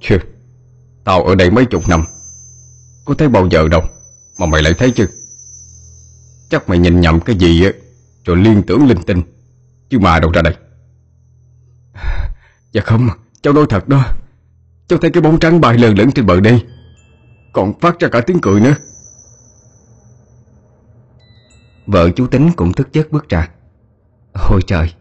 Chưa 0.00 0.18
Tao 1.04 1.24
ở 1.24 1.34
đây 1.34 1.50
mấy 1.50 1.64
chục 1.64 1.88
năm 1.88 2.04
Có 3.04 3.14
thấy 3.14 3.28
bao 3.28 3.48
giờ 3.50 3.68
đâu 3.68 3.82
Mà 4.38 4.46
mày 4.46 4.62
lại 4.62 4.74
thấy 4.78 4.90
chứ. 4.90 5.06
Chắc 6.50 6.68
mày 6.68 6.78
nhìn 6.78 7.00
nhầm 7.00 7.20
cái 7.20 7.36
gì 7.36 7.64
á 7.64 7.70
Rồi 8.24 8.36
liên 8.36 8.62
tưởng 8.66 8.86
linh 8.86 9.02
tinh 9.02 9.22
Chứ 9.90 9.98
mà 9.98 10.20
đâu 10.20 10.30
ra 10.32 10.42
đây. 10.42 10.54
Dạ 12.72 12.82
không 12.84 13.08
Cháu 13.42 13.52
nói 13.52 13.66
thật 13.68 13.88
đó 13.88 14.04
Cháu 14.88 14.98
thấy 14.98 15.10
cái 15.10 15.22
bóng 15.22 15.38
trắng 15.38 15.60
bay 15.60 15.78
lơ 15.78 15.88
lửng 15.88 16.12
trên 16.12 16.26
bờ 16.26 16.40
đây 16.40 16.62
Còn 17.52 17.80
phát 17.80 18.00
ra 18.00 18.08
cả 18.08 18.20
tiếng 18.20 18.40
cười 18.40 18.60
nữa 18.60 18.74
Vợ 21.90 22.10
chú 22.10 22.26
Tính 22.26 22.50
cũng 22.56 22.72
thức 22.72 22.88
giấc 22.92 23.12
bước 23.12 23.28
ra. 23.28 23.48
Ôi 24.32 24.60
trời 24.66 24.92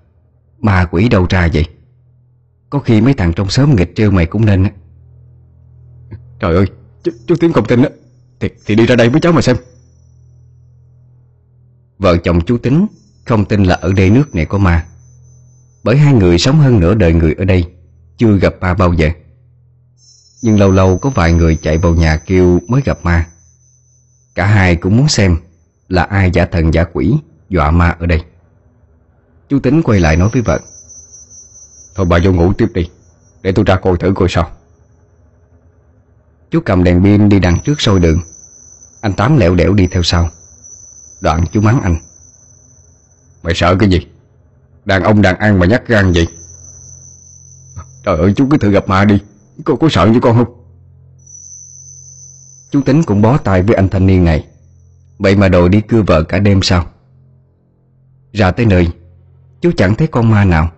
Ma 0.59 0.85
quỷ 0.91 1.09
đâu 1.09 1.25
ra 1.29 1.49
vậy? 1.53 1.65
Có 2.69 2.79
khi 2.79 3.01
mấy 3.01 3.13
thằng 3.13 3.33
trong 3.33 3.49
xóm 3.49 3.75
nghịch 3.75 3.95
trêu 3.95 4.11
mày 4.11 4.25
cũng 4.25 4.45
nên 4.45 4.63
á. 4.63 4.71
Trời 6.39 6.55
ơi 6.55 6.65
Chú, 7.03 7.11
chú 7.27 7.35
Tiến 7.39 7.53
không 7.53 7.65
tin 7.65 7.81
á. 7.81 7.89
Thì, 8.39 8.49
thì 8.65 8.75
đi 8.75 8.85
ra 8.85 8.95
đây 8.95 9.09
với 9.09 9.21
cháu 9.21 9.31
mà 9.31 9.41
xem. 9.41 9.55
Vợ 11.99 12.17
chồng 12.17 12.41
chú 12.41 12.57
Tính 12.57 12.87
Không 13.25 13.45
tin 13.45 13.63
là 13.63 13.75
ở 13.75 13.93
đây 13.93 14.09
nước 14.09 14.35
này 14.35 14.45
có 14.45 14.57
ma. 14.57 14.85
Bởi 15.83 15.97
hai 15.97 16.13
người 16.13 16.37
sống 16.37 16.59
hơn 16.59 16.79
nửa 16.79 16.95
đời 16.95 17.13
người 17.13 17.33
ở 17.33 17.45
đây 17.45 17.65
Chưa 18.17 18.37
gặp 18.37 18.55
ma 18.61 18.73
bao 18.73 18.93
giờ. 18.93 19.09
Nhưng 20.41 20.59
lâu 20.59 20.71
lâu 20.71 20.97
có 20.97 21.09
vài 21.09 21.33
người 21.33 21.55
chạy 21.55 21.77
vào 21.77 21.95
nhà 21.95 22.17
kêu 22.17 22.59
mới 22.67 22.81
gặp 22.85 22.99
ma. 23.03 23.27
Cả 24.35 24.45
hai 24.45 24.75
cũng 24.75 24.97
muốn 24.97 25.07
xem 25.07 25.37
là 25.89 26.03
ai 26.03 26.31
giả 26.33 26.45
thần 26.45 26.73
giả 26.73 26.83
quỷ, 26.93 27.13
Dọa 27.49 27.71
ma 27.71 27.95
ở 27.99 28.05
đây? 28.05 28.21
Chú 29.49 29.59
Tính 29.59 29.81
quay 29.83 29.99
lại 29.99 30.15
nói 30.17 30.29
với 30.33 30.41
vợ. 30.41 30.59
Thôi 31.95 32.05
bà 32.09 32.17
vô 32.23 32.31
ngủ 32.31 32.53
tiếp 32.53 32.67
đi, 32.73 32.89
Để 33.41 33.51
tôi 33.51 33.65
ra 33.67 33.75
coi 33.75 33.97
thử 33.97 34.13
coi 34.15 34.29
sao. 34.29 34.51
Chú 36.51 36.59
cầm 36.65 36.83
đèn 36.83 37.03
pin 37.03 37.29
đi 37.29 37.39
đằng 37.39 37.59
trước 37.59 37.81
sôi 37.81 37.99
đường. 37.99 38.21
Anh 39.01 39.13
Tám 39.13 39.37
lẹo 39.37 39.55
đẻo 39.55 39.73
đi 39.73 39.87
theo 39.87 40.03
sau. 40.03 40.29
Đoạn 41.21 41.45
chú 41.51 41.61
mắng 41.61 41.81
anh. 41.81 41.97
Mày 43.43 43.53
sợ 43.55 43.75
cái 43.79 43.89
gì? 43.89 44.07
Đàn 44.85 45.03
ông 45.03 45.21
đàn 45.21 45.35
ăn 45.35 45.59
mà 45.59 45.65
nhắc 45.65 45.87
gan 45.87 46.11
vậy? 46.11 46.27
Trời 48.03 48.17
ơi, 48.17 48.33
chú 48.35 48.47
cứ 48.51 48.57
thử 48.57 48.71
gặp 48.71 48.87
ma 48.87 49.05
đi. 49.05 49.19
Cô 49.65 49.75
có 49.75 49.87
sợ 49.91 50.07
như 50.07 50.19
con 50.19 50.35
không? 50.35 50.55
Chú 52.71 52.81
Tính 52.81 53.03
cũng 53.03 53.21
bó 53.21 53.37
tay 53.37 53.61
với 53.61 53.75
anh 53.75 53.89
thanh 53.89 54.05
niên 54.05 54.23
này. 54.23 54.47
Vậy 55.19 55.35
mà 55.35 55.49
đòi 55.49 55.69
đi 55.69 55.81
cưa 55.81 56.01
vợ 56.01 56.23
cả 56.23 56.39
đêm 56.39 56.61
sao? 56.61 56.85
Ra 58.33 58.51
tới 58.51 58.65
nơi 58.65 58.87
Chú 59.61 59.71
chẳng 59.77 59.95
thấy 59.95 60.07
con 60.07 60.29
ma 60.29 60.45
nào. 60.45 60.71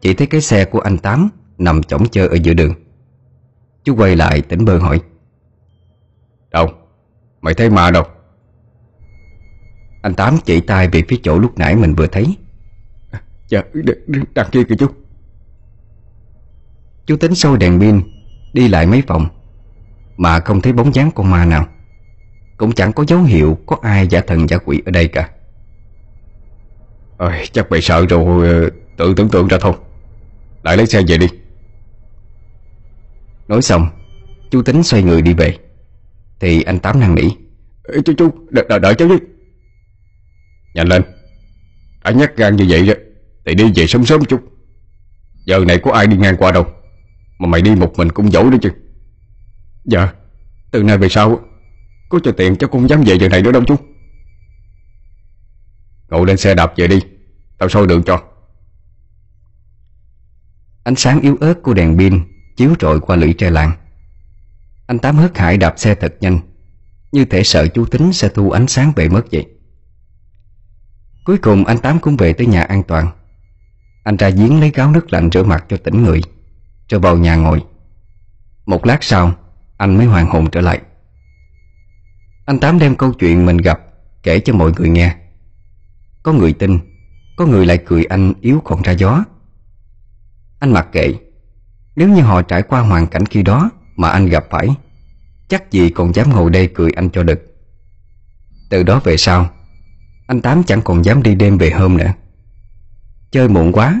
Chỉ 0.00 0.14
thấy 0.14 0.26
cái 0.26 0.40
xe 0.40 0.64
của 0.64 0.80
anh 0.80 0.98
Tám 0.98 1.28
Nằm 1.58 1.82
chỏng 1.82 2.08
chơ 2.08 2.26
ở 2.26 2.34
giữa 2.34 2.54
đường. 2.54 2.74
Chú 3.84 3.96
quay 3.96 4.16
lại 4.16 4.42
tỉnh 4.42 4.64
bơ 4.64 4.78
hỏi. 4.78 5.00
Đâu? 6.50 6.68
Mày 7.40 7.54
thấy 7.54 7.70
ma 7.70 7.90
đâu? 7.90 8.04
Anh 10.02 10.14
Tám 10.14 10.36
chỉ 10.44 10.60
tay 10.60 10.88
về 10.88 11.02
phía 11.08 11.16
chỗ 11.22 11.38
lúc 11.38 11.58
nãy 11.58 11.76
mình 11.76 11.94
vừa 11.94 12.06
thấy. 12.06 12.36
Dạ 13.48 13.62
đằng 14.34 14.50
kia 14.52 14.64
kìa 14.64 14.74
chú. 14.78 14.86
Chú 17.06 17.16
tính 17.16 17.34
sôi 17.34 17.58
đèn 17.58 17.80
pin 17.80 18.00
Đi 18.52 18.68
lại 18.68 18.86
mấy 18.86 19.02
vòng 19.06 19.28
Mà 20.16 20.40
không 20.40 20.60
thấy 20.60 20.72
bóng 20.72 20.94
dáng 20.94 21.10
con 21.14 21.30
ma 21.30 21.44
nào 21.44 21.66
Cũng 22.56 22.72
chẳng 22.72 22.92
có 22.92 23.04
dấu 23.08 23.22
hiệu 23.22 23.58
Có 23.66 23.78
ai 23.82 24.06
giả 24.06 24.20
thần 24.20 24.48
giả 24.48 24.58
quỷ 24.58 24.82
ở 24.86 24.90
đây 24.90 25.08
cả. 25.08 25.30
Ôi, 27.16 27.32
Chắc 27.52 27.70
mày 27.70 27.80
sợ 27.80 28.06
rồi 28.06 28.48
ờ, 28.48 28.70
Tự 28.96 29.14
tưởng 29.16 29.28
tượng 29.28 29.48
ra 29.48 29.58
thôi. 29.60 29.72
Lại 30.62 30.76
lấy 30.76 30.86
xe 30.86 31.02
về 31.08 31.18
đi. 31.18 31.26
Nói 33.48 33.62
xong 33.62 33.88
Chú 34.50 34.62
Tính 34.62 34.82
xoay 34.82 35.02
người 35.02 35.22
đi 35.22 35.34
về. 35.34 35.56
Thì 36.40 36.62
anh 36.62 36.78
Tám 36.78 37.00
năn 37.00 37.14
nỉ. 37.14 37.22
Ê, 37.92 38.00
Chú 38.04 38.12
chú 38.18 38.30
đợi, 38.50 38.64
đợi, 38.68 38.94
cháu 38.94 39.08
chứ 39.08 39.18
Nhanh 40.74 40.88
lên. 40.88 41.02
Đã 42.04 42.10
nhắc 42.10 42.36
gan 42.36 42.56
như 42.56 42.66
vậy 42.68 42.86
đó 42.86 42.94
Thì 43.46 43.54
đi 43.54 43.64
về 43.74 43.86
sớm 43.86 44.04
sớm 44.04 44.24
chút. 44.24 44.40
Giờ 45.44 45.64
này 45.64 45.78
có 45.78 45.92
ai 45.92 46.06
đi 46.06 46.16
ngang 46.16 46.36
qua 46.36 46.52
đâu 46.52 46.66
Mà 47.38 47.48
mày 47.48 47.62
đi 47.62 47.74
một 47.74 47.92
mình 47.96 48.12
cũng 48.12 48.30
dỗi 48.30 48.50
đó 48.50 48.58
chứ. 48.62 48.70
Dạ 49.84 50.12
Từ 50.70 50.82
nay 50.82 50.98
về 50.98 51.08
sau 51.08 51.40
có 52.08 52.18
cho 52.24 52.32
tiền 52.32 52.56
cháu 52.56 52.70
cũng 52.70 52.88
dám 52.88 53.02
về 53.06 53.18
giờ 53.18 53.28
này 53.28 53.42
nữa 53.42 53.52
đâu 53.52 53.64
chú. 53.64 53.76
Cậu 56.08 56.24
lên 56.24 56.36
xe 56.36 56.54
đạp 56.54 56.72
về 56.76 56.88
đi, 56.88 57.00
Tao 57.58 57.68
soi 57.68 57.86
đường 57.86 58.02
cho. 58.02 58.22
Ánh 60.84 60.96
sáng 60.96 61.20
yếu 61.20 61.36
ớt 61.40 61.54
của 61.62 61.74
đèn 61.74 61.98
pin 61.98 62.20
Chiếu 62.56 62.74
rọi 62.80 63.00
qua 63.00 63.16
lưỡi 63.16 63.32
tre 63.32 63.50
làng. 63.50 63.72
Anh 64.86 64.98
Tám 64.98 65.16
hớt 65.16 65.38
hải 65.38 65.56
đạp 65.56 65.74
xe 65.78 65.94
thật 65.94 66.14
nhanh, 66.20 66.40
Như 67.12 67.24
thể 67.24 67.42
sợ 67.42 67.68
chú 67.68 67.86
Tính 67.86 68.12
sẽ 68.12 68.28
thu 68.28 68.50
ánh 68.50 68.66
sáng 68.66 68.92
về 68.96 69.08
mất 69.08 69.22
vậy. 69.32 69.46
Cuối 71.24 71.38
cùng 71.38 71.64
anh 71.64 71.78
Tám 71.78 71.98
cũng 72.00 72.16
về 72.16 72.32
tới 72.32 72.46
nhà 72.46 72.62
an 72.62 72.82
toàn. 72.82 73.10
Anh 74.04 74.16
ra 74.16 74.28
giếng 74.28 74.60
lấy 74.60 74.70
gáo 74.70 74.90
nước 74.90 75.12
lạnh 75.12 75.30
rửa 75.32 75.42
mặt 75.42 75.64
cho 75.68 75.76
tỉnh 75.76 76.02
người 76.02 76.20
Rồi 76.88 77.00
vào 77.00 77.16
nhà 77.16 77.36
ngồi. 77.36 77.64
Một 78.66 78.86
lát 78.86 79.04
sau, 79.04 79.34
Anh 79.76 79.96
mới 79.96 80.06
hoàn 80.06 80.26
hồn 80.26 80.50
trở 80.50 80.60
lại. 80.60 80.80
Anh 82.46 82.58
Tám 82.58 82.78
đem 82.78 82.96
câu 82.96 83.12
chuyện 83.12 83.46
mình 83.46 83.56
gặp 83.56 83.80
Kể 84.22 84.40
cho 84.40 84.54
mọi 84.54 84.72
người 84.76 84.88
nghe. 84.88 85.16
Có 86.22 86.32
người 86.32 86.52
tin, 86.52 86.78
Có 87.36 87.46
người 87.46 87.66
lại 87.66 87.78
cười 87.86 88.04
anh 88.04 88.32
yếu 88.40 88.60
còn 88.64 88.82
ra 88.82 88.92
gió. 88.92 89.24
Anh 90.58 90.72
mặc 90.72 90.88
kệ, 90.92 91.14
Nếu 91.96 92.08
như 92.08 92.22
họ 92.22 92.42
trải 92.42 92.62
qua 92.62 92.80
hoàn 92.80 93.06
cảnh 93.06 93.26
khi 93.26 93.42
đó 93.42 93.70
Mà 93.96 94.08
anh 94.08 94.26
gặp 94.26 94.44
phải, 94.50 94.68
Chắc 95.48 95.70
gì 95.70 95.90
còn 95.90 96.14
dám 96.14 96.30
ngồi 96.30 96.50
đây 96.50 96.70
cười 96.74 96.90
anh 96.90 97.10
cho 97.10 97.22
được 97.22 97.56
Từ 98.70 98.82
đó 98.82 99.00
về 99.04 99.16
sau, 99.16 99.50
Anh 100.26 100.40
Tám 100.40 100.62
chẳng 100.62 100.82
còn 100.82 101.04
dám 101.04 101.22
đi 101.22 101.34
đêm 101.34 101.58
về 101.58 101.70
hôm 101.70 101.96
nữa. 101.96 102.12
Chơi 103.30 103.48
muộn 103.48 103.72
quá, 103.72 104.00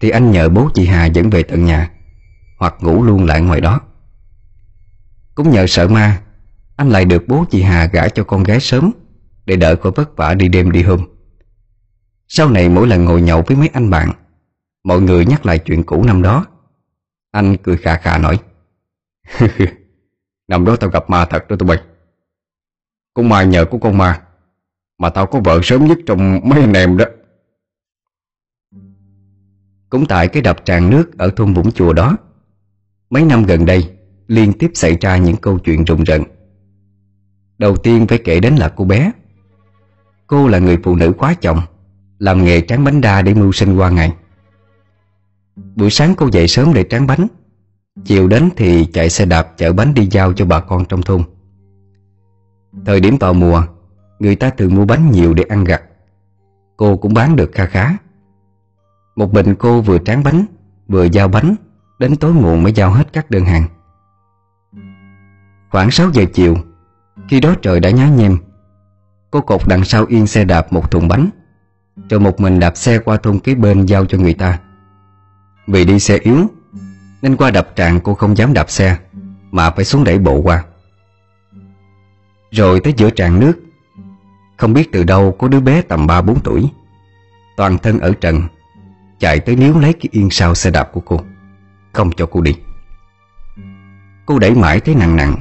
Thì 0.00 0.10
anh 0.10 0.30
nhờ 0.30 0.48
bố 0.48 0.70
chị 0.74 0.86
Hà 0.86 1.06
dẫn 1.06 1.30
về 1.30 1.42
tận 1.42 1.64
nhà, 1.64 1.90
Hoặc 2.58 2.74
ngủ 2.80 3.04
luôn 3.04 3.24
lại 3.24 3.40
ngoài 3.40 3.60
đó. 3.60 3.80
Cũng 5.34 5.50
nhờ 5.50 5.66
sợ 5.66 5.88
ma 5.88 6.23
anh 6.76 6.88
lại 6.88 7.04
được 7.04 7.24
bố 7.28 7.44
chị 7.50 7.62
Hà 7.62 7.86
gả 7.86 8.08
cho 8.08 8.24
con 8.24 8.42
gái 8.42 8.60
sớm, 8.60 8.90
Để 9.46 9.56
đỡ 9.56 9.76
khỏi 9.76 9.92
vất 9.96 10.16
vả 10.16 10.34
đi 10.34 10.48
đêm 10.48 10.70
đi 10.70 10.82
hôm. 10.82 11.00
Sau 12.28 12.50
này 12.50 12.68
mỗi 12.68 12.86
lần 12.86 13.04
ngồi 13.04 13.22
nhậu 13.22 13.42
với 13.42 13.56
mấy 13.56 13.68
anh 13.72 13.90
bạn, 13.90 14.12
Mọi 14.84 15.00
người 15.00 15.26
nhắc 15.26 15.46
lại 15.46 15.58
chuyện 15.58 15.82
cũ 15.82 16.04
năm 16.04 16.22
đó. 16.22 16.46
Anh 17.30 17.56
cười 17.62 17.76
khà 17.76 17.96
khà 17.96 18.18
nói, 18.18 18.38
Năm 20.48 20.64
đó 20.64 20.76
tao 20.76 20.90
gặp 20.90 21.10
ma 21.10 21.24
thật 21.24 21.48
đó 21.48 21.56
tụi 21.56 21.68
bay. 21.68 21.78
Cũng 23.14 23.28
may 23.28 23.46
nhờ 23.46 23.64
của 23.64 23.78
con 23.78 23.98
ma, 23.98 24.22
Mà 24.98 25.10
tao 25.10 25.26
có 25.26 25.40
vợ 25.44 25.60
sớm 25.62 25.84
nhất 25.84 25.98
trong 26.06 26.40
mấy 26.44 26.60
anh 26.60 26.72
em 26.72 26.96
đó. 26.96 27.04
Cũng 29.90 30.06
tại 30.06 30.28
cái 30.28 30.42
đập 30.42 30.64
tràn 30.64 30.90
nước 30.90 31.18
ở 31.18 31.30
thôn 31.36 31.54
Vũng 31.54 31.72
Chùa 31.72 31.92
đó, 31.92 32.16
Mấy 33.10 33.24
năm 33.24 33.44
gần 33.44 33.66
đây, 33.66 33.90
Liên 34.26 34.52
tiếp 34.58 34.70
xảy 34.74 34.96
ra 35.00 35.16
những 35.16 35.36
câu 35.36 35.58
chuyện 35.58 35.84
rùng 35.84 36.04
rợn. 36.04 36.22
Đầu 37.58 37.76
tiên 37.76 38.06
phải 38.06 38.18
kể 38.18 38.40
đến 38.40 38.54
là 38.56 38.68
cô 38.68 38.84
bé. 38.84 39.12
Cô 40.26 40.48
là 40.48 40.58
người 40.58 40.78
phụ 40.84 40.96
nữ 40.96 41.12
quá 41.18 41.34
chồng, 41.34 41.60
Làm 42.18 42.44
nghề 42.44 42.60
tráng 42.60 42.84
bánh 42.84 43.00
đa 43.00 43.22
để 43.22 43.34
mưu 43.34 43.52
sinh 43.52 43.76
qua 43.76 43.90
ngày. 43.90 44.12
Buổi 45.56 45.90
sáng 45.90 46.14
cô 46.16 46.30
dậy 46.32 46.48
sớm 46.48 46.74
để 46.74 46.84
tráng 46.90 47.06
bánh. 47.06 47.26
Chiều 48.04 48.28
đến 48.28 48.48
thì 48.56 48.86
chạy 48.92 49.10
xe 49.10 49.24
đạp 49.24 49.52
chở 49.56 49.72
bánh 49.72 49.94
đi 49.94 50.08
giao 50.10 50.32
cho 50.32 50.44
bà 50.44 50.60
con 50.60 50.84
trong 50.84 51.02
thôn. 51.02 51.22
Thời 52.86 53.00
điểm 53.00 53.16
vào 53.20 53.34
mùa, 53.34 53.62
Người 54.18 54.36
ta 54.36 54.50
thường 54.50 54.74
mua 54.74 54.84
bánh 54.84 55.10
nhiều 55.10 55.34
để 55.34 55.44
ăn 55.48 55.64
gặt. 55.64 55.82
Cô 56.76 56.96
cũng 56.96 57.14
bán 57.14 57.36
được 57.36 57.50
kha 57.52 57.66
khá. 57.66 57.96
Một 59.16 59.34
mình 59.34 59.54
cô 59.54 59.80
vừa 59.80 59.98
tráng 59.98 60.22
bánh, 60.22 60.44
Vừa 60.88 61.04
giao 61.04 61.28
bánh, 61.28 61.54
Đến 61.98 62.16
tối 62.16 62.32
muộn 62.32 62.62
mới 62.62 62.72
giao 62.72 62.90
hết 62.90 63.12
các 63.12 63.30
đơn 63.30 63.44
hàng. 63.44 63.64
Khoảng 65.70 65.90
6 65.90 66.10
giờ 66.12 66.24
chiều 66.32 66.56
khi 67.28 67.40
đó 67.40 67.54
trời 67.62 67.80
đã 67.80 67.90
nhá 67.90 68.08
nhem. 68.08 68.38
Cô 69.30 69.40
cột 69.40 69.60
đằng 69.66 69.84
sau 69.84 70.04
yên 70.04 70.26
xe 70.26 70.44
đạp 70.44 70.72
một 70.72 70.90
thùng 70.90 71.08
bánh. 71.08 71.30
Rồi 72.10 72.20
một 72.20 72.40
mình 72.40 72.60
đạp 72.60 72.76
xe 72.76 72.98
qua 72.98 73.16
thôn 73.16 73.38
kế 73.38 73.54
bên 73.54 73.86
giao 73.86 74.06
cho 74.06 74.18
người 74.18 74.34
ta. 74.34 74.58
Vì 75.66 75.84
đi 75.84 75.98
xe 75.98 76.18
yếu, 76.18 76.46
Nên 77.22 77.36
qua 77.36 77.50
đập 77.50 77.76
tràn 77.76 78.00
cô 78.00 78.14
không 78.14 78.36
dám 78.36 78.52
đạp 78.52 78.70
xe, 78.70 78.98
Mà 79.50 79.70
phải 79.70 79.84
xuống 79.84 80.04
đẩy 80.04 80.18
bộ 80.18 80.40
qua. 80.40 80.64
Rồi 82.50 82.80
tới 82.80 82.94
giữa 82.96 83.10
tràn 83.10 83.40
nước. 83.40 83.52
Không 84.56 84.72
biết 84.72 84.92
từ 84.92 85.04
đâu 85.04 85.36
có 85.38 85.48
đứa 85.48 85.60
bé 85.60 85.82
tầm 85.82 86.06
3-4 86.06 86.34
tuổi. 86.44 86.70
Toàn 87.56 87.78
thân 87.78 88.00
ở 88.00 88.12
trần, 88.20 88.42
Chạy 89.18 89.40
tới 89.40 89.56
níu 89.56 89.78
lấy 89.78 89.92
cái 89.92 90.08
yên 90.12 90.30
sau 90.30 90.54
xe 90.54 90.70
đạp 90.70 90.90
của 90.92 91.00
cô. 91.00 91.20
Không 91.92 92.12
cho 92.12 92.26
cô 92.26 92.40
đi. 92.40 92.56
Cô 94.26 94.38
đẩy 94.38 94.54
mãi 94.54 94.80
thấy 94.80 94.94
nặng 94.94 95.16
nặng. 95.16 95.36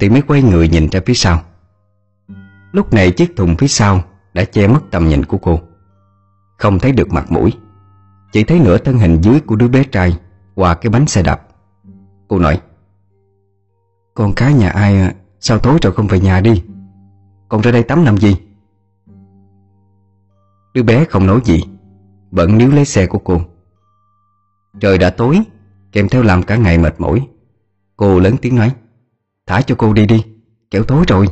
Thì 0.00 0.08
mới 0.08 0.22
quay 0.22 0.42
người 0.42 0.68
nhìn 0.68 0.88
ra 0.88 1.00
phía 1.06 1.14
sau. 1.14 1.42
Lúc 2.72 2.92
này 2.92 3.10
chiếc 3.10 3.36
thùng 3.36 3.56
phía 3.56 3.68
sau 3.68 4.02
Đã 4.34 4.44
che 4.44 4.66
mất 4.66 4.80
tầm 4.90 5.08
nhìn 5.08 5.24
của 5.24 5.38
cô. 5.38 5.60
Không 6.58 6.78
thấy 6.78 6.92
được 6.92 7.12
mặt 7.12 7.32
mũi. 7.32 7.52
Chỉ 8.32 8.44
thấy 8.44 8.60
nửa 8.60 8.78
thân 8.78 8.98
hình 8.98 9.20
dưới 9.20 9.40
của 9.40 9.56
đứa 9.56 9.68
bé 9.68 9.84
trai 9.84 10.18
Qua 10.54 10.74
cái 10.74 10.90
bánh 10.90 11.06
xe 11.06 11.22
đạp. 11.22 11.40
Cô 12.28 12.38
nói, 12.38 12.60
Con 14.14 14.32
cái 14.34 14.54
nhà 14.54 14.70
ai? 14.70 15.00
À? 15.00 15.14
Sao 15.40 15.58
tối 15.58 15.78
rồi 15.82 15.92
không 15.92 16.06
về 16.06 16.20
nhà 16.20 16.40
đi? 16.40 16.62
Con 17.48 17.60
ra 17.60 17.70
đây 17.70 17.82
tắm 17.82 18.04
làm 18.04 18.18
gì? 18.18 18.36
Đứa 20.74 20.82
bé 20.82 21.04
không 21.04 21.26
nói 21.26 21.40
gì, 21.44 21.62
Vẫn 22.30 22.58
níu 22.58 22.70
lấy 22.70 22.84
xe 22.84 23.06
của 23.06 23.18
cô. 23.18 23.40
Trời 24.80 24.98
đã 24.98 25.10
tối, 25.10 25.40
Kèm 25.92 26.08
theo 26.08 26.22
làm 26.22 26.42
cả 26.42 26.56
ngày 26.56 26.78
mệt 26.78 26.94
mỏi. 27.00 27.26
Cô 27.96 28.18
lớn 28.18 28.36
tiếng 28.42 28.56
nói 28.56 28.74
Thả 29.46 29.62
cho 29.62 29.74
cô 29.78 29.92
đi 29.92 30.06
đi, 30.06 30.24
Kẻo 30.70 30.84
tối 30.84 31.04
rồi. 31.08 31.26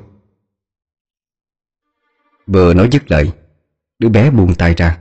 Vừa 2.46 2.74
nói 2.74 2.88
dứt 2.92 3.10
lời, 3.10 3.32
Đứa 3.98 4.08
bé 4.08 4.30
buông 4.30 4.54
tay 4.54 4.74
ra. 4.74 4.98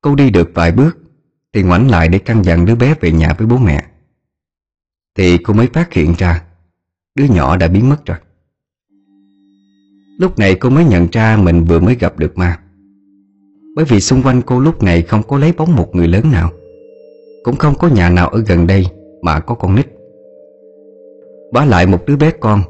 Cô 0.00 0.14
đi 0.14 0.30
được 0.30 0.50
vài 0.54 0.72
bước, 0.72 0.98
Thì 1.52 1.62
ngoảnh 1.62 1.90
lại 1.90 2.08
để 2.08 2.18
căn 2.18 2.44
dặn 2.44 2.64
đứa 2.64 2.74
bé 2.74 2.94
về 3.00 3.12
nhà 3.12 3.34
với 3.38 3.46
bố 3.46 3.58
mẹ. 3.58 3.86
Thì 5.14 5.38
cô 5.38 5.54
mới 5.54 5.66
phát 5.66 5.92
hiện 5.92 6.14
ra, 6.18 6.44
Đứa 7.14 7.24
nhỏ 7.24 7.56
đã 7.56 7.68
biến 7.68 7.88
mất 7.88 8.06
rồi. 8.06 8.18
Lúc 10.18 10.38
này 10.38 10.54
cô 10.54 10.70
mới 10.70 10.84
nhận 10.84 11.08
ra 11.12 11.36
mình 11.36 11.64
vừa 11.64 11.80
mới 11.80 11.94
gặp 11.94 12.18
được 12.18 12.38
ma. 12.38 12.58
Bởi 13.76 13.84
vì 13.84 14.00
xung 14.00 14.22
quanh 14.22 14.42
cô 14.42 14.60
lúc 14.60 14.82
này 14.82 15.02
không 15.02 15.22
có 15.22 15.38
lấy 15.38 15.52
bóng 15.52 15.76
một 15.76 15.94
người 15.94 16.08
lớn 16.08 16.32
nào. 16.32 16.50
Cũng 17.44 17.56
không 17.56 17.74
có 17.78 17.88
nhà 17.88 18.10
nào 18.10 18.28
ở 18.28 18.40
gần 18.46 18.66
đây 18.66 18.86
mà 19.22 19.40
có 19.40 19.54
con 19.54 19.74
nít. 19.74 19.86
Bá 21.52 21.64
lại 21.64 21.86
một 21.86 22.06
đứa 22.06 22.16
bé 22.16 22.30
con, 22.40 22.62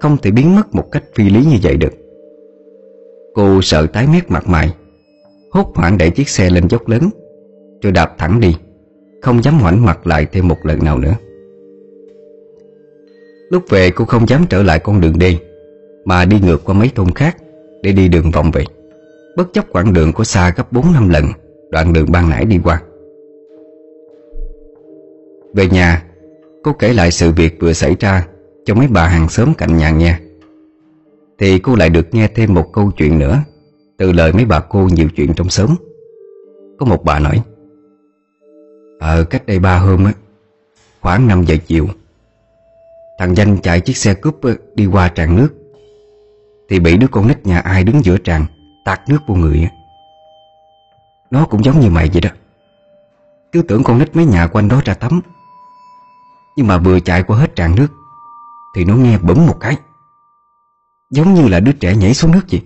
Không 0.00 0.16
thể 0.22 0.30
biến 0.30 0.56
mất 0.56 0.74
một 0.74 0.92
cách 0.92 1.04
phi 1.14 1.30
lý 1.30 1.44
như 1.44 1.56
vậy 1.62 1.76
được. 1.76 1.92
Cô 3.34 3.62
sợ 3.62 3.86
tái 3.86 4.06
mét 4.12 4.30
mặt 4.30 4.48
mày, 4.48 4.74
Hốt 5.50 5.72
hoảng 5.74 5.98
đẩy 5.98 6.10
chiếc 6.10 6.28
xe 6.28 6.50
lên 6.50 6.68
dốc 6.68 6.88
lớn, 6.88 7.02
Rồi 7.82 7.92
đạp 7.92 8.14
thẳng 8.18 8.40
đi, 8.40 8.56
Không 9.22 9.42
dám 9.42 9.58
ngoảnh 9.60 9.84
mặt 9.84 10.06
lại 10.06 10.26
thêm 10.32 10.48
một 10.48 10.56
lần 10.62 10.84
nào 10.84 10.98
nữa. 10.98 11.14
Lúc 13.50 13.62
về, 13.68 13.90
cô 13.90 14.04
không 14.04 14.28
dám 14.28 14.44
trở 14.50 14.62
lại 14.62 14.78
con 14.78 15.00
đường 15.00 15.18
đi 15.18 15.38
Mà 16.04 16.24
đi 16.24 16.40
ngược 16.40 16.64
qua 16.64 16.74
mấy 16.74 16.90
thôn 16.94 17.10
khác 17.10 17.36
Để 17.82 17.92
đi 17.92 18.08
đường 18.08 18.30
vòng 18.30 18.50
về. 18.50 18.64
Bất 19.36 19.52
chấp 19.52 19.64
quãng 19.72 19.92
đường 19.92 20.12
có 20.12 20.24
xa 20.24 20.52
gấp 20.56 20.72
4 20.72 20.92
năm 20.94 21.08
lần, 21.08 21.24
Đoạn 21.70 21.92
đường 21.92 22.12
ban 22.12 22.30
nãy 22.30 22.44
đi 22.44 22.58
qua. 22.64 22.82
Về 25.54 25.68
nhà 25.68 26.05
Cô 26.66 26.72
kể 26.72 26.92
lại 26.92 27.10
sự 27.10 27.32
việc 27.32 27.60
vừa 27.60 27.72
xảy 27.72 27.96
ra 28.00 28.26
Cho 28.64 28.74
mấy 28.74 28.86
bà 28.86 29.08
hàng 29.08 29.28
xóm 29.28 29.54
cạnh 29.54 29.76
nhà 29.76 29.90
nghe. 29.90 30.18
Thì 31.38 31.58
cô 31.58 31.74
lại 31.74 31.90
được 31.90 32.14
nghe 32.14 32.28
thêm 32.28 32.54
một 32.54 32.72
câu 32.72 32.90
chuyện 32.96 33.18
nữa, 33.18 33.42
Từ 33.96 34.12
lời 34.12 34.32
mấy 34.32 34.44
bà 34.44 34.60
cô 34.60 34.88
nhiều 34.92 35.08
chuyện 35.16 35.34
trong 35.34 35.50
xóm. 35.50 35.74
Có 36.78 36.86
một 36.86 37.04
bà 37.04 37.18
nói 37.18 37.42
Ở 39.00 39.24
cách 39.24 39.46
đây 39.46 39.58
ba 39.58 39.78
hôm 39.78 40.04
á, 40.04 40.12
Khoảng 41.00 41.28
5 41.28 41.44
giờ 41.44 41.56
chiều, 41.66 41.86
Thằng 43.18 43.36
Danh 43.36 43.58
chạy 43.58 43.80
chiếc 43.80 43.96
xe 43.96 44.14
cúp 44.14 44.42
ờ, 44.42 44.56
đi 44.74 44.86
qua 44.86 45.08
tràn 45.08 45.36
nước. 45.36 45.48
Thì 46.68 46.80
bị 46.80 46.96
đứa 46.96 47.08
con 47.10 47.28
nít 47.28 47.46
nhà 47.46 47.58
ai 47.58 47.84
đứng 47.84 48.04
giữa 48.04 48.18
tràn 48.18 48.44
Tạt 48.84 49.00
nước 49.08 49.18
vô 49.26 49.34
người 49.34 49.60
á. 49.62 49.70
Nó 51.30 51.46
cũng 51.46 51.64
giống 51.64 51.80
như 51.80 51.90
mày 51.90 52.10
vậy 52.12 52.20
đó. 52.20 52.30
Cứ 53.52 53.62
tưởng 53.62 53.82
con 53.82 53.98
nít 53.98 54.16
mấy 54.16 54.26
nhà 54.26 54.46
quanh 54.46 54.68
đó 54.68 54.80
ra 54.84 54.94
tắm 54.94 55.20
nhưng 56.56 56.66
mà 56.66 56.78
vừa 56.78 57.00
chạy 57.00 57.22
qua 57.22 57.38
hết 57.38 57.56
tràn 57.56 57.74
nước, 57.74 57.88
Thì 58.74 58.84
nó 58.84 58.96
nghe 58.96 59.18
bấm 59.18 59.46
một 59.46 59.56
cái. 59.60 59.76
Giống 61.10 61.34
như 61.34 61.48
là 61.48 61.60
đứa 61.60 61.72
trẻ 61.72 61.96
nhảy 61.96 62.14
xuống 62.14 62.32
nước 62.32 62.42
vậy. 62.50 62.62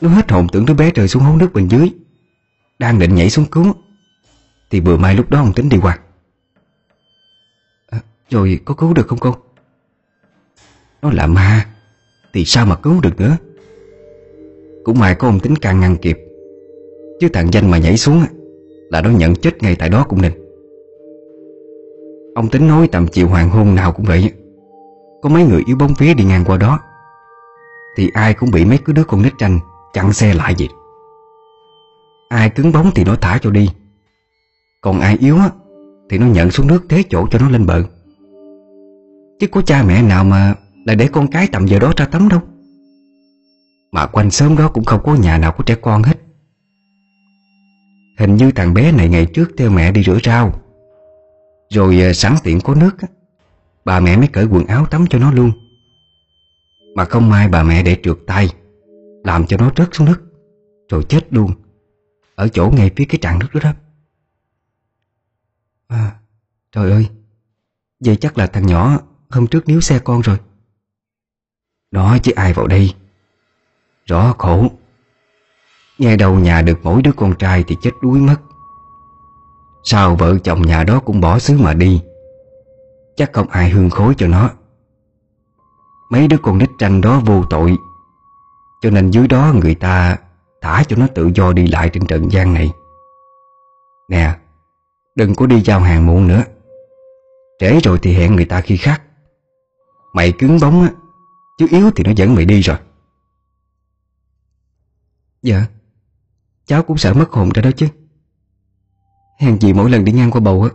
Nó 0.00 0.08
hết 0.08 0.30
hồn 0.30 0.46
tưởng 0.52 0.66
đứa 0.66 0.74
bé 0.74 0.90
rơi 0.90 1.08
xuống 1.08 1.22
hố 1.22 1.36
nước 1.36 1.52
bên 1.52 1.68
dưới, 1.68 1.90
Đang 2.78 2.98
định 2.98 3.14
nhảy 3.14 3.30
xuống 3.30 3.46
cứu. 3.46 3.74
Thì 4.70 4.80
vừa 4.80 4.96
may 4.96 5.14
lúc 5.14 5.30
đó 5.30 5.38
ông 5.38 5.52
tính 5.52 5.68
đi 5.68 5.78
qua. 5.82 5.98
À, 7.88 8.00
rồi 8.30 8.60
có 8.64 8.74
cứu 8.74 8.94
được 8.94 9.08
không 9.08 9.18
cô? 9.18 9.36
Nó 11.02 11.10
là 11.10 11.26
ma, 11.26 11.66
Thì 12.32 12.44
sao 12.44 12.66
mà 12.66 12.76
cứu 12.76 13.00
được 13.00 13.20
nữa? 13.20 13.36
Cũng 14.84 14.98
may 14.98 15.14
có 15.14 15.28
ông 15.28 15.40
tính 15.40 15.56
càng 15.56 15.80
ngăn 15.80 15.96
kịp, 15.96 16.18
Chứ 17.20 17.28
thằng 17.32 17.52
danh 17.52 17.70
mà 17.70 17.78
nhảy 17.78 17.96
xuống 17.96 18.24
Là 18.90 19.00
nó 19.00 19.10
nhận 19.10 19.34
chết 19.34 19.62
ngay 19.62 19.76
tại 19.76 19.88
đó 19.88 20.04
cũng 20.08 20.22
nên. 20.22 20.47
Ông 22.38 22.48
tính 22.48 22.68
nói 22.68 22.88
tầm 22.92 23.06
chiều 23.06 23.28
hoàng 23.28 23.50
hôn 23.50 23.74
nào 23.74 23.92
cũng 23.92 24.06
vậy. 24.06 24.32
Có 25.22 25.28
mấy 25.28 25.44
người 25.44 25.62
yếu 25.66 25.76
bóng 25.76 25.94
vía 25.98 26.14
đi 26.14 26.24
ngang 26.24 26.44
qua 26.44 26.56
đó. 26.56 26.80
Thì 27.96 28.10
ai 28.14 28.34
cũng 28.34 28.50
bị 28.50 28.64
mấy 28.64 28.78
cái 28.78 28.94
đứa 28.94 29.04
con 29.04 29.22
nít 29.22 29.32
tranh 29.38 29.58
Chặn 29.92 30.12
xe 30.12 30.34
lại 30.34 30.54
vậy. 30.58 30.68
Ai 32.28 32.50
cứng 32.50 32.72
bóng 32.72 32.90
thì 32.94 33.04
nó 33.04 33.14
thả 33.14 33.38
cho 33.38 33.50
đi. 33.50 33.70
Còn 34.80 35.00
ai 35.00 35.16
yếu 35.20 35.38
á, 35.38 35.50
Thì 36.10 36.18
nó 36.18 36.26
nhận 36.26 36.50
xuống 36.50 36.66
nước 36.66 36.84
thế 36.88 37.02
chỗ 37.10 37.26
cho 37.30 37.38
nó 37.38 37.48
lên 37.48 37.66
bờ. 37.66 37.82
Chứ 39.40 39.46
có 39.46 39.62
cha 39.62 39.82
mẹ 39.82 40.02
nào 40.02 40.24
mà 40.24 40.54
Lại 40.86 40.96
để 40.96 41.08
con 41.08 41.26
cái 41.26 41.46
tầm 41.52 41.66
giờ 41.66 41.78
đó 41.78 41.92
ra 41.96 42.04
tắm 42.04 42.28
đâu. 42.28 42.40
Mà 43.92 44.06
quanh 44.06 44.30
sớm 44.30 44.56
đó 44.56 44.68
cũng 44.68 44.84
không 44.84 45.00
có 45.04 45.14
nhà 45.14 45.38
nào 45.38 45.52
có 45.52 45.64
trẻ 45.66 45.74
con 45.74 46.02
hết. 46.02 46.16
Hình 48.18 48.36
như 48.36 48.50
thằng 48.50 48.74
bé 48.74 48.92
này 48.92 49.08
ngày 49.08 49.26
trước 49.26 49.50
theo 49.58 49.70
mẹ 49.70 49.92
đi 49.92 50.02
rửa 50.02 50.18
rau. 50.24 50.52
Rồi 51.70 52.00
ờ, 52.00 52.12
sẵn 52.12 52.34
tiện 52.44 52.60
có 52.60 52.74
nước 52.74 52.96
Bà 53.84 54.00
mẹ 54.00 54.16
mới 54.16 54.28
cởi 54.28 54.44
quần 54.44 54.66
áo 54.66 54.86
tắm 54.86 55.04
cho 55.10 55.18
nó 55.18 55.30
luôn. 55.30 55.52
Mà 56.94 57.04
không 57.04 57.30
may 57.30 57.48
bà 57.48 57.62
mẹ 57.62 57.82
để 57.82 57.96
trượt 58.02 58.16
tay 58.26 58.48
Làm 59.24 59.46
cho 59.46 59.56
nó 59.56 59.72
rớt 59.76 59.88
xuống 59.92 60.06
nước 60.06 60.20
Rồi 60.88 61.04
chết 61.08 61.32
luôn 61.32 61.52
Ở 62.34 62.48
chỗ 62.48 62.70
ngay 62.70 62.90
phía 62.96 63.04
cái 63.04 63.18
tràn 63.22 63.38
nước 63.38 63.48
đó 63.54 63.60
đó. 63.64 63.72
À, 65.88 66.18
Trời 66.72 66.90
ơi 66.90 67.08
Vậy 68.00 68.16
chắc 68.16 68.38
là 68.38 68.46
thằng 68.46 68.66
nhỏ 68.66 68.98
Hôm 69.30 69.46
trước 69.46 69.68
níu 69.68 69.80
xe 69.80 69.98
con 69.98 70.20
rồi. 70.20 70.38
Đó 71.90 72.18
chứ 72.22 72.32
ai 72.36 72.52
vào 72.52 72.66
đây 72.66 72.94
Rõ 74.06 74.34
khổ. 74.38 74.68
Nghe 75.98 76.16
đầu 76.16 76.38
nhà 76.38 76.62
được 76.62 76.78
mỗi 76.82 77.02
đứa 77.02 77.12
con 77.12 77.34
trai 77.38 77.64
Thì 77.68 77.76
chết 77.82 77.90
đuối 78.02 78.18
mất. 78.18 78.36
Sao 79.84 80.16
vợ 80.16 80.38
chồng 80.44 80.62
nhà 80.62 80.84
đó 80.84 81.00
cũng 81.00 81.20
bỏ 81.20 81.38
xứ 81.38 81.58
mà 81.58 81.74
đi? 81.74 82.02
Chắc 83.16 83.32
không 83.32 83.48
ai 83.48 83.70
hương 83.70 83.90
khối 83.90 84.14
cho 84.18 84.26
nó. 84.26 84.50
Mấy 86.10 86.28
đứa 86.28 86.36
con 86.42 86.58
nít 86.58 86.70
tranh 86.78 87.00
đó 87.00 87.20
vô 87.26 87.44
tội. 87.50 87.76
Cho 88.82 88.90
nên 88.90 89.10
dưới 89.10 89.28
đó 89.28 89.52
người 89.54 89.74
ta 89.74 90.16
Thả 90.60 90.82
cho 90.88 90.96
nó 90.96 91.06
tự 91.14 91.30
do 91.34 91.52
đi 91.52 91.66
lại 91.66 91.90
trên 91.92 92.06
trần 92.06 92.32
gian 92.32 92.54
này. 92.54 92.70
Nè, 94.08 94.34
Đừng 95.14 95.34
có 95.34 95.46
đi 95.46 95.60
giao 95.60 95.80
hàng 95.80 96.06
muộn 96.06 96.28
nữa. 96.28 96.42
Trễ 97.58 97.80
rồi 97.84 97.98
thì 98.02 98.12
hẹn 98.14 98.36
người 98.36 98.44
ta 98.44 98.60
khi 98.60 98.76
khác. 98.76 99.02
Mày 100.14 100.32
cứng 100.32 100.58
bóng 100.60 100.82
á, 100.82 100.90
Chứ 101.58 101.66
yếu 101.70 101.90
thì 101.90 102.04
nó 102.04 102.12
dẫn 102.16 102.34
mày 102.34 102.44
đi 102.44 102.60
rồi. 102.60 102.76
Dạ 105.42 105.66
Cháu 106.66 106.82
cũng 106.82 106.98
sợ 106.98 107.14
mất 107.14 107.30
hồn 107.30 107.50
ra 107.54 107.62
đó 107.62 107.70
chứ. 107.76 107.88
Hèn 109.38 109.60
gì 109.60 109.72
mỗi 109.72 109.90
lần 109.90 110.04
đi 110.04 110.12
ngang 110.12 110.30
qua 110.30 110.40
bầu 110.40 110.62
á 110.62 110.70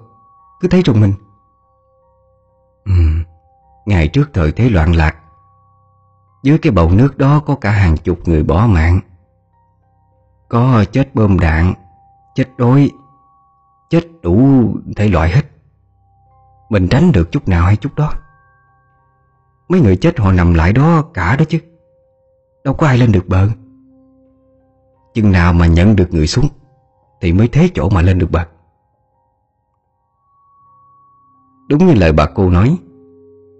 Cứ 0.59 0.67
thấy 0.67 0.81
rùng 0.81 1.01
mình. 1.01 1.13
Ừ, 2.85 2.91
Ngày 3.85 4.07
trước 4.07 4.29
thời 4.33 4.51
thế 4.51 4.69
loạn 4.69 4.95
lạc 4.95 5.15
Dưới 6.43 6.57
cái 6.57 6.71
bầu 6.71 6.89
nước 6.89 7.17
đó 7.17 7.39
có 7.45 7.55
cả 7.55 7.71
hàng 7.71 7.97
chục 7.97 8.19
người 8.25 8.43
bỏ 8.43 8.67
mạng. 8.67 8.99
Có 10.49 10.85
chết 10.91 11.15
bơm 11.15 11.39
đạn 11.39 11.73
Chết 12.35 12.45
đói 12.57 12.91
Chết 13.89 14.07
đủ 14.21 14.67
thể 14.95 15.07
loại 15.07 15.31
hết. 15.31 15.41
Mình 16.69 16.87
tránh 16.87 17.11
được 17.11 17.31
chút 17.31 17.47
nào 17.47 17.65
hay 17.65 17.75
chút 17.75 17.95
đó? 17.95 18.13
Mấy 19.69 19.81
người 19.81 19.97
chết 19.97 20.19
họ 20.19 20.31
nằm 20.31 20.53
lại 20.53 20.73
đó 20.73 21.03
cả 21.13 21.35
đó 21.35 21.45
chứ. 21.49 21.59
Đâu 22.63 22.73
có 22.73 22.87
ai 22.87 22.97
lên 22.97 23.11
được 23.11 23.27
bờ. 23.27 23.49
Chừng 25.13 25.31
nào 25.31 25.53
mà 25.53 25.67
nhận 25.67 25.95
được 25.95 26.13
người 26.13 26.27
xuống 26.27 26.47
thì 27.23 27.33
mới 27.33 27.47
thế 27.47 27.69
chỗ 27.73 27.89
mà 27.89 28.01
lên 28.01 28.19
được 28.19 28.31
bậc. 28.31 28.49
Đúng 31.69 31.85
như 31.87 31.93
lời 31.93 32.11
bà 32.11 32.25
cô 32.25 32.49
nói, 32.49 32.77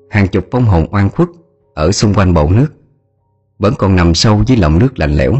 Hàng 0.09 0.27
chục 0.27 0.47
phong 0.51 0.65
hồn 0.65 0.87
oan 0.91 1.09
khuất 1.09 1.29
Ở 1.73 1.91
xung 1.91 2.13
quanh 2.13 2.33
bầu 2.33 2.51
nước 2.51 2.67
Vẫn 3.59 3.73
còn 3.77 3.95
nằm 3.95 4.13
sâu 4.13 4.43
dưới 4.47 4.57
lòng 4.57 4.79
nước 4.79 4.99
lạnh 4.99 5.15
lẽo. 5.15 5.33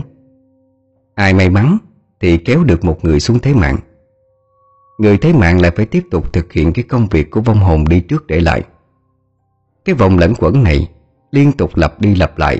Ai 1.15 1.33
may 1.33 1.49
mắn 1.49 1.77
Thì 2.19 2.37
kéo 2.37 2.63
được 2.63 2.85
một 2.85 3.05
người 3.05 3.19
xuống 3.19 3.39
thế 3.39 3.53
mạng. 3.53 3.77
Người 4.97 5.17
thế 5.17 5.33
mạng 5.33 5.61
lại 5.61 5.71
phải 5.75 5.85
tiếp 5.85 6.03
tục 6.11 6.33
thực 6.33 6.53
hiện 6.53 6.73
cái 6.73 6.83
công 6.83 7.07
việc 7.07 7.31
của 7.31 7.41
vong 7.41 7.59
hồn 7.59 7.85
đi 7.89 7.99
trước 8.01 8.27
để 8.27 8.39
lại. 8.39 8.63
Cái 9.85 9.95
vòng 9.95 10.17
lẫn 10.17 10.33
quẩn 10.35 10.63
này 10.63 10.91
Liên 11.31 11.51
tục 11.51 11.71
lặp 11.75 12.01
đi 12.01 12.15
lặp 12.15 12.37
lại 12.37 12.59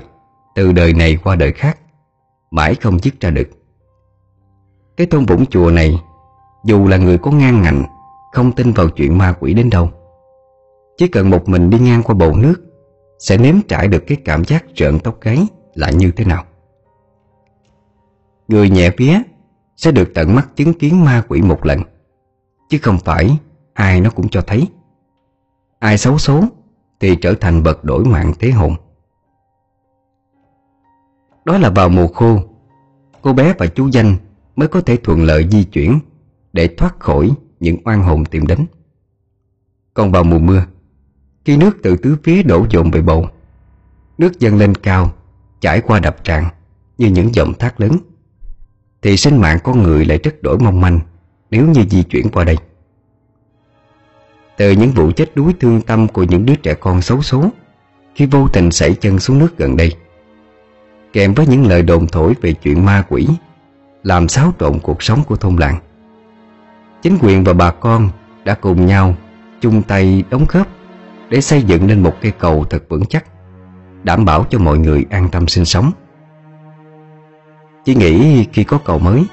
Từ 0.54 0.72
đời 0.72 0.92
này 0.92 1.18
qua 1.24 1.36
đời 1.36 1.52
khác, 1.52 1.78
Mãi 2.50 2.74
không 2.74 2.98
dứt 2.98 3.20
ra 3.20 3.30
được. 3.30 3.48
Cái 4.96 5.06
thôn 5.06 5.26
vũng 5.26 5.46
chùa 5.46 5.70
này, 5.70 6.02
Dù 6.64 6.86
là 6.86 6.96
người 6.96 7.18
có 7.18 7.30
ngang 7.30 7.62
ngạnh, 7.62 7.84
Không 8.32 8.52
tin 8.52 8.72
vào 8.72 8.88
chuyện 8.88 9.18
ma 9.18 9.34
quỷ 9.40 9.54
đến 9.54 9.70
đâu. 9.70 9.90
Chỉ 10.96 11.08
cần 11.08 11.30
một 11.30 11.48
mình 11.48 11.70
đi 11.70 11.78
ngang 11.78 12.02
qua 12.02 12.14
bầu 12.14 12.36
nước, 12.36 12.54
Sẽ 13.18 13.36
nếm 13.36 13.54
trải 13.68 13.88
được 13.88 14.04
cái 14.06 14.18
cảm 14.24 14.44
giác 14.44 14.64
trợn 14.74 14.98
tóc 14.98 15.20
gáy 15.20 15.46
là 15.74 15.90
như 15.90 16.10
thế 16.10 16.24
nào. 16.24 16.44
Người 18.48 18.70
nhẹ 18.70 18.90
vía 18.96 19.18
Sẽ 19.76 19.90
được 19.90 20.10
tận 20.14 20.34
mắt 20.34 20.56
chứng 20.56 20.74
kiến 20.74 21.04
ma 21.04 21.22
quỷ 21.28 21.42
một 21.42 21.66
lần, 21.66 21.80
Chứ 22.68 22.78
không 22.82 22.98
phải 22.98 23.38
ai 23.74 24.00
nó 24.00 24.10
cũng 24.10 24.28
cho 24.28 24.40
thấy. 24.40 24.68
Ai 25.78 25.98
xấu 25.98 26.18
số 26.18 26.44
Thì 27.00 27.16
trở 27.16 27.34
thành 27.34 27.62
bậc 27.62 27.84
đổi 27.84 28.04
mạng 28.04 28.32
thế 28.38 28.50
hồn. 28.50 28.74
Đó 31.44 31.58
là 31.58 31.70
vào 31.70 31.88
mùa 31.88 32.06
khô, 32.06 32.38
Cô 33.22 33.32
bé 33.32 33.54
và 33.58 33.66
chú 33.66 33.88
Danh 33.88 34.16
Mới 34.56 34.68
có 34.68 34.80
thể 34.80 34.96
thuận 34.96 35.22
lợi 35.22 35.48
di 35.50 35.64
chuyển 35.64 35.98
Để 36.52 36.68
thoát 36.68 37.00
khỏi 37.00 37.30
những 37.60 37.76
oan 37.84 38.02
hồn 38.02 38.24
tìm 38.24 38.46
đến. 38.46 38.66
Còn 39.94 40.12
vào 40.12 40.24
mùa 40.24 40.38
mưa, 40.38 40.64
Khi 41.44 41.56
nước 41.56 41.76
từ 41.82 41.96
tứ 41.96 42.16
phía 42.22 42.42
đổ 42.42 42.66
dồn 42.70 42.90
về 42.90 43.02
bầu, 43.02 43.28
Nước 44.18 44.40
dâng 44.40 44.58
lên 44.58 44.74
cao, 44.74 45.12
Chảy 45.60 45.80
qua 45.80 46.00
đập 46.00 46.24
tràn 46.24 46.44
Như 46.98 47.06
những 47.06 47.34
dòng 47.34 47.54
thác 47.54 47.80
lớn, 47.80 47.92
Thì 49.02 49.16
sinh 49.16 49.36
mạng 49.36 49.58
con 49.64 49.82
người 49.82 50.04
lại 50.04 50.18
rất 50.22 50.42
đổi 50.42 50.58
mong 50.58 50.80
manh 50.80 51.00
Nếu 51.50 51.66
như 51.66 51.82
di 51.90 52.02
chuyển 52.02 52.28
qua 52.28 52.44
đây. 52.44 52.56
Từ 54.56 54.70
những 54.70 54.90
vụ 54.90 55.10
chết 55.16 55.36
đuối 55.36 55.54
thương 55.60 55.80
tâm 55.80 56.08
Của 56.08 56.22
những 56.22 56.46
đứa 56.46 56.54
trẻ 56.54 56.74
con 56.74 57.02
xấu 57.02 57.22
số 57.22 57.50
Khi 58.14 58.26
vô 58.26 58.48
tình 58.52 58.70
xảy 58.70 58.94
chân 58.94 59.18
xuống 59.18 59.38
nước 59.38 59.58
gần 59.58 59.76
đây, 59.76 59.92
Kèm 61.12 61.34
với 61.34 61.46
những 61.46 61.66
lời 61.66 61.82
đồn 61.82 62.06
thổi 62.06 62.34
về 62.40 62.52
chuyện 62.52 62.84
ma 62.84 63.04
quỷ 63.08 63.28
làm 64.04 64.28
xáo 64.28 64.52
trộn 64.60 64.78
cuộc 64.82 65.02
sống 65.02 65.22
của 65.26 65.36
thôn 65.36 65.56
làng. 65.56 65.78
Chính 67.02 67.18
quyền 67.22 67.44
và 67.44 67.52
bà 67.52 67.70
con 67.70 68.08
đã 68.44 68.54
cùng 68.54 68.86
nhau 68.86 69.14
chung 69.60 69.82
tay 69.82 70.24
đóng 70.30 70.46
góp 70.48 70.66
Để 71.28 71.40
xây 71.40 71.62
dựng 71.62 71.86
nên 71.86 72.02
một 72.02 72.14
cây 72.20 72.32
cầu 72.38 72.64
thật 72.70 72.84
vững 72.88 73.06
chắc, 73.06 73.24
Đảm 74.02 74.24
bảo 74.24 74.46
cho 74.50 74.58
mọi 74.58 74.78
người 74.78 75.06
an 75.10 75.28
tâm 75.32 75.48
sinh 75.48 75.64
sống. 75.64 75.92
Chỉ 77.84 77.94
nghĩ 77.94 78.44
khi 78.52 78.64
có 78.64 78.78
cầu 78.78 78.98
mới, 78.98 79.24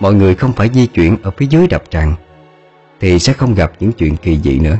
Mọi 0.00 0.14
người 0.14 0.34
không 0.34 0.52
phải 0.52 0.70
di 0.74 0.86
chuyển 0.86 1.16
ở 1.22 1.30
phía 1.30 1.46
dưới 1.46 1.66
đập 1.66 1.82
tràn, 1.90 2.14
Thì 3.00 3.18
sẽ 3.18 3.32
không 3.32 3.54
gặp 3.54 3.72
những 3.80 3.92
chuyện 3.92 4.16
kỳ 4.16 4.38
dị 4.38 4.58
nữa. 4.58 4.78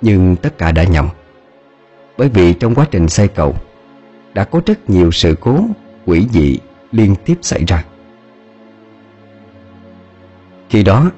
Nhưng 0.00 0.36
tất 0.36 0.58
cả 0.58 0.72
đã 0.72 0.84
nhầm, 0.84 1.08
Bởi 2.18 2.28
vì 2.28 2.52
trong 2.52 2.74
quá 2.74 2.86
trình 2.90 3.08
xây 3.08 3.28
cầu, 3.28 3.56
đã 4.34 4.44
có 4.44 4.60
rất 4.66 4.90
nhiều 4.90 5.10
sự 5.12 5.36
cố, 5.40 5.60
quỷ 6.06 6.26
dị 6.32 6.58
liên 6.96 7.14
tiếp 7.24 7.34
xảy 7.42 7.64
ra. 7.64 7.84
Khi 10.68 10.82
đó, 10.82 11.10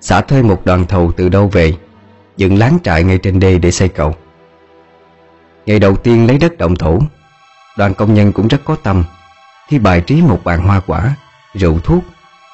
xã 0.00 0.20
thuê 0.20 0.42
một 0.42 0.64
đoàn 0.64 0.86
thầu 0.86 1.12
từ 1.12 1.28
đâu 1.28 1.48
về, 1.48 1.74
dựng 2.36 2.58
láng 2.58 2.78
trại 2.82 3.04
ngay 3.04 3.18
trên 3.18 3.40
đê 3.40 3.58
để 3.58 3.70
xây 3.70 3.88
cầu. 3.88 4.14
Ngày 5.66 5.78
đầu 5.78 5.96
tiên 5.96 6.26
lấy 6.26 6.38
đất 6.38 6.58
động 6.58 6.76
thổ, 6.76 6.98
đoàn 7.78 7.94
công 7.94 8.14
nhân 8.14 8.32
cũng 8.32 8.48
rất 8.48 8.60
có 8.64 8.76
tâm 8.82 9.04
khi 9.68 9.78
bài 9.78 10.00
trí 10.00 10.22
một 10.22 10.40
bàn 10.44 10.62
hoa 10.62 10.80
quả, 10.80 11.16
rượu 11.54 11.78
thuốc, 11.78 12.04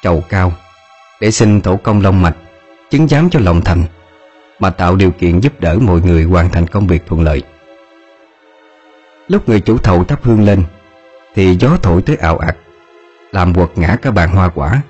trầu 0.02 0.22
cao 0.28 0.52
để 1.20 1.30
xin 1.30 1.60
thổ 1.60 1.76
công 1.76 2.00
long 2.00 2.22
mạch, 2.22 2.36
chứng 2.90 3.08
giám 3.08 3.30
cho 3.30 3.40
lòng 3.40 3.60
thành 3.60 3.84
mà 4.58 4.70
tạo 4.70 4.96
điều 4.96 5.10
kiện 5.10 5.40
giúp 5.40 5.60
đỡ 5.60 5.78
mọi 5.80 6.00
người 6.00 6.24
hoàn 6.24 6.50
thành 6.50 6.66
công 6.66 6.86
việc 6.86 7.06
thuận 7.06 7.22
lợi. 7.22 7.42
Lúc 9.28 9.48
người 9.48 9.60
chủ 9.60 9.78
thầu 9.78 10.04
thắp 10.04 10.18
hương 10.22 10.44
lên 10.44 10.64
thì 11.36 11.56
gió 11.60 11.76
thổi 11.82 12.02
tới 12.02 12.16
ảo 12.16 12.38
ạt, 12.38 12.56
Làm 13.32 13.54
quật 13.54 13.68
ngã 13.76 13.96
cả 14.02 14.10
bàn 14.10 14.30
hoa 14.30 14.48
quả, 14.48 14.82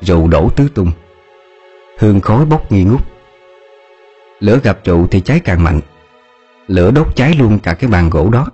Rượu 0.00 0.28
đổ 0.28 0.48
tứ 0.56 0.68
tung. 0.74 0.90
Hương 1.98 2.20
khói 2.20 2.44
bốc 2.44 2.72
nghi 2.72 2.84
ngút. 2.84 3.00
Lửa 4.40 4.58
gặp 4.62 4.78
trụ 4.84 5.06
thì 5.06 5.20
cháy 5.20 5.40
càng 5.40 5.64
mạnh, 5.64 5.80
Lửa 6.66 6.90
đốt 6.90 7.16
cháy 7.16 7.34
luôn 7.38 7.58
cả 7.58 7.74
cái 7.74 7.90
bàn 7.90 8.10
gỗ 8.10 8.30
đó, 8.30 8.46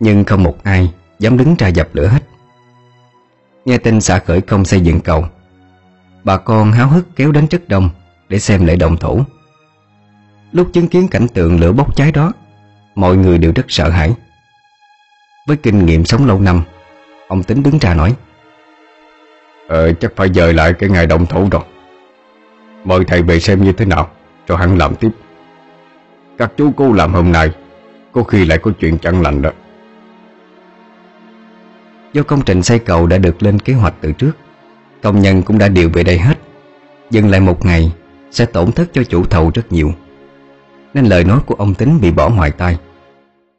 Nhưng 0.00 0.24
không 0.24 0.42
một 0.42 0.64
ai 0.64 0.92
Dám 1.18 1.36
đứng 1.36 1.54
ra 1.58 1.68
dập 1.68 1.88
lửa 1.92 2.06
hết. 2.06 2.22
Nghe 3.64 3.78
tin 3.78 4.00
xã 4.00 4.18
khởi 4.18 4.40
công 4.40 4.64
xây 4.64 4.80
dựng 4.80 5.00
cầu, 5.00 5.24
Bà 6.24 6.36
con 6.36 6.72
háo 6.72 6.88
hức 6.88 7.16
kéo 7.16 7.32
đến 7.32 7.46
rất 7.50 7.68
đông 7.68 7.90
Để 8.28 8.38
xem 8.38 8.66
lễ 8.66 8.76
động 8.76 8.96
thổ 8.96 9.18
Lúc 10.52 10.68
chứng 10.72 10.88
kiến 10.88 11.08
cảnh 11.08 11.28
tượng 11.28 11.60
lửa 11.60 11.72
bốc 11.72 11.96
cháy 11.96 12.12
đó, 12.12 12.32
Mọi 12.94 13.16
người 13.16 13.38
đều 13.38 13.52
rất 13.54 13.66
sợ 13.68 13.88
hãi. 13.90 14.14
Với 15.46 15.56
kinh 15.56 15.86
nghiệm 15.86 16.04
sống 16.04 16.26
lâu 16.26 16.40
năm 16.40 16.62
Ông 17.28 17.42
tính 17.42 17.62
đứng 17.62 17.78
ra 17.78 17.94
nói 17.94 18.14
Ờ 19.68 19.92
chắc 19.92 20.12
phải 20.16 20.28
dời 20.34 20.52
lại 20.52 20.72
cái 20.72 20.90
ngày 20.90 21.06
động 21.06 21.26
thủ 21.26 21.48
rồi. 21.50 21.62
Mời 22.84 23.04
thầy 23.04 23.22
về 23.22 23.40
xem 23.40 23.64
như 23.64 23.72
thế 23.72 23.84
nào 23.84 24.10
Rồi 24.46 24.58
hắn 24.58 24.78
làm 24.78 24.94
tiếp. 24.94 25.10
Các 26.38 26.52
chú 26.56 26.72
cô 26.76 26.92
làm 26.92 27.12
hôm 27.12 27.32
nay 27.32 27.50
Có 28.12 28.22
khi 28.22 28.44
lại 28.44 28.58
có 28.58 28.70
chuyện 28.80 28.98
chẳng 28.98 29.22
lành 29.22 29.42
đó. 29.42 29.50
Do 32.12 32.22
công 32.22 32.42
trình 32.42 32.62
xây 32.62 32.78
cầu 32.78 33.06
đã 33.06 33.18
được 33.18 33.42
lên 33.42 33.58
kế 33.58 33.72
hoạch 33.72 33.94
từ 34.00 34.12
trước 34.12 34.32
Công 35.02 35.20
nhân 35.20 35.42
cũng 35.42 35.58
đã 35.58 35.68
điều 35.68 35.90
về 35.90 36.04
đây 36.04 36.18
hết. 36.18 36.38
Dừng 37.10 37.30
lại 37.30 37.40
một 37.40 37.66
ngày 37.66 37.92
Sẽ 38.30 38.46
tổn 38.46 38.72
thất 38.72 38.88
cho 38.92 39.04
chủ 39.04 39.24
thầu 39.24 39.50
rất 39.54 39.72
nhiều. 39.72 39.92
Nên 40.94 41.04
lời 41.04 41.24
nói 41.24 41.40
của 41.46 41.54
ông 41.54 41.74
Tính 41.74 41.98
bị 42.00 42.10
bỏ 42.10 42.28
ngoài 42.28 42.50
tai. 42.50 42.78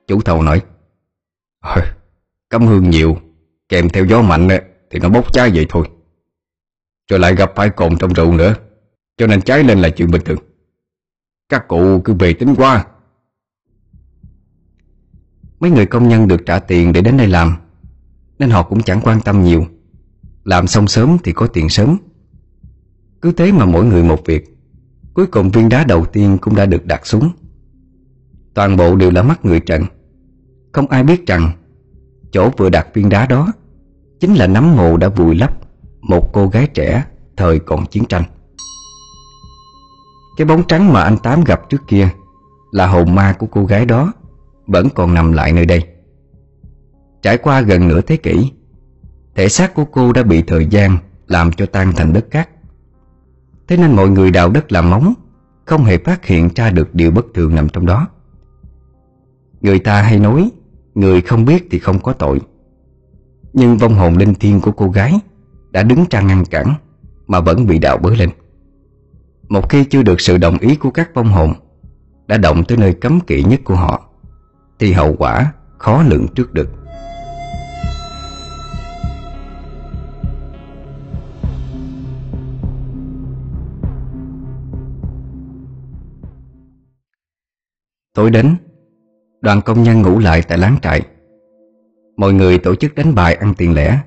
Chủ 0.07 0.21
thầu 0.21 0.41
nói 0.41 0.61
cấm 2.49 2.68
hương 2.68 2.89
nhiều. 2.89 3.18
Kèm 3.70 3.89
theo 3.89 4.05
gió 4.05 4.22
mạnh 4.22 4.47
Thì 4.91 4.99
nó 4.99 5.09
bốc 5.09 5.34
cháy 5.34 5.51
vậy 5.53 5.66
thôi. 5.70 5.89
Rồi 7.09 7.20
lại 7.20 7.36
gặp 7.36 7.51
phải 7.55 7.70
cồn 7.70 7.97
trong 7.97 8.14
rượu 8.14 8.34
nữa, 8.34 8.55
Cho 9.18 9.28
nên 9.28 9.41
cháy 9.41 9.64
lên 9.64 9.80
là 9.80 9.89
chuyện 9.89 10.11
bình 10.11 10.22
thường. 10.26 10.39
Các 11.49 11.68
cụ 11.68 12.01
cứ 12.05 12.14
về 12.14 12.34
tính 12.34 12.55
qua 12.57 12.86
Mấy 15.59 15.72
người 15.72 15.86
công 15.86 16.07
nhân 16.09 16.28
được 16.28 16.45
trả 16.45 16.59
tiền 16.59 16.93
để 16.93 17.01
đến 17.01 17.18
đây 17.18 17.28
làm, 17.28 17.55
Nên 18.39 18.49
họ 18.49 18.64
cũng 18.64 18.84
chẳng 18.84 19.01
quan 19.03 19.22
tâm 19.22 19.43
nhiều. 19.43 19.66
Làm 20.43 20.68
xong 20.68 20.88
sớm 20.88 21.18
thì 21.24 21.32
có 21.32 21.47
tiền 21.47 21.70
sớm. 21.70 21.97
Cứ 23.22 23.32
thế 23.32 23.51
mà 23.51 23.66
mỗi 23.66 23.86
người 23.86 24.03
một 24.03 24.22
việc, 24.26 24.57
Cuối 25.14 25.28
cùng 25.28 25.51
viên 25.51 25.70
đá 25.70 25.84
đầu 25.84 26.05
tiên 26.05 26.38
cũng 26.41 26.55
đã 26.55 26.66
được 26.66 26.86
đặt 26.86 27.07
xuống. 27.07 27.32
Toàn 28.53 28.78
bộ 28.78 28.95
đều 28.95 29.11
là 29.11 29.24
mắt 29.24 29.45
người 29.45 29.59
trận. 29.59 29.84
Không 30.74 30.88
ai 30.88 31.03
biết 31.03 31.28
rằng, 31.28 31.51
Chỗ 32.32 32.49
vừa 32.57 32.69
đặt 32.69 32.88
viên 32.93 33.09
đá 33.09 33.26
đó, 33.26 33.53
Chính 34.19 34.34
là 34.34 34.47
nắm 34.47 34.76
mộ 34.76 34.97
đã 34.97 35.09
vùi 35.09 35.36
lấp 35.36 35.57
Một 36.01 36.30
cô 36.34 36.47
gái 36.47 36.67
trẻ 36.67 37.05
Thời 37.38 37.59
còn 37.59 37.86
chiến 37.86 38.05
tranh. 38.05 38.24
Cái 40.38 40.45
bóng 40.45 40.63
trắng 40.67 40.93
mà 40.93 41.03
anh 41.03 41.17
Tám 41.17 41.43
gặp 41.43 41.69
trước 41.69 41.82
kia 41.88 42.09
Là 42.71 42.88
hồn 42.88 43.15
ma 43.15 43.36
của 43.39 43.47
cô 43.51 43.65
gái 43.65 43.86
đó 43.86 44.13
Vẫn 44.67 44.88
còn 44.95 45.13
nằm 45.13 45.32
lại 45.32 45.51
nơi 45.51 45.65
đây. 45.65 45.88
Trải 47.21 47.38
qua 47.38 47.61
gần 47.61 47.88
nửa 47.88 48.01
thế 48.01 48.17
kỷ, 48.17 48.51
Thể 49.36 49.49
xác 49.49 49.74
của 49.74 49.86
cô 49.86 50.13
đã 50.13 50.24
bị 50.24 50.41
thời 50.41 50.65
gian 50.65 50.97
Làm 51.28 51.51
cho 51.51 51.65
tan 51.65 51.91
thành 51.95 52.13
đất 52.13 52.32
cát. 52.32 52.49
Thế 53.67 53.78
nên 53.78 53.95
mọi 53.95 54.09
người 54.09 54.32
đào 54.32 54.49
đất 54.49 54.71
làm 54.71 54.89
móng, 54.89 55.13
Không 55.65 55.84
hề 55.84 55.97
phát 55.97 56.26
hiện 56.26 56.49
ra 56.55 56.69
được 56.69 56.95
điều 56.95 57.11
bất 57.11 57.26
thường 57.34 57.55
nằm 57.55 57.69
trong 57.69 57.86
đó. 57.86 58.07
Người 59.61 59.80
ta 59.80 60.01
hay 60.01 60.19
nói 60.19 60.51
Người 60.95 61.21
không 61.21 61.45
biết 61.45 61.67
thì 61.71 61.79
không 61.79 61.99
có 61.99 62.13
tội. 62.13 62.41
Nhưng 63.53 63.77
vong 63.77 63.93
hồn 63.93 64.17
linh 64.17 64.35
thiêng 64.35 64.61
của 64.61 64.71
cô 64.71 64.89
gái 64.89 65.13
Đã 65.71 65.83
đứng 65.83 66.05
ra 66.09 66.21
ngăn 66.21 66.45
cản 66.45 66.73
Mà 67.27 67.39
vẫn 67.39 67.65
bị 67.65 67.79
đạo 67.79 67.97
bới 67.97 68.17
lên. 68.17 68.29
Một 69.49 69.69
khi 69.69 69.83
chưa 69.83 70.03
được 70.03 70.21
sự 70.21 70.37
đồng 70.37 70.57
ý 70.57 70.75
của 70.75 70.91
các 70.91 71.09
vong 71.13 71.27
hồn 71.27 71.53
Đã 72.27 72.37
động 72.37 72.63
tới 72.63 72.77
nơi 72.77 72.93
cấm 72.93 73.19
kỵ 73.19 73.43
nhất 73.43 73.61
của 73.63 73.75
họ, 73.75 74.09
Thì 74.79 74.91
hậu 74.91 75.15
quả 75.19 75.53
khó 75.77 76.03
lường 76.03 76.27
trước 76.35 76.53
được. 76.53 76.69
Tối 88.13 88.31
đến 88.31 88.55
Đoàn 89.43 89.61
công 89.65 89.83
nhân 89.83 90.01
ngủ 90.01 90.19
lại 90.19 90.41
tại 90.47 90.57
láng 90.57 90.77
trại. 90.81 91.01
Mọi 92.17 92.33
người 92.33 92.57
tổ 92.57 92.75
chức 92.75 92.95
đánh 92.95 93.15
bài 93.15 93.35
ăn 93.35 93.53
tiền 93.57 93.73
lẻ 93.73 93.99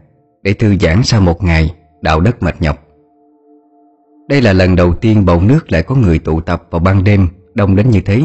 Để 0.42 0.52
thư 0.52 0.76
giãn 0.80 1.02
sau 1.02 1.20
một 1.20 1.44
ngày 1.44 1.74
Đào 2.02 2.20
đất 2.20 2.42
mệt 2.42 2.54
nhọc. 2.60 2.86
Đây 4.28 4.42
là 4.42 4.52
lần 4.52 4.76
đầu 4.76 4.94
tiên 4.94 5.24
bầu 5.26 5.40
nước 5.40 5.72
lại 5.72 5.82
có 5.82 5.94
người 5.94 6.18
tụ 6.18 6.40
tập 6.40 6.66
vào 6.70 6.78
ban 6.78 7.04
đêm 7.04 7.28
Đông 7.54 7.76
đến 7.76 7.90
như 7.90 8.00
thế. 8.00 8.22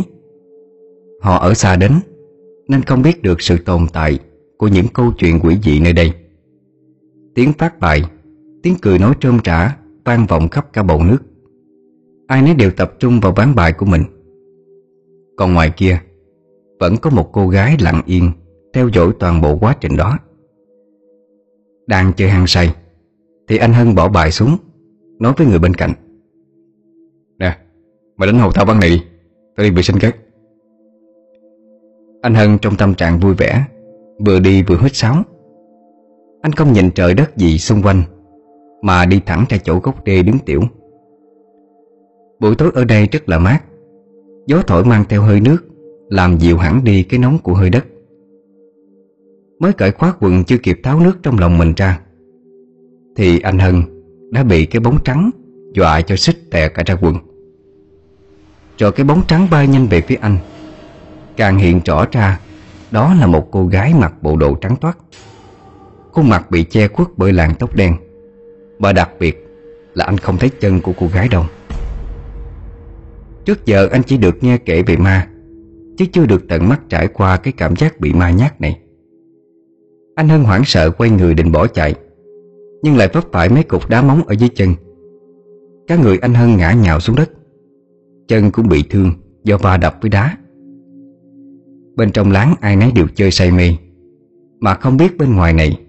Họ 1.21 1.37
ở 1.37 1.53
xa 1.53 1.75
đến, 1.75 1.91
Nên 2.67 2.81
không 2.81 3.01
biết 3.01 3.23
được 3.23 3.41
sự 3.41 3.57
tồn 3.57 3.87
tại 3.93 4.19
Của 4.57 4.67
những 4.67 4.87
câu 4.93 5.11
chuyện 5.17 5.39
quỷ 5.39 5.57
dị 5.63 5.79
nơi 5.79 5.93
đây. 5.93 6.11
Tiếng 7.35 7.53
phát 7.53 7.79
bài, 7.79 8.03
Tiếng 8.63 8.75
cười 8.81 8.99
nói 8.99 9.13
trơm 9.19 9.39
trả 9.39 9.77
Vang 10.05 10.25
vọng 10.25 10.49
khắp 10.49 10.73
cả 10.73 10.83
bầu 10.83 11.03
nước. 11.03 11.17
Ai 12.27 12.41
nấy 12.41 12.53
đều 12.53 12.71
tập 12.71 12.93
trung 12.99 13.19
vào 13.19 13.31
ván 13.31 13.55
bài 13.55 13.73
của 13.73 13.85
mình. 13.85 14.03
Còn 15.37 15.53
ngoài 15.53 15.71
kia 15.77 16.01
vẫn 16.81 16.97
có 16.97 17.09
một 17.09 17.29
cô 17.31 17.47
gái 17.47 17.77
lặng 17.79 18.01
yên, 18.05 18.31
Theo 18.73 18.87
dõi 18.87 19.11
toàn 19.19 19.41
bộ 19.41 19.57
quá 19.61 19.75
trình 19.81 19.97
đó. 19.97 20.17
Đang 21.87 22.13
chơi 22.13 22.29
hăng 22.29 22.47
say, 22.47 22.75
Thì 23.47 23.57
anh 23.57 23.73
Hân 23.73 23.95
bỏ 23.95 24.09
bài 24.09 24.31
xuống, 24.31 24.57
Nói 25.19 25.33
với 25.37 25.47
người 25.47 25.59
bên 25.59 25.73
cạnh. 25.73 25.93
Nè, 27.39 27.57
Mày 28.17 28.27
đánh 28.27 28.39
hồ 28.39 28.51
tao 28.51 28.65
băng 28.65 28.79
này 28.79 28.89
đi, 28.89 29.03
Tao 29.55 29.63
đi 29.63 29.71
vệ 29.71 29.81
sinh 29.81 29.99
cất 29.99 30.15
Anh 32.21 32.33
Hân 32.35 32.57
trong 32.57 32.75
tâm 32.77 32.93
trạng 32.93 33.19
vui 33.19 33.33
vẻ, 33.33 33.65
Vừa 34.25 34.39
đi 34.39 34.63
vừa 34.63 34.77
hít 34.77 34.95
sáo. 34.95 35.23
Anh 36.41 36.51
không 36.51 36.73
nhìn 36.73 36.91
trời 36.91 37.13
đất 37.13 37.37
gì 37.37 37.57
xung 37.57 37.81
quanh, 37.81 38.03
Mà 38.81 39.05
đi 39.05 39.21
thẳng 39.25 39.45
ra 39.49 39.57
chỗ 39.63 39.79
gốc 39.79 40.03
đê 40.03 40.23
đứng 40.23 40.39
tiểu. 40.45 40.61
Buổi 42.39 42.55
tối 42.55 42.71
ở 42.73 42.85
đây 42.85 43.07
rất 43.11 43.29
là 43.29 43.39
mát, 43.39 43.59
Gió 44.47 44.61
thổi 44.67 44.85
mang 44.85 45.05
theo 45.09 45.21
hơi 45.21 45.39
nước 45.39 45.70
làm 46.11 46.37
dịu 46.37 46.57
hẳn 46.57 46.83
đi 46.83 47.03
cái 47.03 47.19
nóng 47.19 47.37
của 47.37 47.53
hơi 47.53 47.69
đất. 47.69 47.85
Mới 49.59 49.73
cởi 49.73 49.91
khóa 49.91 50.13
quần 50.19 50.43
chưa 50.43 50.57
kịp 50.57 50.79
tháo 50.83 50.99
nước 50.99 51.17
trong 51.23 51.39
lòng 51.39 51.57
mình 51.57 51.73
ra, 51.77 51.99
Thì 53.15 53.39
anh 53.39 53.59
Hân 53.59 53.83
đã 54.31 54.43
bị 54.43 54.65
cái 54.65 54.79
bóng 54.79 54.97
trắng 55.03 55.29
Dọa 55.73 56.01
cho 56.01 56.15
xích 56.15 56.51
tè 56.51 56.69
cả 56.69 56.83
ra 56.85 56.95
quần. 57.01 57.15
Rồi 58.77 58.91
cái 58.91 59.03
bóng 59.03 59.21
trắng 59.27 59.47
bay 59.51 59.67
nhanh 59.67 59.87
về 59.87 60.01
phía 60.01 60.15
anh. 60.15 60.37
Càng 61.37 61.57
hiện 61.57 61.81
rõ 61.85 62.05
ra, 62.11 62.39
Đó 62.91 63.13
là 63.19 63.27
một 63.27 63.47
cô 63.51 63.67
gái 63.67 63.93
mặc 63.93 64.13
bộ 64.21 64.37
đồ 64.37 64.55
trắng 64.55 64.75
toát. 64.81 64.97
Khuôn 66.11 66.29
mặt 66.29 66.51
bị 66.51 66.63
che 66.63 66.87
khuất 66.87 67.07
bởi 67.17 67.33
làn 67.33 67.55
tóc 67.55 67.75
đen. 67.75 67.95
Và 68.79 68.93
đặc 68.93 69.09
biệt 69.19 69.47
là 69.93 70.05
anh 70.05 70.17
không 70.17 70.37
thấy 70.37 70.49
chân 70.49 70.81
của 70.81 70.93
cô 70.99 71.07
gái 71.13 71.27
đâu. 71.27 71.45
Trước 73.45 73.65
giờ 73.65 73.87
anh 73.91 74.03
chỉ 74.03 74.17
được 74.17 74.43
nghe 74.43 74.57
kể 74.57 74.83
về 74.83 74.97
ma 74.97 75.27
Chứ 76.01 76.07
chưa 76.11 76.25
được 76.25 76.47
tận 76.47 76.69
mắt 76.69 76.81
trải 76.89 77.07
qua 77.07 77.37
cái 77.37 77.53
cảm 77.57 77.75
giác 77.75 77.99
bị 77.99 78.13
ma 78.13 78.31
nhát 78.31 78.61
này. 78.61 78.79
Anh 80.15 80.29
Hân 80.29 80.43
hoảng 80.43 80.61
sợ 80.65 80.89
quay 80.89 81.09
người 81.09 81.33
định 81.33 81.51
bỏ 81.51 81.67
chạy, 81.67 81.95
Nhưng 82.83 82.97
lại 82.97 83.09
vấp 83.13 83.31
phải 83.31 83.49
mấy 83.49 83.63
cục 83.63 83.89
đá 83.89 84.01
móng 84.01 84.23
ở 84.27 84.33
dưới 84.33 84.49
chân. 84.49 84.69
Các 85.87 85.99
người 85.99 86.17
anh 86.17 86.33
Hân 86.33 86.57
ngã 86.57 86.71
nhào 86.71 86.99
xuống 86.99 87.15
đất. 87.15 87.31
Chân 88.27 88.51
cũng 88.51 88.69
bị 88.69 88.83
thương 88.89 89.11
do 89.43 89.57
va 89.57 89.77
đập 89.77 89.97
với 90.01 90.09
đá. 90.09 90.37
Bên 91.95 92.11
trong 92.11 92.31
láng 92.31 92.55
ai 92.61 92.75
nấy 92.75 92.91
đều 92.91 93.07
chơi 93.15 93.31
say 93.31 93.51
mê, 93.51 93.75
Mà 94.59 94.73
không 94.73 94.97
biết 94.97 95.17
bên 95.17 95.35
ngoài 95.35 95.53
này 95.53 95.79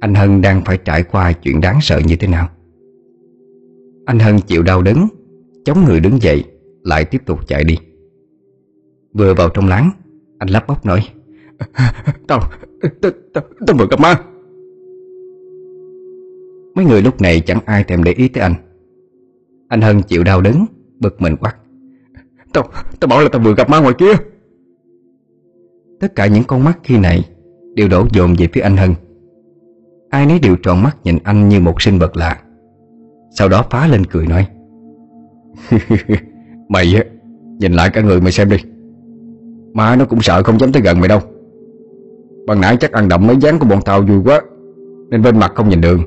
Anh 0.00 0.14
Hân 0.14 0.42
đang 0.42 0.64
phải 0.64 0.78
trải 0.84 1.02
qua 1.02 1.32
chuyện 1.32 1.60
đáng 1.60 1.78
sợ 1.80 2.00
như 2.06 2.16
thế 2.16 2.28
nào. 2.28 2.48
Anh 4.06 4.18
Hân 4.18 4.38
chịu 4.40 4.62
đau 4.62 4.82
đớn, 4.82 5.08
Chống 5.64 5.84
người 5.84 6.00
đứng 6.00 6.22
dậy, 6.22 6.44
Lại 6.82 7.04
tiếp 7.04 7.22
tục 7.26 7.48
chạy 7.48 7.64
đi. 7.64 7.78
Vừa 9.18 9.34
vào 9.34 9.48
trong 9.48 9.68
láng 9.68 9.90
Anh 10.38 10.48
lắp 10.48 10.66
bắp 10.68 10.86
nói. 10.86 11.00
Tao, 12.26 12.40
tao, 13.02 13.12
tao, 13.34 13.44
tao 13.66 13.76
vừa 13.78 13.86
gặp 13.90 14.00
ma. 14.00 14.20
Mấy 16.74 16.84
người 16.84 17.02
lúc 17.02 17.20
này 17.20 17.40
chẳng 17.40 17.58
ai 17.64 17.84
thèm 17.84 18.04
để 18.04 18.12
ý 18.12 18.28
tới 18.28 18.42
anh. 18.42 18.54
Anh 19.68 19.80
Hân 19.80 20.02
chịu 20.02 20.24
đau 20.24 20.40
đớn 20.40 20.66
Bực 21.00 21.22
mình 21.22 21.36
quát. 21.36 21.56
Tao, 22.52 22.64
tao 23.00 23.08
bảo 23.08 23.20
là 23.20 23.28
tao 23.32 23.42
vừa 23.42 23.54
gặp 23.54 23.70
ma 23.70 23.80
ngoài 23.80 23.94
kia. 23.98 24.12
Tất 26.00 26.14
cả 26.14 26.26
những 26.26 26.44
con 26.44 26.64
mắt 26.64 26.78
khi 26.82 26.98
này 26.98 27.28
Đều 27.74 27.88
đổ 27.88 28.06
dồn 28.12 28.34
về 28.38 28.48
phía 28.52 28.60
anh 28.60 28.76
Hân. 28.76 28.94
Ai 30.10 30.26
nấy 30.26 30.38
đều 30.38 30.56
tròn 30.56 30.82
mắt 30.82 30.96
nhìn 31.04 31.18
anh 31.24 31.48
như 31.48 31.60
một 31.60 31.82
sinh 31.82 31.98
vật 31.98 32.16
lạ. 32.16 32.40
Sau 33.30 33.48
đó 33.48 33.66
phá 33.70 33.86
lên 33.86 34.06
cười 34.06 34.26
nói. 34.26 34.46
Mày 36.68 36.94
á 36.94 37.04
Nhìn 37.58 37.72
lại 37.72 37.90
cả 37.90 38.00
người 38.00 38.20
mày 38.20 38.32
xem 38.32 38.50
đi 38.50 38.56
Má 39.72 39.96
nó 39.96 40.04
cũng 40.04 40.20
sợ 40.20 40.42
không 40.42 40.58
dám 40.58 40.72
tới 40.72 40.82
gần 40.82 41.00
mày 41.00 41.08
đâu. 41.08 41.20
Bằng 42.46 42.60
nãy 42.60 42.76
chắc 42.80 42.92
ăn 42.92 43.08
đậm 43.08 43.26
mấy 43.26 43.36
dáng 43.36 43.58
của 43.58 43.66
bọn 43.66 43.78
tao 43.84 44.02
vui 44.02 44.18
quá 44.24 44.40
Nên 45.10 45.22
bên 45.22 45.38
mặt 45.38 45.52
không 45.54 45.68
nhìn 45.68 45.80
đường 45.80 46.02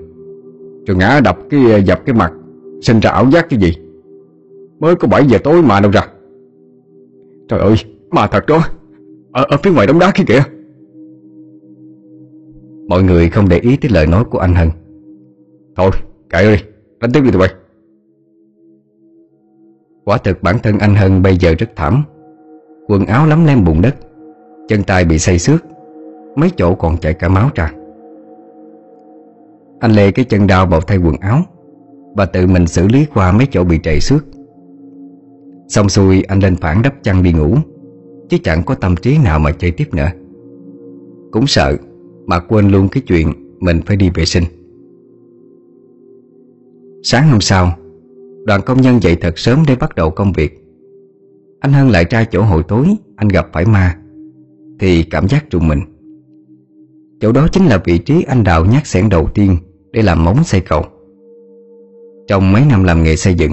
Rồi 0.87 0.97
ngã 0.97 1.21
đập 1.23 1.37
cái 1.49 1.71
ờ, 1.71 1.77
dập 1.77 2.01
cái 2.05 2.15
mặt 2.15 2.33
Sinh 2.81 2.99
ra 2.99 3.09
ảo 3.09 3.29
giác 3.31 3.49
cái 3.49 3.59
gì. 3.59 3.73
Mới 4.79 4.95
có 4.95 5.07
7 5.07 5.27
giờ 5.27 5.37
tối 5.43 5.61
mà 5.61 5.79
đâu 5.79 5.91
ra. 5.91 6.07
Trời 7.47 7.59
ơi 7.59 7.75
mà 8.11 8.27
thật 8.27 8.45
đó. 8.47 8.63
Ở, 9.31 9.45
ở 9.49 9.57
phía 9.63 9.71
ngoài 9.71 9.87
đống 9.87 9.99
đá 9.99 10.11
kia 10.15 10.23
kìa. 10.27 10.43
Mọi 12.87 13.03
người 13.03 13.29
không 13.29 13.49
để 13.49 13.59
ý 13.59 13.77
tới 13.77 13.91
lời 13.93 14.07
nói 14.07 14.23
của 14.23 14.39
anh 14.39 14.55
Hân. 14.55 14.69
Thôi 15.75 15.91
kệ 16.29 16.55
đi 16.55 16.63
Đánh 16.99 17.11
tiếp 17.13 17.21
đi 17.21 17.31
tụi 17.31 17.39
bay. 17.39 17.49
Quả 20.05 20.17
thực 20.17 20.43
bản 20.43 20.55
thân 20.63 20.79
anh 20.79 20.95
Hân 20.95 21.21
bây 21.21 21.37
giờ 21.37 21.53
rất 21.59 21.69
thảm. 21.75 22.03
Quần 22.91 23.05
áo 23.05 23.27
lắm 23.27 23.45
lem 23.45 23.63
bùn 23.63 23.81
đất, 23.81 23.95
Chân 24.67 24.83
tay 24.83 25.05
bị 25.05 25.19
xây 25.19 25.39
xước, 25.39 25.65
Mấy 26.35 26.49
chỗ 26.57 26.75
còn 26.75 26.97
chảy 26.97 27.13
cả 27.13 27.29
máu 27.29 27.49
ra. 27.55 27.73
Anh 29.79 29.91
lê 29.91 30.11
cái 30.11 30.25
chân 30.25 30.47
đau 30.47 30.65
vào 30.65 30.81
thay 30.81 30.97
quần 30.97 31.15
áo 31.17 31.41
Và 32.15 32.25
tự 32.25 32.47
mình 32.47 32.67
xử 32.67 32.87
lý 32.87 33.05
qua 33.13 33.31
mấy 33.31 33.47
chỗ 33.51 33.63
bị 33.63 33.79
trầy 33.83 33.99
xước. 33.99 34.25
Xong 35.67 35.89
xuôi, 35.89 36.23
anh 36.23 36.39
lên 36.39 36.55
phản 36.55 36.81
đắp 36.81 37.03
chăn 37.03 37.23
đi 37.23 37.33
ngủ, 37.33 37.55
Chứ 38.29 38.37
chẳng 38.43 38.63
có 38.63 38.75
tâm 38.75 38.95
trí 38.95 39.17
nào 39.17 39.39
mà 39.39 39.51
chơi 39.51 39.71
tiếp 39.71 39.93
nữa. 39.93 40.09
Cũng 41.31 41.47
sợ 41.47 41.75
Mà 42.25 42.39
quên 42.39 42.69
luôn 42.69 42.87
cái 42.89 43.03
chuyện 43.07 43.33
Mình 43.59 43.81
phải 43.85 43.97
đi 43.97 44.09
vệ 44.09 44.25
sinh. 44.25 44.43
Sáng 47.03 47.29
hôm 47.29 47.41
sau, 47.41 47.71
Đoàn 48.45 48.61
công 48.65 48.81
nhân 48.81 49.03
dậy 49.03 49.15
thật 49.15 49.39
sớm 49.39 49.63
để 49.67 49.75
bắt 49.75 49.95
đầu 49.95 50.11
công 50.11 50.33
việc. 50.33 50.60
Anh 51.61 51.73
Hân 51.73 51.89
lại 51.89 52.05
ra 52.09 52.23
chỗ 52.23 52.41
hội 52.41 52.63
tối, 52.67 52.95
Anh 53.15 53.27
gặp 53.27 53.47
phải 53.53 53.65
ma, 53.65 53.97
Thì 54.79 55.03
cảm 55.03 55.27
giác 55.27 55.49
trùng 55.49 55.67
mình. 55.67 55.79
Chỗ 57.19 57.31
đó 57.31 57.47
chính 57.51 57.65
là 57.65 57.81
vị 57.85 57.97
trí 57.97 58.23
anh 58.27 58.43
đào 58.43 58.65
nhát 58.65 58.87
xẻng 58.87 59.09
đầu 59.09 59.29
tiên 59.33 59.57
Để 59.91 60.01
làm 60.01 60.23
móng 60.25 60.43
xây 60.43 60.61
cầu. 60.61 60.83
Trong 62.27 62.53
mấy 62.53 62.63
năm 62.69 62.83
làm 62.83 63.03
nghề 63.03 63.15
xây 63.15 63.33
dựng, 63.33 63.51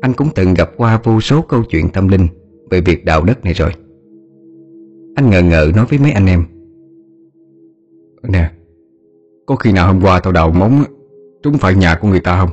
Anh 0.00 0.12
cũng 0.12 0.28
từng 0.34 0.54
gặp 0.54 0.70
qua 0.76 1.00
vô 1.04 1.20
số 1.20 1.42
câu 1.42 1.62
chuyện 1.70 1.88
tâm 1.88 2.08
linh 2.08 2.26
Về 2.70 2.80
việc 2.80 3.04
đào 3.04 3.24
đất 3.24 3.44
này 3.44 3.54
rồi. 3.54 3.70
Anh 5.14 5.30
ngờ 5.30 5.42
ngợ 5.42 5.70
nói 5.76 5.86
với 5.90 5.98
mấy 5.98 6.12
anh 6.12 6.26
em, 6.26 6.44
Nè, 8.22 8.50
Có 9.46 9.56
khi 9.56 9.72
nào 9.72 9.92
hôm 9.92 10.02
qua 10.02 10.20
tao 10.20 10.32
đào 10.32 10.50
móng 10.50 10.84
Trúng 11.42 11.58
phải 11.58 11.74
nhà 11.74 11.98
của 12.00 12.08
người 12.08 12.20
ta 12.20 12.38
không? 12.40 12.50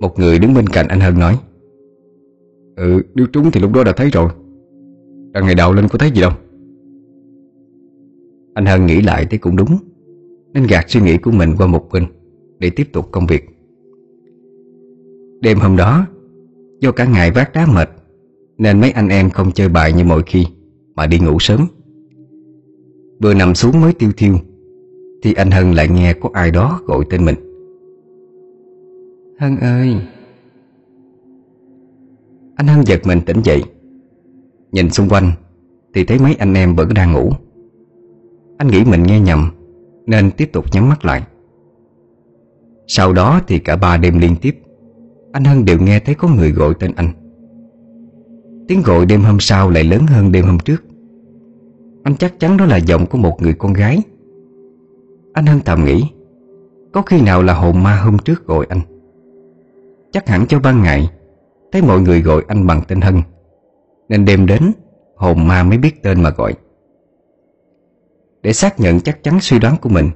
Một 0.00 0.18
người 0.18 0.38
đứng 0.38 0.54
bên 0.54 0.66
cạnh 0.66 0.88
anh 0.88 1.00
Hân 1.00 1.18
nói 1.18 1.38
Ừ 2.76 3.02
nếu 3.14 3.26
trúng 3.26 3.50
thì 3.50 3.60
lúc 3.60 3.72
đó 3.72 3.84
đã 3.84 3.92
thấy 3.92 4.10
rồi. 4.10 4.30
Đằng 5.32 5.46
ngày 5.46 5.54
đầu 5.54 5.72
lên 5.72 5.88
có 5.88 5.98
thấy 5.98 6.10
gì 6.10 6.20
đâu. 6.20 6.30
Anh 8.54 8.66
Hân 8.66 8.86
nghĩ 8.86 9.02
lại 9.02 9.26
thấy 9.30 9.38
cũng 9.38 9.56
đúng, 9.56 9.76
Nên 10.52 10.66
gạt 10.66 10.90
suy 10.90 11.00
nghĩ 11.00 11.16
của 11.16 11.30
mình 11.30 11.54
qua 11.58 11.66
một 11.66 11.88
bên 11.92 12.06
Để 12.58 12.70
tiếp 12.70 12.88
tục 12.92 13.08
công 13.12 13.26
việc. 13.26 13.48
Đêm 15.40 15.58
hôm 15.58 15.76
đó, 15.76 16.06
Do 16.80 16.92
cả 16.92 17.04
ngày 17.04 17.30
vác 17.30 17.52
đá 17.52 17.66
mệt, 17.66 17.90
Nên 18.58 18.80
mấy 18.80 18.90
anh 18.90 19.08
em 19.08 19.30
không 19.30 19.52
chơi 19.52 19.68
bài 19.68 19.92
như 19.92 20.04
mọi 20.04 20.22
khi, 20.26 20.46
Mà 20.94 21.06
đi 21.06 21.18
ngủ 21.18 21.38
sớm. 21.40 21.60
Vừa 23.22 23.34
nằm 23.34 23.54
xuống 23.54 23.80
mới 23.80 23.92
tiêu 23.92 24.10
thiêu, 24.16 24.34
Thì 25.22 25.32
anh 25.32 25.50
Hân 25.50 25.72
lại 25.72 25.88
nghe 25.88 26.12
có 26.12 26.30
ai 26.32 26.50
đó 26.50 26.80
gọi 26.86 27.04
tên 27.10 27.24
mình. 27.24 27.36
Hân 29.40 29.56
ơi 29.56 29.96
anh 32.56 32.66
Hân 32.66 32.84
giật 32.84 33.00
mình 33.06 33.20
tỉnh 33.26 33.42
dậy. 33.42 33.62
Nhìn 34.72 34.90
xung 34.90 35.08
quanh, 35.08 35.32
Thì 35.94 36.04
thấy 36.04 36.18
mấy 36.18 36.34
anh 36.38 36.54
em 36.54 36.74
vẫn 36.74 36.88
đang 36.94 37.12
ngủ. 37.12 37.30
Anh 38.58 38.68
nghĩ 38.68 38.84
mình 38.84 39.02
nghe 39.02 39.20
nhầm, 39.20 39.50
Nên 40.06 40.30
tiếp 40.30 40.50
tục 40.52 40.64
nhắm 40.72 40.88
mắt 40.88 41.04
lại. 41.04 41.22
Sau 42.86 43.12
đó 43.12 43.40
thì 43.46 43.58
cả 43.58 43.76
ba 43.76 43.96
đêm 43.96 44.18
liên 44.18 44.36
tiếp, 44.40 44.62
Anh 45.32 45.44
Hân 45.44 45.64
đều 45.64 45.78
nghe 45.78 46.00
thấy 46.00 46.14
có 46.14 46.28
người 46.28 46.52
gọi 46.52 46.74
tên 46.80 46.92
anh. 46.96 47.12
Tiếng 48.68 48.82
gọi 48.82 49.06
đêm 49.06 49.22
hôm 49.22 49.40
sau 49.40 49.70
lại 49.70 49.84
lớn 49.84 50.06
hơn 50.06 50.32
đêm 50.32 50.44
hôm 50.44 50.58
trước. 50.58 50.84
Anh 52.02 52.16
chắc 52.16 52.40
chắn 52.40 52.56
đó 52.56 52.64
là 52.64 52.76
giọng 52.76 53.06
của 53.06 53.18
một 53.18 53.42
người 53.42 53.52
con 53.52 53.72
gái. 53.72 53.98
Anh 55.32 55.46
Hân 55.46 55.60
thầm 55.60 55.84
nghĩ, 55.84 56.04
Có 56.92 57.02
khi 57.02 57.22
nào 57.22 57.42
là 57.42 57.54
hồn 57.54 57.82
ma 57.82 58.00
hôm 58.00 58.18
trước 58.18 58.46
gọi 58.46 58.66
anh? 58.68 58.80
Chắc 60.12 60.28
hẳn 60.28 60.46
cho 60.46 60.58
ban 60.58 60.82
ngày 60.82 61.10
Thấy 61.72 61.82
mọi 61.82 62.00
người 62.00 62.22
gọi 62.22 62.44
anh 62.48 62.66
bằng 62.66 62.82
tên 62.88 63.00
Hân, 63.00 63.22
Nên 64.08 64.24
đêm 64.24 64.46
đến, 64.46 64.72
Hồn 65.16 65.48
ma 65.48 65.62
mới 65.62 65.78
biết 65.78 66.02
tên 66.02 66.22
mà 66.22 66.30
gọi. 66.30 66.54
Để 68.42 68.52
xác 68.52 68.80
nhận 68.80 69.00
chắc 69.00 69.22
chắn 69.22 69.40
suy 69.40 69.58
đoán 69.58 69.76
của 69.80 69.88
mình, 69.88 70.10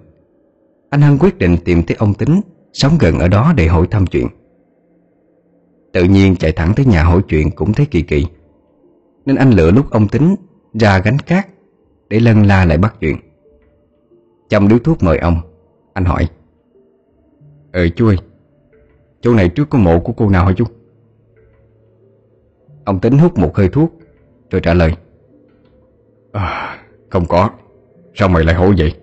Anh 0.90 1.00
Hân 1.00 1.18
quyết 1.18 1.38
định 1.38 1.56
tìm 1.64 1.82
tới 1.82 1.96
ông 2.00 2.14
Tính 2.14 2.40
Sống 2.72 2.92
gần 3.00 3.18
ở 3.18 3.28
đó 3.28 3.52
để 3.56 3.66
hỏi 3.66 3.86
thăm 3.90 4.06
chuyện. 4.06 4.26
Tự 5.92 6.04
nhiên 6.04 6.36
chạy 6.36 6.52
thẳng 6.52 6.72
tới 6.76 6.86
nhà 6.86 7.04
hỏi 7.04 7.22
chuyện 7.28 7.50
cũng 7.50 7.72
thấy 7.72 7.86
kỳ 7.86 8.02
kỳ, 8.02 8.26
Nên 9.26 9.36
anh 9.36 9.50
lựa 9.50 9.70
lúc 9.70 9.90
ông 9.90 10.08
Tính 10.08 10.34
ra 10.74 10.98
gánh 10.98 11.18
cát 11.18 11.46
Để 12.08 12.20
lân 12.20 12.42
la 12.42 12.64
lại 12.64 12.78
bắt 12.78 12.94
chuyện. 13.00 13.16
Chăm 14.48 14.68
điếu 14.68 14.78
thuốc 14.78 15.02
mời 15.02 15.18
ông, 15.18 15.36
Anh 15.92 16.04
hỏi. 16.04 16.28
Ờ 17.72 17.88
chú 17.88 18.06
ơi, 18.06 18.16
Chỗ 19.20 19.34
này 19.34 19.48
trước 19.48 19.70
có 19.70 19.78
mộ 19.78 20.00
của 20.00 20.12
cô 20.12 20.30
nào 20.30 20.46
hả 20.46 20.52
chú? 20.56 20.64
Ông 22.84 23.00
Tính 23.00 23.18
hút 23.18 23.38
một 23.38 23.56
hơi 23.56 23.68
thuốc 23.68 23.92
Rồi 24.50 24.60
trả 24.60 24.74
lời. 24.74 24.92
À, 26.32 26.78
Không 27.08 27.26
có. 27.28 27.50
Sao 28.14 28.28
mày 28.28 28.44
lại 28.44 28.54
hỏi 28.54 28.74
vậy? 28.78 28.94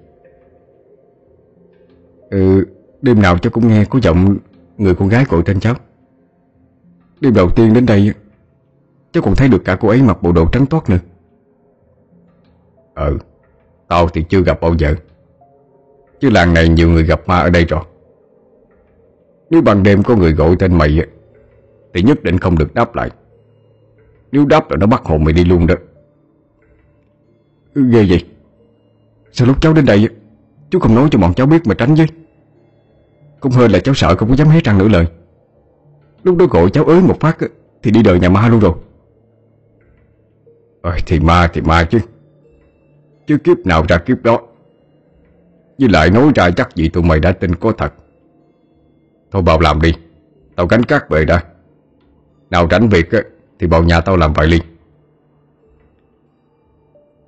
Ừ 2.29 2.65
Đêm 3.01 3.21
nào 3.21 3.37
cháu 3.37 3.51
cũng 3.51 3.67
nghe 3.67 3.85
có 3.85 3.99
giọng 4.03 4.37
Người 4.77 4.95
con 4.95 5.09
gái 5.09 5.25
gọi 5.29 5.41
tên 5.45 5.59
cháu. 5.59 5.75
Đêm 7.21 7.33
đầu 7.33 7.49
tiên 7.49 7.73
đến 7.73 7.85
đây 7.85 8.13
Cháu 9.11 9.23
còn 9.23 9.35
thấy 9.35 9.47
được 9.47 9.61
cả 9.65 9.77
cô 9.79 9.87
ấy 9.87 10.01
mặc 10.01 10.17
bộ 10.21 10.31
đồ 10.31 10.45
trắng 10.51 10.65
toát 10.65 10.89
nữa. 10.89 10.99
Ừ 12.95 13.17
Tao 13.87 14.09
thì 14.09 14.23
chưa 14.29 14.41
gặp 14.41 14.61
bao 14.61 14.75
giờ. 14.77 14.95
Chứ 16.19 16.29
làng 16.29 16.53
này 16.53 16.69
nhiều 16.69 16.89
người 16.89 17.03
gặp 17.03 17.21
ma 17.27 17.39
ở 17.39 17.49
đây 17.49 17.65
rồi. 17.65 17.81
Nếu 19.49 19.61
ban 19.61 19.83
đêm 19.83 20.03
có 20.03 20.15
người 20.15 20.33
gọi 20.33 20.55
tên 20.59 20.77
mày 20.77 20.99
Thì 21.93 22.01
nhất 22.01 22.23
định 22.23 22.37
không 22.37 22.57
được 22.57 22.73
đáp 22.73 22.95
lại 22.95 23.09
nếu 24.31 24.45
đáp 24.45 24.71
là 24.71 24.77
nó 24.77 24.87
bắt 24.87 25.01
hồn 25.03 25.23
mày 25.23 25.33
đi 25.33 25.45
luôn 25.45 25.67
đó. 25.67 25.75
Ghê 27.75 28.05
vậy. 28.09 28.25
Sao 29.31 29.47
lúc 29.47 29.61
cháu 29.61 29.73
đến 29.73 29.85
đây 29.85 30.09
Chú 30.69 30.79
không 30.79 30.95
nói 30.95 31.07
cho 31.11 31.19
bọn 31.19 31.33
cháu 31.33 31.47
biết 31.47 31.67
mà 31.67 31.75
tránh 31.75 31.95
với? 31.95 32.07
Cũng 33.39 33.51
hơi 33.51 33.69
là 33.69 33.79
cháu 33.79 33.95
sợ 33.95 34.15
không 34.15 34.29
có 34.29 34.35
dám 34.35 34.47
hé 34.47 34.59
răng 34.59 34.77
nửa 34.77 34.87
lời. 34.87 35.05
Lúc 36.23 36.37
đó 36.37 36.45
gọi 36.45 36.69
cháu 36.69 36.83
ới 36.83 37.01
một 37.01 37.19
phát 37.19 37.37
Thì 37.83 37.91
đi 37.91 38.03
đời 38.03 38.19
nhà 38.19 38.29
ma 38.29 38.49
luôn 38.49 38.59
rồi. 38.59 38.73
Ờ 40.81 40.97
thì 41.05 41.19
ma 41.19 41.49
thì 41.53 41.61
ma 41.61 41.83
chứ. 41.83 41.99
Chứ 43.27 43.37
kiếp 43.37 43.57
nào 43.65 43.85
ra 43.89 43.97
kiếp 43.97 44.23
đó. 44.23 44.41
Với 45.79 45.89
lại 45.89 46.09
nói 46.09 46.31
ra 46.35 46.51
chắc 46.51 46.75
gì 46.75 46.89
tụi 46.89 47.03
mày 47.03 47.19
đã 47.19 47.31
tin 47.31 47.55
có 47.55 47.71
thật. 47.71 47.93
Thôi 49.31 49.41
vào 49.41 49.59
làm 49.59 49.81
đi, 49.81 49.93
Tao 50.55 50.67
gánh 50.67 50.83
cát 50.83 51.09
về 51.09 51.25
đã. 51.25 51.43
Nào 52.49 52.67
tránh 52.67 52.89
việc 52.89 53.09
thì 53.59 53.67
bọn 53.67 53.87
nhà 53.87 54.01
tao 54.01 54.17
làm 54.17 54.33
vậy 54.33 54.47
liền. 54.47 54.61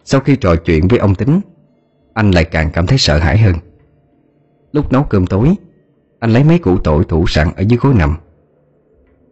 Sau 0.03 0.21
khi 0.21 0.35
trò 0.35 0.55
chuyện 0.55 0.87
với 0.87 0.99
ông 0.99 1.15
Tính 1.15 1.41
Anh 2.13 2.31
lại 2.31 2.45
càng 2.45 2.69
cảm 2.73 2.87
thấy 2.87 2.97
sợ 2.97 3.17
hãi 3.17 3.37
hơn. 3.37 3.55
Lúc 4.71 4.91
nấu 4.91 5.03
cơm 5.03 5.27
tối 5.27 5.55
Anh 6.19 6.31
lấy 6.31 6.43
mấy 6.43 6.59
củ 6.59 6.77
tỏi 6.77 7.03
thủ 7.09 7.25
sẵn 7.27 7.47
ở 7.55 7.61
dưới 7.61 7.79
gối 7.81 7.93
nằm. 7.93 8.17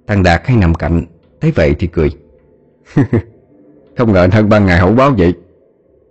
Thằng 0.07 0.23
Đạt 0.23 0.41
hay 0.45 0.57
nằm 0.57 0.75
cạnh 0.75 1.05
Thấy 1.41 1.51
vậy 1.51 1.75
thì 1.79 1.87
cười. 1.87 2.09
cười 2.95 3.05
Không 3.97 4.13
ngờ 4.13 4.21
anh 4.21 4.31
hơn 4.31 4.49
ban 4.49 4.65
ngày 4.65 4.79
hậu 4.79 4.91
báo 4.91 5.11
vậy. 5.17 5.33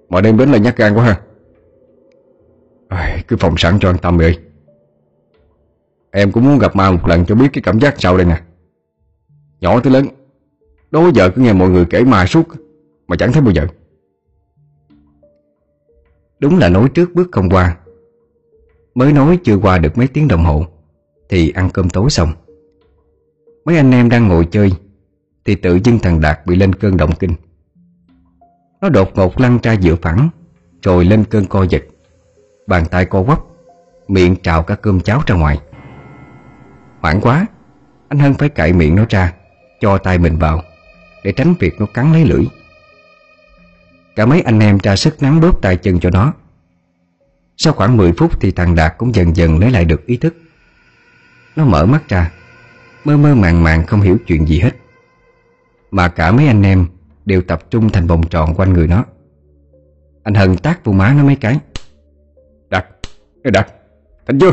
Mà 0.08 0.20
đêm 0.20 0.36
đến 0.36 0.52
là 0.52 0.58
nhát 0.58 0.76
gan 0.76 0.94
quá 0.94 1.04
ha. 1.04 1.20
À, 2.88 3.18
Cứ 3.28 3.36
phòng 3.36 3.54
sẵn 3.56 3.78
cho 3.80 3.90
an 3.90 3.98
tâm 3.98 4.20
ơi. 4.20 4.38
Em 6.10 6.32
cũng 6.32 6.44
muốn 6.44 6.58
gặp 6.58 6.76
ma 6.76 6.90
một 6.90 7.08
lần 7.08 7.26
cho 7.26 7.34
biết 7.34 7.48
cái 7.52 7.62
cảm 7.62 7.80
giác 7.80 7.94
sau 7.98 8.16
đây 8.16 8.26
nè. 8.26 8.40
Nhỏ 9.60 9.80
tới 9.80 9.92
lớn. 9.92 10.06
Đó 10.90 11.10
giờ 11.14 11.30
cứ 11.30 11.42
nghe 11.42 11.52
mọi 11.52 11.70
người 11.70 11.84
kể 11.84 12.04
ma 12.04 12.26
suốt, 12.26 12.48
Mà 13.08 13.16
chẳng 13.16 13.32
thấy 13.32 13.42
bao 13.42 13.52
giờ. 13.52 13.66
Đúng 16.38 16.58
là 16.58 16.68
nói 16.68 16.88
trước 16.94 17.14
bước 17.14 17.28
không 17.32 17.50
qua. 17.50 17.76
Mới 18.94 19.12
nói 19.12 19.38
chưa 19.44 19.56
qua 19.56 19.78
được 19.78 19.98
mấy 19.98 20.08
tiếng 20.08 20.28
đồng 20.28 20.44
hồ, 20.44 20.66
Thì 21.28 21.50
ăn 21.50 21.70
cơm 21.70 21.90
tối 21.90 22.10
xong. 22.10 22.32
Mấy 23.64 23.76
anh 23.76 23.90
em 23.90 24.08
đang 24.08 24.28
ngồi 24.28 24.48
chơi, 24.50 24.72
Thì 25.44 25.54
tự 25.54 25.78
dưng 25.84 25.98
thằng 25.98 26.20
Đạt 26.20 26.46
bị 26.46 26.56
lên 26.56 26.72
cơn 26.72 26.96
động 26.96 27.10
kinh. 27.18 27.34
Nó 28.80 28.88
đột 28.88 29.10
ngột 29.14 29.40
lăn 29.40 29.58
ra 29.62 29.72
giữa 29.72 29.96
phẳng, 29.96 30.28
Rồi 30.82 31.04
lên 31.04 31.24
cơn 31.24 31.46
co 31.46 31.62
giật. 31.62 31.82
Bàn 32.66 32.84
tay 32.90 33.04
co 33.04 33.22
quắp, 33.22 33.40
Miệng 34.08 34.36
trào 34.36 34.62
cả 34.62 34.74
cơm 34.74 35.00
cháo 35.00 35.22
ra 35.26 35.34
ngoài. 35.34 35.60
Hoảng 37.00 37.20
quá, 37.20 37.46
Anh 38.08 38.18
Hân 38.18 38.34
phải 38.34 38.48
cạy 38.48 38.72
miệng 38.72 38.96
nó 38.96 39.04
ra, 39.08 39.32
Cho 39.80 39.98
tay 39.98 40.18
mình 40.18 40.36
vào. 40.38 40.62
Để 41.26 41.32
tránh 41.32 41.54
việc 41.58 41.80
nó 41.80 41.86
cắn 41.86 42.12
lấy 42.12 42.24
lưỡi. 42.24 42.44
Cả 44.16 44.26
mấy 44.26 44.40
anh 44.40 44.60
em 44.60 44.78
ra 44.82 44.96
sức 44.96 45.22
nắm 45.22 45.40
bóp 45.40 45.62
tay 45.62 45.76
chân 45.76 46.00
cho 46.00 46.10
nó. 46.10 46.32
Sau 47.56 47.72
khoảng 47.72 47.96
10 47.96 48.12
phút 48.12 48.40
thì 48.40 48.50
thằng 48.50 48.74
Đạt 48.74 48.94
cũng 48.98 49.14
dần 49.14 49.36
dần 49.36 49.58
lấy 49.58 49.70
lại 49.70 49.84
được 49.84 50.06
ý 50.06 50.16
thức. 50.16 50.36
Nó 51.56 51.64
mở 51.64 51.86
mắt 51.86 52.08
ra 52.08 52.32
Mơ 53.04 53.16
mơ 53.16 53.34
màng 53.34 53.62
màng 53.62 53.86
không 53.86 54.00
hiểu 54.00 54.16
chuyện 54.26 54.46
gì 54.46 54.60
hết. 54.60 54.70
Mà 55.90 56.08
cả 56.08 56.32
mấy 56.32 56.46
anh 56.46 56.62
em 56.62 56.86
Đều 57.24 57.42
tập 57.42 57.70
trung 57.70 57.90
thành 57.90 58.06
vòng 58.06 58.28
tròn 58.28 58.54
quanh 58.54 58.72
người 58.72 58.86
nó. 58.86 59.04
Anh 60.22 60.34
Hân 60.34 60.56
tác 60.56 60.84
vô 60.84 60.92
má 60.92 61.14
nó 61.18 61.24
mấy 61.24 61.36
cái. 61.36 61.58
Đạt, 62.68 62.86
Ê 63.42 63.50
Đạt, 63.50 63.66
thành 64.26 64.38
chưa? 64.38 64.52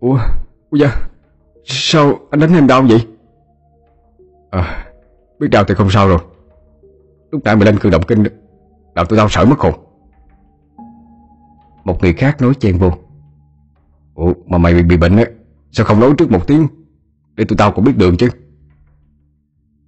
Ủa, 0.00 0.18
ủa 0.70 0.78
da, 0.78 1.08
Sao 1.64 2.20
anh 2.30 2.40
đánh 2.40 2.54
em 2.54 2.66
đau 2.66 2.82
vậy? 2.82 3.06
À 4.50 4.84
Biết 5.38 5.48
đau 5.48 5.64
thì 5.64 5.74
không 5.74 5.90
sao 5.90 6.08
rồi. 6.08 6.18
Lúc 7.30 7.44
nãy 7.44 7.56
mày 7.56 7.66
lên 7.66 7.78
cử 7.78 7.90
động 7.90 8.02
kinh 8.08 8.24
Làm 8.94 9.06
tôi 9.08 9.16
đau 9.16 9.28
sợ 9.28 9.44
mất 9.44 9.58
hồn. 9.58 9.74
Một 11.84 12.02
người 12.02 12.12
khác 12.12 12.40
nói 12.40 12.54
chen 12.54 12.78
vô. 12.78 12.92
Ủa 14.14 14.32
mà 14.46 14.58
mày 14.58 14.74
bị, 14.74 14.82
bị 14.82 14.96
bệnh 14.96 15.16
á 15.16 15.24
Sao 15.72 15.86
không 15.86 16.00
nói 16.00 16.14
trước 16.18 16.30
một 16.30 16.46
tiếng 16.46 16.66
Để 17.34 17.44
tụi 17.44 17.56
tao 17.56 17.72
cũng 17.72 17.84
biết 17.84 17.96
đường 17.96 18.16
chứ? 18.16 18.28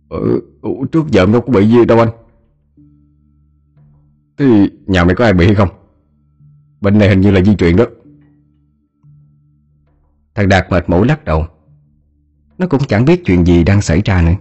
Ừ, 0.08 0.40
trước 0.92 1.10
giờ 1.10 1.26
đâu 1.26 1.40
có 1.40 1.52
bị 1.52 1.68
gì 1.68 1.84
đâu 1.84 1.98
anh. 1.98 2.08
Thì 4.38 4.70
nhà 4.86 5.04
mày 5.04 5.14
có 5.14 5.24
ai 5.24 5.32
bị 5.32 5.46
hay 5.46 5.54
không? 5.54 5.68
Bệnh 6.80 6.98
này 6.98 7.08
hình 7.08 7.20
như 7.20 7.30
là 7.30 7.42
di 7.42 7.56
truyền 7.56 7.76
đó. 7.76 7.84
Thằng 10.34 10.48
Đạt 10.48 10.70
mệt 10.70 10.88
mỏi 10.88 11.06
lắc 11.06 11.24
đầu. 11.24 11.46
Nó 12.58 12.66
cũng 12.66 12.80
chẳng 12.88 13.04
biết 13.04 13.22
chuyện 13.24 13.46
gì 13.46 13.64
đang 13.64 13.82
xảy 13.82 14.02
ra 14.04 14.22
nữa. 14.22 14.34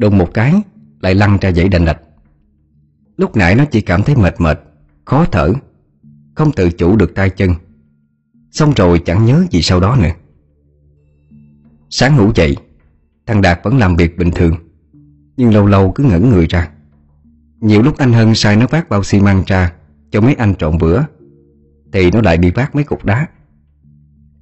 Đùng 0.00 0.18
một 0.18 0.34
cái 0.34 0.54
Lại 1.00 1.14
lăn 1.14 1.38
ra 1.40 1.52
dãy 1.52 1.68
đành 1.68 1.84
đạch 1.84 2.00
Lúc 3.16 3.36
nãy 3.36 3.54
nó 3.54 3.64
chỉ 3.64 3.80
cảm 3.80 4.02
thấy 4.02 4.16
mệt 4.16 4.34
mệt 4.40 4.60
Khó 5.04 5.24
thở 5.24 5.52
Không 6.34 6.52
tự 6.52 6.70
chủ 6.70 6.96
được 6.96 7.14
tay 7.14 7.30
chân. 7.30 7.50
Xong 8.50 8.72
rồi 8.76 9.02
chẳng 9.04 9.24
nhớ 9.24 9.44
gì 9.50 9.62
sau 9.62 9.80
đó 9.80 9.96
nữa. 10.02 10.10
Sáng 11.90 12.16
ngủ 12.16 12.32
dậy 12.34 12.56
Thằng 13.26 13.42
Đạt 13.42 13.60
vẫn 13.64 13.78
làm 13.78 13.96
việc 13.96 14.18
bình 14.18 14.30
thường 14.30 14.54
Nhưng 15.36 15.54
lâu 15.54 15.66
lâu 15.66 15.92
cứ 15.92 16.04
ngẩn 16.04 16.30
người 16.30 16.46
ra. 16.46 16.70
Nhiều 17.60 17.82
lúc 17.82 17.98
anh 17.98 18.12
Hân 18.12 18.34
sai 18.34 18.56
nó 18.56 18.66
vác 18.70 18.88
bao 18.88 19.02
xi 19.02 19.20
măng 19.20 19.42
ra 19.46 19.72
Cho 20.10 20.20
mấy 20.20 20.34
anh 20.34 20.54
trộn 20.54 20.78
bữa 20.78 21.00
Thì 21.92 22.10
nó 22.10 22.20
lại 22.20 22.36
đi 22.36 22.50
vác 22.50 22.74
mấy 22.74 22.84
cục 22.84 23.04
đá. 23.04 23.26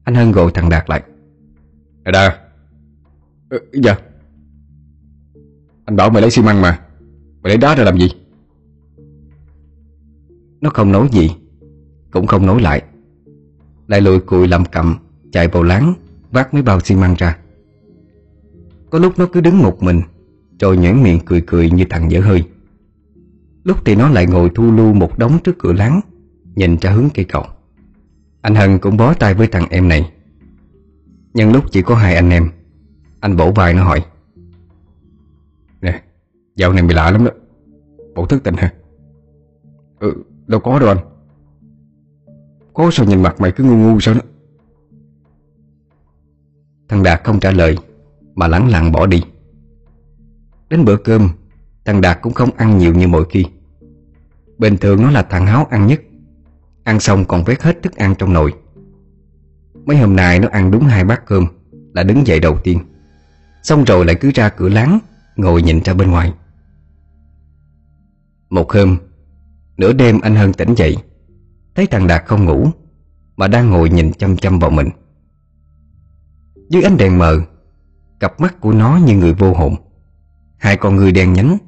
Anh 0.05 0.15
Hân 0.15 0.33
gọi 0.33 0.51
thằng 0.55 0.69
Đạt 0.69 0.91
lại. 0.91 1.03
Đạt 2.05 2.35
ừ, 3.49 3.59
Dạ. 3.73 3.97
Anh 5.89 5.97
bảo 5.97 6.11
mày 6.11 6.22
lấy 6.22 6.30
xi 6.30 6.43
măng 6.43 6.62
mà. 6.62 6.80
Mày 7.43 7.51
lấy 7.51 7.57
đá 7.57 7.74
ra 7.74 7.84
làm 7.84 7.99
gì? 7.99 8.09
Nó 10.61 10.70
không 10.70 10.93
nói 10.93 11.09
gì, 11.12 11.30
Cũng 12.11 12.26
không 12.26 12.47
nói 12.47 12.62
lại. 12.62 12.82
Lại 13.86 14.01
lùi 14.01 14.20
cùi 14.20 14.49
làm 14.49 14.64
cầm, 14.64 14.97
Chạy 15.32 15.49
vào 15.49 15.62
láng 15.62 15.95
Vác 16.30 16.55
mấy 16.55 16.62
bao 16.62 16.80
xi 16.80 16.95
măng 16.95 17.14
ra. 17.14 17.39
Có 18.91 18.99
lúc 18.99 19.18
nó 19.18 19.26
cứ 19.26 19.41
đứng 19.41 19.59
một 19.59 19.82
mình, 19.82 20.01
Rồi 20.61 20.76
nhãn 20.76 21.03
miệng 21.03 21.20
cười 21.26 21.41
cười 21.47 21.70
như 21.70 21.84
thằng 21.91 22.11
dở 22.11 22.20
hơi. 22.20 22.45
Lúc 23.64 23.78
thì 23.84 23.95
nó 23.95 24.09
lại 24.09 24.26
ngồi 24.26 24.51
thu 24.55 24.72
lưu 24.72 24.93
một 24.93 25.18
đống 25.18 25.39
trước 25.45 25.59
cửa 25.59 25.72
láng 25.72 26.01
Nhìn 26.55 26.76
ra 26.80 26.91
hướng 26.91 27.09
cây 27.14 27.24
cầu. 27.24 27.45
Anh 28.41 28.55
Hân 28.55 28.78
cũng 28.78 28.97
bó 28.97 29.14
tay 29.14 29.34
với 29.34 29.47
thằng 29.47 29.66
em 29.70 29.89
này. 29.89 30.12
Nhân 31.34 31.53
lúc 31.53 31.64
chỉ 31.72 31.82
có 31.82 31.95
hai 31.95 32.14
anh 32.14 32.30
em, 32.30 32.51
Anh 33.20 33.36
bổ 33.36 33.53
vai 33.53 33.74
nó 33.74 33.84
hỏi. 33.84 34.05
Dạo 36.59 36.73
này 36.73 36.83
mày 36.83 36.95
lạ 36.95 37.11
lắm 37.11 37.25
đó. 37.25 37.31
Bộ 38.15 38.27
thức 38.27 38.43
tình 38.45 38.55
hả? 38.55 38.73
Ừ 39.99 40.15
đâu 40.47 40.61
có 40.61 40.79
đâu 40.79 40.89
anh. 40.89 40.99
Có 42.75 42.91
sao 42.93 43.07
nhìn 43.07 43.23
mặt 43.23 43.41
mày 43.41 43.53
cứ 43.53 43.65
ngu 43.65 43.77
ngu 43.77 44.01
sao 44.01 44.15
đó? 44.15 44.21
Thằng 46.89 47.03
Đạt 47.03 47.25
không 47.25 47.41
trả 47.41 47.51
lời, 47.51 47.79
Mà 48.35 48.49
lẳng 48.49 48.71
lặng 48.71 48.93
bỏ 48.93 49.07
đi. 49.07 49.23
Đến 50.69 50.85
bữa 50.85 50.97
cơm, 50.97 51.29
Thằng 51.85 52.01
Đạt 52.01 52.19
cũng 52.23 52.33
không 52.33 52.51
ăn 52.57 52.79
nhiều 52.79 52.95
như 52.95 53.09
mọi 53.09 53.25
khi. 53.31 53.45
Bình 54.59 54.77
thường 54.77 55.03
nó 55.03 55.11
là 55.11 55.23
thằng 55.23 55.47
háo 55.47 55.65
ăn 55.71 55.87
nhất. 55.87 56.01
Ăn 56.85 57.01
xong 57.01 57.25
còn 57.25 57.45
vét 57.45 57.63
hết 57.63 57.83
thức 57.83 57.97
ăn 57.97 58.15
trong 58.19 58.33
nồi. 58.33 58.55
Mấy 59.85 59.97
hôm 59.97 60.17
nay 60.17 60.39
nó 60.39 60.49
ăn 60.49 60.71
đúng 60.71 60.85
hai 60.85 61.05
bát 61.05 61.27
cơm, 61.27 61.47
Là 61.95 62.03
đứng 62.03 62.27
dậy 62.27 62.41
đầu 62.41 62.59
tiên. 62.65 62.79
Xong 63.63 63.85
rồi 63.85 64.07
lại 64.07 64.17
cứ 64.21 64.31
ra 64.35 64.49
cửa 64.49 64.69
láng, 64.69 64.99
Ngồi 65.37 65.63
nhìn 65.63 65.83
ra 65.85 65.95
bên 65.95 66.11
ngoài. 66.11 66.33
Một 68.51 68.72
hôm 68.72 68.99
Nửa 69.76 69.92
đêm 69.92 70.20
anh 70.20 70.34
Hân 70.34 70.53
tỉnh 70.53 70.74
dậy 70.74 70.96
Thấy 71.74 71.86
thằng 71.86 72.07
Đạt 72.07 72.24
không 72.26 72.44
ngủ 72.44 72.66
Mà 73.36 73.49
đang 73.49 73.70
ngồi 73.70 73.90
nhìn 73.90 74.12
chăm 74.12 74.36
chăm 74.36 74.59
vào 74.59 74.70
mình. 74.70 74.88
Dưới 76.70 76.82
ánh 76.82 76.96
đèn 76.96 77.18
mờ 77.18 77.40
Cặp 78.20 78.40
mắt 78.40 78.61
của 78.61 78.72
nó 78.72 79.01
như 79.07 79.16
người 79.16 79.34
vô 79.34 79.55
hồn. 79.55 79.74
Hai 80.59 80.76
con 80.76 80.96
người 80.96 81.12
đen 81.12 81.32
nhánh 81.32 81.59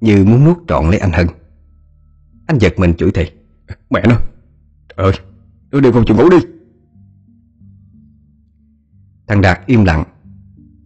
Như 0.00 0.24
muốn 0.24 0.44
nuốt 0.44 0.56
trọn 0.68 0.90
lấy 0.90 0.98
anh 0.98 1.12
Hân. 1.12 1.26
Anh 2.46 2.58
giật 2.58 2.78
mình 2.78 2.94
chửi 2.94 3.10
thề 3.10 3.30
Mẹ 3.90 4.02
nó 4.08 4.16
Trời 4.88 5.04
ơi 5.06 5.12
Đứa 5.70 5.80
đêm 5.80 5.92
không 5.92 6.04
chịu 6.06 6.16
ngủ 6.16 6.30
đi. 6.30 6.38
Thằng 9.26 9.40
Đạt 9.40 9.60
im 9.66 9.84
lặng 9.84 10.04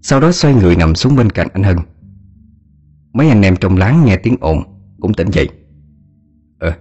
Sau 0.03 0.21
đó 0.21 0.33
xoay 0.33 0.55
người 0.55 0.77
nằm 0.77 0.95
xuống 0.95 1.17
bên 1.17 1.31
cạnh 1.31 1.49
anh 1.53 1.63
Hân. 1.63 1.79
Mấy 3.13 3.29
anh 3.29 3.43
em 3.43 3.57
trong 3.57 3.77
láng 3.77 4.05
nghe 4.05 4.17
tiếng 4.17 4.37
ồn 4.41 4.78
cũng 5.01 5.15
tỉnh 5.15 5.31
dậy. 5.31 5.49
Ờ 6.59 6.73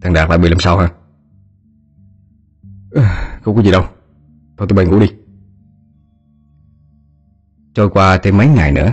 Thằng 0.00 0.12
Đạt 0.12 0.28
lại 0.28 0.38
bị 0.38 0.48
làm 0.48 0.60
sao 0.60 0.78
hả? 0.78 0.88
À, 2.94 3.38
Không 3.42 3.56
có 3.56 3.62
gì 3.62 3.70
đâu. 3.70 3.84
Thôi 4.56 4.68
tụi 4.68 4.76
bay 4.76 4.86
ngủ 4.86 5.00
đi. 5.00 5.06
Trôi 7.74 7.90
qua 7.90 8.18
thêm 8.18 8.36
mấy 8.36 8.48
ngày 8.48 8.72
nữa 8.72 8.92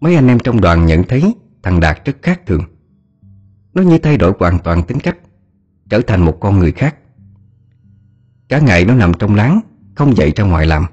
Mấy 0.00 0.14
anh 0.14 0.28
em 0.28 0.38
trong 0.38 0.60
đoàn 0.60 0.86
nhận 0.86 1.02
thấy 1.08 1.34
Thằng 1.62 1.80
Đạt 1.80 2.04
rất 2.04 2.16
khác 2.22 2.40
thường. 2.46 2.62
Nó 3.74 3.82
như 3.82 3.98
thay 3.98 4.16
đổi 4.16 4.32
hoàn 4.38 4.58
toàn 4.58 4.82
tính 4.82 5.00
cách 5.00 5.18
Trở 5.88 6.00
thành 6.06 6.24
một 6.24 6.38
con 6.40 6.58
người 6.58 6.72
khác. 6.72 6.96
Cả 8.48 8.58
ngày 8.58 8.84
nó 8.84 8.94
nằm 8.94 9.12
trong 9.18 9.34
láng 9.34 9.60
Không 9.94 10.16
dậy 10.16 10.32
ra 10.36 10.44
ngoài 10.44 10.66
làm 10.66 10.84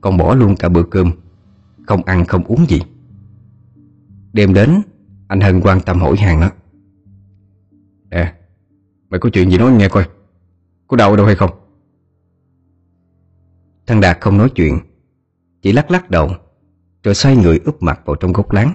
Còn 0.00 0.16
bỏ 0.16 0.34
luôn 0.34 0.56
cả 0.56 0.68
bữa 0.68 0.82
cơm 0.82 1.10
Không 1.86 2.02
ăn 2.02 2.24
không 2.24 2.44
uống 2.44 2.66
gì. 2.68 2.80
Đêm 4.32 4.54
đến 4.54 4.82
anh 5.28 5.40
Hân 5.40 5.60
quan 5.60 5.80
tâm 5.80 6.00
hỏi 6.00 6.16
hàng 6.16 6.40
nó 6.40 6.50
Nè, 8.10 8.34
Mày 9.08 9.20
có 9.20 9.30
chuyện 9.32 9.50
gì 9.50 9.58
nói 9.58 9.72
nghe 9.72 9.88
coi. 9.88 10.08
Có 10.86 10.96
đau 10.96 11.10
ở 11.10 11.16
đâu 11.16 11.26
hay 11.26 11.34
không? 11.34 11.50
Thằng 13.86 14.00
Đạt 14.00 14.20
không 14.20 14.38
nói 14.38 14.50
chuyện, 14.54 14.78
Chỉ 15.62 15.72
lắc 15.72 15.90
lắc 15.90 16.10
đầu, 16.10 16.30
Rồi 17.02 17.14
xoay 17.14 17.36
người 17.36 17.60
úp 17.64 17.82
mặt 17.82 18.00
vào 18.04 18.16
trong 18.16 18.32
gốc 18.32 18.52
láng 18.52 18.72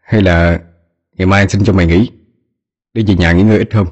Hay 0.00 0.22
là 0.22 0.64
Ngày 1.12 1.26
mai 1.26 1.40
anh 1.40 1.48
xin 1.48 1.64
cho 1.64 1.72
mày 1.72 1.86
nghỉ, 1.86 2.10
Đi 2.92 3.04
về 3.06 3.14
nhà 3.14 3.32
nghỉ 3.32 3.42
ngơi 3.42 3.58
ít 3.58 3.74
hôm. 3.74 3.86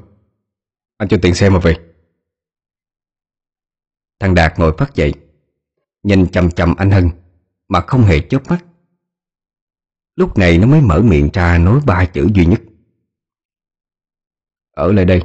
Anh 0.97 1.09
cho 1.09 1.17
tiền 1.21 1.35
xe 1.35 1.49
mà 1.49 1.59
về. 1.59 1.75
Thằng 4.19 4.35
Đạt 4.35 4.59
ngồi 4.59 4.73
phát 4.77 4.95
dậy, 4.95 5.13
Nhìn 6.03 6.27
chầm 6.29 6.51
chầm 6.51 6.75
anh 6.75 6.91
Hân, 6.91 7.09
Mà 7.67 7.81
không 7.81 8.01
hề 8.01 8.19
chớp 8.19 8.49
mắt. 8.49 8.65
Lúc 10.21 10.37
này 10.37 10.57
nó 10.57 10.67
mới 10.67 10.81
mở 10.81 11.01
miệng 11.01 11.29
ra 11.33 11.57
nói 11.57 11.79
ba 11.85 12.05
chữ 12.05 12.27
duy 12.33 12.45
nhất. 12.45 12.61
Ở 14.75 14.91
lại 14.91 15.05
đây. 15.05 15.21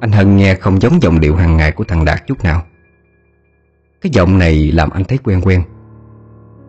Anh 0.00 0.12
Hân 0.12 0.36
nghe 0.36 0.54
không 0.54 0.80
giống 0.80 1.02
giọng 1.02 1.20
điệu 1.20 1.36
hàng 1.36 1.56
ngày 1.56 1.72
của 1.72 1.84
thằng 1.84 2.04
Đạt 2.04 2.26
chút 2.26 2.44
nào. 2.44 2.62
Cái 4.00 4.10
giọng 4.12 4.38
này 4.38 4.72
làm 4.72 4.90
anh 4.90 5.04
thấy 5.04 5.18
quen 5.24 5.40
quen. 5.44 5.62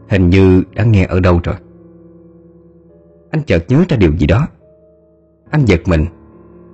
Hình 0.10 0.30
như 0.30 0.64
đã 0.74 0.84
nghe 0.84 1.06
ở 1.06 1.20
đâu 1.20 1.40
rồi. 1.44 1.56
Anh 3.32 3.44
chợt 3.44 3.66
nhớ 3.68 3.84
ra 3.90 3.98
điều 3.98 4.18
gì 4.18 4.28
đó. 4.28 4.48
Anh 5.52 5.66
giật 5.66 5.82
mình. 5.86 6.06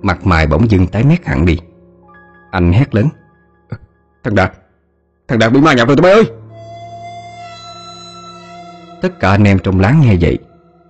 Mặt 0.02 0.26
mày 0.26 0.46
bỗng 0.46 0.70
dưng 0.70 0.86
tái 0.86 1.04
mét 1.04 1.26
hẳn 1.26 1.46
đi. 1.46 1.60
Anh 2.50 2.72
hét 2.72 2.94
lớn. 2.94 3.06
Ờ, 3.68 3.76
thằng 4.24 4.34
Đạt. 4.34 4.52
Thằng 5.28 5.38
Đạt 5.38 5.52
bị 5.52 5.60
ma 5.60 5.74
nhập 5.74 5.88
rồi 5.88 5.96
tụi 5.96 6.02
bay 6.02 6.12
ơi. 6.12 6.24
Tất 9.02 9.20
cả 9.20 9.30
anh 9.30 9.44
em 9.44 9.58
trong 9.58 9.80
láng 9.80 10.00
nghe 10.00 10.16
vậy, 10.20 10.38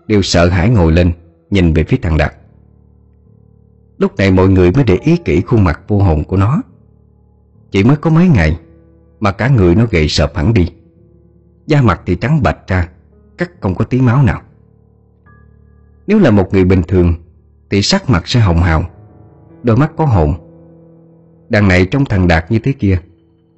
Đều 0.06 0.22
sợ 0.22 0.48
hãi 0.48 0.70
ngồi 0.70 0.92
lên, 0.92 1.12
Nhìn 1.50 1.72
về 1.72 1.84
phía 1.84 1.96
thằng 2.02 2.16
Đạt. 2.16 2.34
Lúc 3.98 4.16
này 4.16 4.30
mọi 4.30 4.48
người 4.48 4.72
mới 4.72 4.84
để 4.84 4.98
ý 5.02 5.16
kỹ 5.16 5.40
khuôn 5.40 5.64
mặt 5.64 5.80
vô 5.88 5.98
hồn 5.98 6.24
của 6.24 6.36
nó. 6.36 6.62
Chỉ 7.70 7.84
mới 7.84 7.96
có 7.96 8.10
mấy 8.10 8.28
ngày 8.28 8.60
Mà 9.20 9.32
cả 9.32 9.48
người 9.48 9.74
nó 9.74 9.86
gầy 9.90 10.08
sợp 10.08 10.36
hẳn 10.36 10.54
đi. 10.54 10.72
Da 11.66 11.82
mặt 11.82 12.02
thì 12.06 12.16
trắng 12.16 12.42
bạch 12.42 12.68
ra, 12.68 12.88
Cắt 13.38 13.50
không 13.60 13.74
có 13.74 13.84
tí 13.84 14.00
máu 14.00 14.22
nào. 14.22 14.42
Nếu 16.06 16.18
là 16.18 16.30
một 16.30 16.52
người 16.52 16.64
bình 16.64 16.82
thường, 16.88 17.14
Thì 17.70 17.82
sắc 17.82 18.10
mặt 18.10 18.28
sẽ 18.28 18.40
hồng 18.40 18.58
hào, 18.58 18.84
Đôi 19.62 19.76
mắt 19.76 19.92
có 19.96 20.04
hồn. 20.04 20.34
Đằng 21.48 21.68
này 21.68 21.86
trong 21.86 22.04
thằng 22.04 22.28
Đạt 22.28 22.50
như 22.50 22.58
thế 22.58 22.72
kia, 22.72 22.98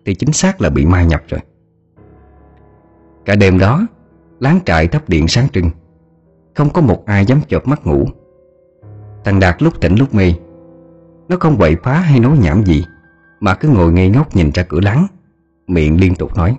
Thì 0.04 0.14
chính 0.14 0.32
xác 0.32 0.60
là 0.60 0.70
bị 0.70 0.86
ma 0.86 1.02
nhập 1.02 1.22
rồi. 1.28 1.40
Cả 3.24 3.36
đêm 3.36 3.58
đó 3.58 3.86
Láng 4.40 4.60
trại 4.66 4.88
thắp 4.88 5.08
điện 5.08 5.28
sáng 5.28 5.48
trưng. 5.48 5.70
Không 6.54 6.70
có 6.70 6.80
một 6.80 7.06
ai 7.06 7.26
dám 7.26 7.40
chợp 7.48 7.68
mắt 7.68 7.86
ngủ. 7.86 8.06
Thằng 9.24 9.40
Đạt 9.40 9.62
lúc 9.62 9.80
tỉnh 9.80 9.96
lúc 9.96 10.14
mê. 10.14 10.34
Nó 11.28 11.36
không 11.36 11.58
quậy 11.58 11.76
phá 11.82 11.94
hay 11.94 12.20
nói 12.20 12.38
nhảm 12.38 12.64
gì 12.64 12.84
Mà 13.40 13.54
cứ 13.54 13.68
ngồi 13.68 13.92
ngây 13.92 14.08
ngốc 14.08 14.36
nhìn 14.36 14.50
ra 14.54 14.62
cửa 14.62 14.80
láng 14.80 15.06
Miệng 15.66 16.00
liên 16.00 16.14
tục 16.14 16.36
nói. 16.36 16.56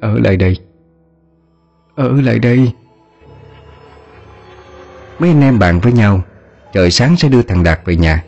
Ở 0.00 0.18
lại 0.18 0.36
đây. 0.36 0.56
Ở 1.94 2.20
lại 2.20 2.38
đây. 2.38 2.72
Mấy 5.18 5.30
anh 5.30 5.40
em 5.40 5.58
bàn 5.58 5.80
với 5.80 5.92
nhau 5.92 6.20
Trời 6.72 6.90
sáng 6.90 7.16
sẽ 7.16 7.28
đưa 7.28 7.42
thằng 7.42 7.62
Đạt 7.64 7.80
về 7.84 7.96
nhà. 7.96 8.24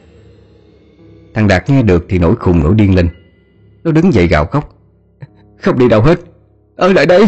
Thằng 1.35 1.49
Đạt 1.49 1.70
nghe 1.70 1.83
được 1.83 2.07
thì 2.09 2.18
nổi 2.18 2.37
khùng 2.37 2.62
nổi 2.62 2.74
điên 2.74 2.95
lên. 2.95 3.09
Nó 3.85 3.93
đứng 3.93 4.12
dậy 4.12 4.27
gào 4.27 4.47
khóc. 4.47 4.74
Không 5.61 5.79
đi 5.79 5.89
đâu 5.89 6.03
hết 6.03 6.18
Ở 6.77 6.93
lại 6.93 7.07
đây. 7.07 7.24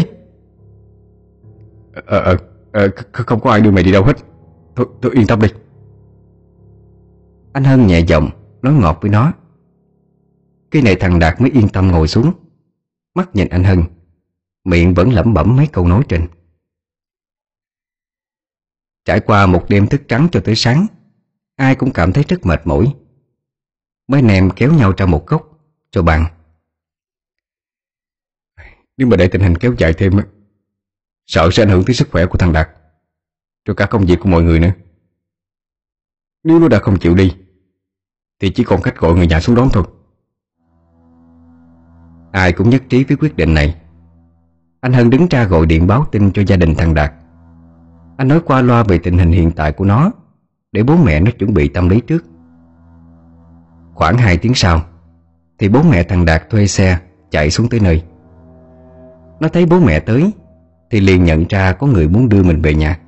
Ờ, 1.93 2.19
ờ, 2.19 2.37
ờ 2.71 2.89
không 3.11 3.39
có 3.39 3.51
ai 3.51 3.61
đưa 3.61 3.71
mày 3.71 3.83
đi 3.83 3.91
đâu 3.91 4.03
hết. 4.03 4.17
Thôi, 4.75 4.87
thôi 5.01 5.11
yên 5.15 5.27
tâm 5.27 5.41
đi. 5.41 5.47
Anh 7.53 7.63
Hân 7.63 7.87
nhẹ 7.87 7.99
giọng 7.99 8.29
Nói 8.61 8.73
ngọt 8.73 8.97
với 9.01 9.11
nó. 9.11 9.33
Khi 10.71 10.81
này 10.81 10.95
thằng 10.95 11.19
Đạt 11.19 11.41
mới 11.41 11.51
yên 11.51 11.69
tâm 11.69 11.87
ngồi 11.87 12.07
xuống. 12.07 12.31
Mắt 13.15 13.35
nhìn 13.35 13.49
anh 13.49 13.63
Hân 13.63 13.83
Miệng 14.63 14.93
vẫn 14.93 15.13
lẩm 15.13 15.33
bẩm 15.33 15.55
mấy 15.55 15.67
câu 15.67 15.87
nói 15.87 16.03
trên. 16.09 16.27
Trải 19.05 19.19
qua 19.19 19.45
một 19.45 19.65
đêm 19.69 19.87
thức 19.87 20.01
trắng 20.07 20.27
cho 20.31 20.41
tới 20.45 20.55
sáng 20.55 20.87
Ai 21.55 21.75
cũng 21.75 21.91
cảm 21.91 22.13
thấy 22.13 22.23
rất 22.27 22.45
mệt 22.45 22.61
mỏi. 22.65 22.95
Mấy 24.07 24.19
anh 24.21 24.27
em 24.27 24.49
kéo 24.55 24.73
nhau 24.73 24.93
ra 24.97 25.05
một 25.05 25.27
góc 25.27 25.59
Rồi 25.91 26.03
bàn 26.03 26.25
nếu 28.99 29.07
mà 29.07 29.17
để 29.17 29.27
tình 29.27 29.41
hình 29.41 29.55
kéo 29.55 29.73
dài 29.77 29.93
thêm 29.93 30.13
Sợ 31.27 31.49
sẽ 31.51 31.63
ảnh 31.63 31.69
hưởng 31.69 31.83
tới 31.85 31.93
sức 31.93 32.07
khỏe 32.11 32.25
của 32.25 32.37
thằng 32.37 32.53
Đạt 32.53 32.69
Rồi 33.65 33.75
cả 33.75 33.85
công 33.85 34.05
việc 34.05 34.19
của 34.19 34.29
mọi 34.29 34.43
người 34.43 34.59
nữa. 34.59 34.71
Nếu 36.43 36.59
nó 36.59 36.67
đã 36.67 36.79
không 36.79 36.99
chịu 36.99 37.15
đi, 37.15 37.35
Thì 38.39 38.49
chỉ 38.49 38.63
còn 38.63 38.81
cách 38.81 38.97
gọi 38.97 39.15
người 39.15 39.27
nhà 39.27 39.39
xuống 39.39 39.55
đón 39.55 39.69
thôi. 39.73 39.83
Ai 42.31 42.53
cũng 42.53 42.69
nhất 42.69 42.83
trí 42.89 43.03
với 43.03 43.17
quyết 43.17 43.35
định 43.35 43.53
này. 43.53 43.81
Anh 44.81 44.93
Hân 44.93 45.09
đứng 45.09 45.27
ra 45.27 45.43
gọi 45.43 45.65
điện 45.65 45.87
báo 45.87 46.05
tin 46.11 46.31
cho 46.31 46.43
gia 46.47 46.55
đình 46.55 46.75
thằng 46.75 46.93
Đạt. 46.93 47.13
Anh 48.17 48.27
nói 48.27 48.41
qua 48.45 48.61
loa 48.61 48.83
về 48.83 48.97
tình 48.97 49.17
hình 49.17 49.31
hiện 49.31 49.51
tại 49.51 49.71
của 49.71 49.85
nó, 49.85 50.11
Để 50.71 50.83
bố 50.83 50.95
mẹ 50.95 51.19
nó 51.19 51.31
chuẩn 51.31 51.53
bị 51.53 51.67
tâm 51.67 51.89
lý 51.89 52.01
trước. 52.01 52.25
Khoảng 53.93 54.17
2 54.17 54.37
tiếng 54.37 54.53
sau, 54.55 54.81
Thì 55.57 55.69
bố 55.69 55.83
mẹ 55.83 56.03
thằng 56.03 56.25
Đạt 56.25 56.49
thuê 56.49 56.67
xe 56.67 56.99
Chạy 57.31 57.51
xuống 57.51 57.69
tới 57.69 57.79
nơi. 57.79 58.03
Nó 59.39 59.47
thấy 59.47 59.65
bố 59.65 59.79
mẹ 59.79 59.99
tới, 59.99 60.33
Thì 60.91 60.99
liền 60.99 61.23
nhận 61.23 61.45
ra 61.49 61.73
có 61.73 61.87
người 61.87 62.07
muốn 62.07 62.29
đưa 62.29 62.43
mình 62.43 62.61
về 62.61 62.75
nhà. 62.75 62.99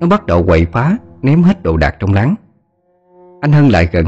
Nó 0.00 0.06
bắt 0.06 0.26
đầu 0.26 0.44
quậy 0.46 0.66
phá, 0.72 0.96
Ném 1.22 1.42
hết 1.42 1.62
đồ 1.62 1.76
đạc 1.76 1.96
trong 1.98 2.14
láng 2.14 2.34
Anh 3.40 3.52
Hân 3.52 3.68
lại 3.68 3.88
gần, 3.92 4.06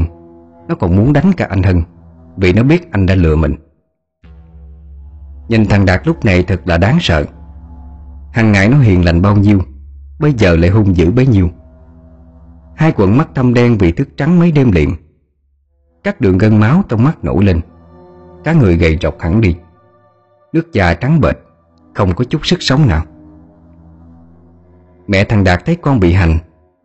Nó 0.67 0.75
còn 0.75 0.95
muốn 0.95 1.13
đánh 1.13 1.31
cả 1.37 1.47
anh 1.49 1.63
Hân, 1.63 1.83
Vì 2.37 2.53
nó 2.53 2.63
biết 2.63 2.91
anh 2.91 3.05
đã 3.05 3.15
lừa 3.15 3.35
mình. 3.35 3.55
Nhìn 5.47 5.65
thằng 5.65 5.85
Đạt 5.85 6.07
lúc 6.07 6.25
này 6.25 6.43
thật 6.43 6.61
là 6.65 6.77
đáng 6.77 6.97
sợ. 7.01 7.25
Hằng 8.33 8.51
ngày 8.51 8.69
nó 8.69 8.79
hiền 8.79 9.05
lành 9.05 9.21
bao 9.21 9.35
nhiêu, 9.35 9.59
Bây 10.19 10.33
giờ 10.33 10.55
lại 10.55 10.69
hung 10.69 10.95
dữ 10.95 11.11
bấy 11.11 11.27
nhiêu. 11.27 11.49
Hai 12.75 12.91
quận 12.91 13.17
mắt 13.17 13.29
thâm 13.35 13.53
đen 13.53 13.77
vì 13.77 13.91
thức 13.91 14.07
trắng 14.17 14.39
mấy 14.39 14.51
đêm 14.51 14.71
liền. 14.71 14.95
Các 16.03 16.21
đường 16.21 16.37
gân 16.37 16.57
máu 16.57 16.83
trong 16.89 17.03
mắt 17.03 17.23
nổi 17.23 17.45
lên. 17.45 17.61
Cá 18.43 18.53
người 18.53 18.77
gầy 18.77 18.97
rộc 19.01 19.19
hẳn 19.19 19.41
đi. 19.41 19.55
Nước 20.53 20.73
già 20.73 20.93
trắng 20.93 21.21
bệch, 21.21 21.37
Không 21.93 22.15
có 22.15 22.23
chút 22.23 22.45
sức 22.45 22.61
sống 22.61 22.87
nào. 22.87 23.03
Mẹ 25.07 25.23
thằng 25.23 25.43
Đạt 25.43 25.65
thấy 25.65 25.75
con 25.75 25.99
bị 25.99 26.13
hành, 26.13 26.37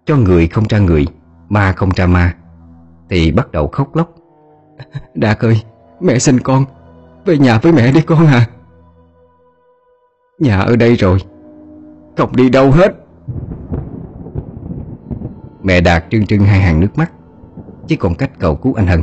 Cho 0.07 0.17
người 0.17 0.49
không 0.49 0.65
ra 0.69 0.79
người, 0.79 1.07
Ma 1.49 1.73
không 1.73 1.91
ra 1.97 2.07
ma, 2.07 2.35
Thì 3.09 3.33
bắt 3.33 3.53
đầu 3.53 3.69
khóc 3.69 3.97
lóc. 3.97 4.15
Đạt 5.15 5.39
ơi, 5.39 5.63
Mẹ 6.01 6.19
sinh 6.19 6.41
con, 6.41 6.65
Về 7.25 7.39
nhà 7.39 7.59
với 7.59 7.73
mẹ 7.73 7.93
đi 7.93 8.01
con 8.01 8.27
à. 8.27 8.47
Nhà 10.39 10.61
ở 10.61 10.77
đây 10.77 10.95
rồi 10.95 11.19
Không 12.17 12.37
đi 12.37 12.51
đâu 12.51 12.71
hết? 12.71 12.95
Mẹ 15.63 15.81
Đạt 15.81 16.05
trưng 16.11 16.27
trưng 16.27 16.45
hai 16.45 16.61
hàng 16.61 16.81
nước 16.81 16.99
mắt 16.99 17.13
Chỉ 17.87 17.97
còn 17.97 18.15
cách 18.15 18.31
cầu 18.39 18.57
cứu 18.57 18.75
anh 18.75 18.87
Hân. 18.87 19.03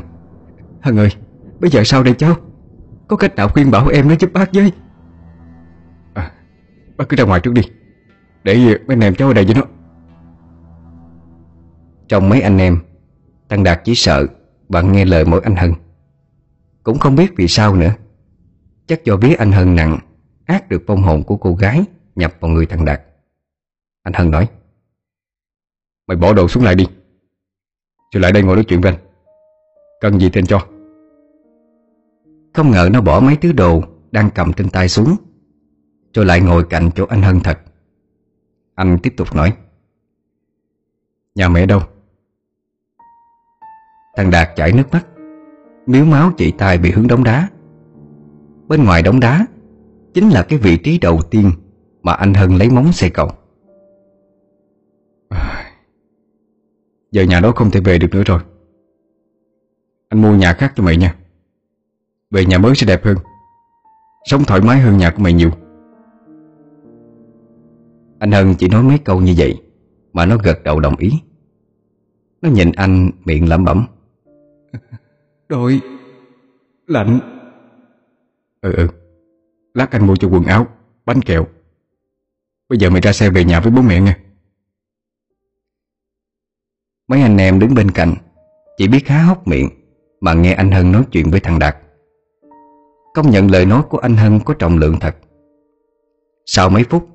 Hân 0.82 1.00
ơi, 1.00 1.10
Bây 1.60 1.72
giờ 1.72 1.82
sao 1.86 2.04
đây 2.04 2.14
cháu? 2.14 2.36
Có 3.10 3.16
cách 3.16 3.36
nào 3.36 3.50
khuyên 3.50 3.72
bảo 3.72 3.88
em 3.88 4.08
nó 4.08 4.16
giúp 4.20 4.34
bác 4.34 4.54
với? 4.54 4.72
À, 6.14 6.32
Bác 6.98 7.10
cứ 7.10 7.18
ra 7.18 7.24
ngoài 7.24 7.40
trước 7.40 7.54
đi. 7.54 7.62
Để 8.44 8.78
bên 8.88 9.00
em 9.00 9.16
cháu 9.16 9.28
ở 9.28 9.34
đây 9.34 9.46
với 9.46 9.56
nó. 9.56 9.62
Trong 12.08 12.30
mấy 12.30 12.42
anh 12.42 12.58
em 12.58 12.80
Thằng 13.50 13.64
Đạt 13.64 13.82
chỉ 13.84 13.96
sợ 13.96 14.28
Bạn 14.70 14.92
nghe 14.92 15.06
lời 15.06 15.26
mỗi 15.26 15.42
anh 15.44 15.56
Hân. 15.56 15.74
Cũng 16.84 17.00
không 17.00 17.16
biết 17.16 17.32
vì 17.38 17.48
sao 17.48 17.76
nữa. 17.76 17.92
Chắc 18.88 19.04
do 19.04 19.16
biết 19.16 19.36
anh 19.40 19.52
Hân 19.52 19.76
nặng 19.76 20.00
Ác 20.46 20.70
được 20.70 20.84
vong 20.88 21.02
hồn 21.02 21.24
của 21.24 21.38
cô 21.38 21.56
gái 21.56 21.84
Nhập 22.16 22.34
vào 22.40 22.52
người 22.52 22.66
thằng 22.66 22.86
Đạt. 22.86 23.02
Anh 24.04 24.14
Hân 24.14 24.32
nói 24.32 24.48
Mày 26.08 26.18
bỏ 26.18 26.34
đồ 26.34 26.48
xuống 26.48 26.64
lại 26.64 26.76
đi. 26.76 26.88
Rồi 28.14 28.22
lại 28.22 28.32
đây 28.32 28.44
ngồi 28.44 28.56
nói 28.56 28.66
chuyện 28.68 28.82
với 28.82 28.92
anh. 28.92 29.00
Cần 30.02 30.20
gì 30.20 30.30
tên 30.34 30.46
cho 30.46 30.68
không 32.54 32.72
ngờ 32.72 32.90
nó 32.94 33.02
bỏ 33.02 33.20
mấy 33.20 33.36
thứ 33.36 33.52
đồ 33.52 33.84
Đang 34.12 34.30
cầm 34.36 34.54
trên 34.54 34.70
tay 34.70 34.90
xuống. 34.90 35.16
Rồi 36.14 36.26
lại 36.26 36.42
ngồi 36.42 36.64
cạnh 36.70 36.90
chỗ 36.96 37.06
anh 37.06 37.22
Hân 37.22 37.40
thật. 37.40 37.60
Anh 38.76 38.98
tiếp 39.04 39.14
tục 39.18 39.36
nói. 39.36 39.54
Nhà 41.36 41.50
mẹ 41.50 41.66
đâu? 41.66 41.82
Thằng 44.18 44.32
Đạt 44.32 44.50
chảy 44.56 44.72
nước 44.72 44.92
mắt. 44.92 45.06
Miếu 45.86 46.06
máu 46.06 46.32
chị 46.38 46.52
tay 46.52 46.78
bị 46.78 46.92
hướng 46.92 47.08
đống 47.08 47.24
đá. 47.24 47.50
Bên 48.68 48.84
ngoài 48.84 49.02
đống 49.02 49.20
đá 49.20 49.46
Chính 50.14 50.30
là 50.30 50.44
cái 50.44 50.60
vị 50.60 50.78
trí 50.78 51.00
đầu 51.00 51.22
tiên 51.32 51.52
Mà 52.04 52.14
anh 52.14 52.34
Hân 52.34 52.56
lấy 52.56 52.70
móng 52.70 52.94
xây 52.94 53.10
cầu. 53.10 53.32
Giờ 57.12 57.24
nhà 57.24 57.40
đó 57.40 57.52
không 57.52 57.72
thể 57.72 57.80
về 57.80 57.98
được 57.98 58.08
nữa 58.12 58.24
rồi. 58.26 58.40
Anh 60.10 60.22
mua 60.22 60.36
nhà 60.36 60.54
khác 60.54 60.74
cho 60.76 60.84
mày 60.84 60.98
nha. 60.98 61.16
Về 62.32 62.46
nhà 62.46 62.58
mới 62.58 62.76
sẽ 62.76 62.88
đẹp 62.88 63.06
hơn. 63.06 63.18
Sống 64.26 64.44
thoải 64.44 64.62
mái 64.62 64.80
hơn 64.80 64.98
nhà 64.98 65.12
của 65.12 65.24
mày 65.24 65.34
nhiều. 65.34 65.52
Anh 68.20 68.32
Hân 68.32 68.56
chỉ 68.56 68.68
nói 68.68 68.84
mấy 68.84 68.98
câu 68.98 69.22
như 69.22 69.34
vậy 69.38 69.62
Mà 70.14 70.26
nó 70.26 70.38
gật 70.44 70.64
đầu 70.64 70.80
đồng 70.80 70.96
ý. 70.96 71.12
Nó 72.42 72.50
nhìn 72.50 72.72
anh 72.72 73.12
miệng 73.26 73.50
lẩm 73.50 73.66
bẩm. 73.66 73.86
Đôi 75.50 75.82
Lạnh. 76.88 77.20
Ừ 78.62 78.74
ừ. 78.74 78.88
Lát 79.74 79.92
anh 79.92 80.08
mua 80.08 80.16
cho 80.16 80.28
quần 80.28 80.44
áo 80.44 80.68
Bánh 81.06 81.22
kẹo. 81.22 81.48
Bây 82.70 82.80
giờ 82.80 82.90
mày 82.90 83.02
ra 83.02 83.14
xe 83.14 83.30
về 83.30 83.46
nhà 83.46 83.60
với 83.60 83.72
bố 83.72 83.82
mẹ 83.82 84.02
nha 84.02 84.18
Mấy 87.08 87.22
anh 87.22 87.38
em 87.38 87.60
đứng 87.60 87.74
bên 87.74 87.92
cạnh 87.92 88.16
Chỉ 88.78 88.88
biết 88.88 89.08
há 89.08 89.24
hốc 89.24 89.48
miệng 89.48 89.70
Mà 90.22 90.34
nghe 90.34 90.54
anh 90.54 90.72
Hân 90.72 90.92
nói 90.92 91.04
chuyện 91.12 91.32
với 91.32 91.40
thằng 91.40 91.60
Đạt 91.60 91.78
Công 93.14 93.30
nhận 93.30 93.52
lời 93.52 93.66
nói 93.66 93.84
của 93.90 93.98
anh 93.98 94.18
Hân 94.18 94.40
có 94.40 94.54
trọng 94.54 94.78
lượng 94.78 95.00
thật. 95.00 95.16
Sau 96.46 96.70
mấy 96.70 96.84
phút, 96.84 97.08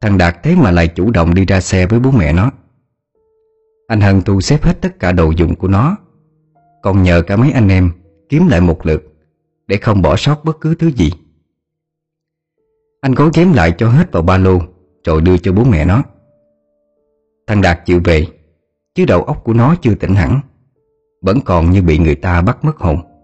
Thằng 0.00 0.18
Đạt 0.18 0.42
thế 0.42 0.56
mà 0.56 0.70
lại 0.70 0.88
chủ 0.88 1.10
động 1.10 1.34
đi 1.34 1.44
ra 1.44 1.60
xe 1.60 1.86
với 1.86 2.00
bố 2.00 2.10
mẹ 2.10 2.32
nó. 2.32 2.50
Anh 3.88 4.00
Hân 4.00 4.22
thu 4.22 4.40
xếp 4.40 4.62
hết 4.62 4.80
tất 4.80 5.00
cả 5.00 5.12
đồ 5.12 5.30
dùng 5.30 5.54
của 5.54 5.68
nó, 5.68 5.96
Còn 6.82 7.02
nhờ 7.02 7.22
cả 7.22 7.36
mấy 7.36 7.52
anh 7.52 7.68
em 7.68 7.90
kiếm 8.28 8.48
lại 8.48 8.60
một 8.60 8.86
lượt 8.86 9.02
Để 9.66 9.76
không 9.76 10.02
bỏ 10.02 10.16
sót 10.16 10.44
bất 10.44 10.60
cứ 10.60 10.74
thứ 10.74 10.90
gì. 10.90 11.10
Anh 13.00 13.14
gói 13.14 13.30
ghém 13.34 13.52
lại 13.52 13.74
cho 13.78 13.88
hết 13.88 14.12
vào 14.12 14.22
ba 14.22 14.38
lô, 14.38 14.58
Rồi 15.04 15.20
đưa 15.20 15.38
cho 15.38 15.52
bố 15.52 15.64
mẹ 15.64 15.84
nó. 15.84 16.02
Thằng 17.46 17.62
Đạt 17.62 17.86
chịu 17.86 18.00
về, 18.04 18.26
Chứ 18.94 19.04
đầu 19.04 19.22
óc 19.22 19.44
của 19.44 19.52
nó 19.52 19.74
chưa 19.82 19.94
tỉnh 19.94 20.14
hẳn, 20.14 20.40
Vẫn 21.22 21.40
còn 21.44 21.70
như 21.70 21.82
bị 21.82 21.98
người 21.98 22.14
ta 22.14 22.42
bắt 22.42 22.64
mất 22.64 22.76
hồn. 22.76 23.15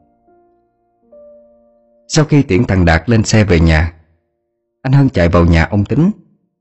Sau 2.14 2.24
khi 2.24 2.42
tiễn 2.42 2.64
thằng 2.64 2.84
Đạt 2.84 3.10
lên 3.10 3.24
xe 3.24 3.44
về 3.44 3.60
nhà, 3.60 3.92
Anh 4.82 4.92
Hân 4.92 5.08
chạy 5.08 5.28
vào 5.28 5.44
nhà 5.44 5.64
ông 5.64 5.84
Tính 5.84 6.10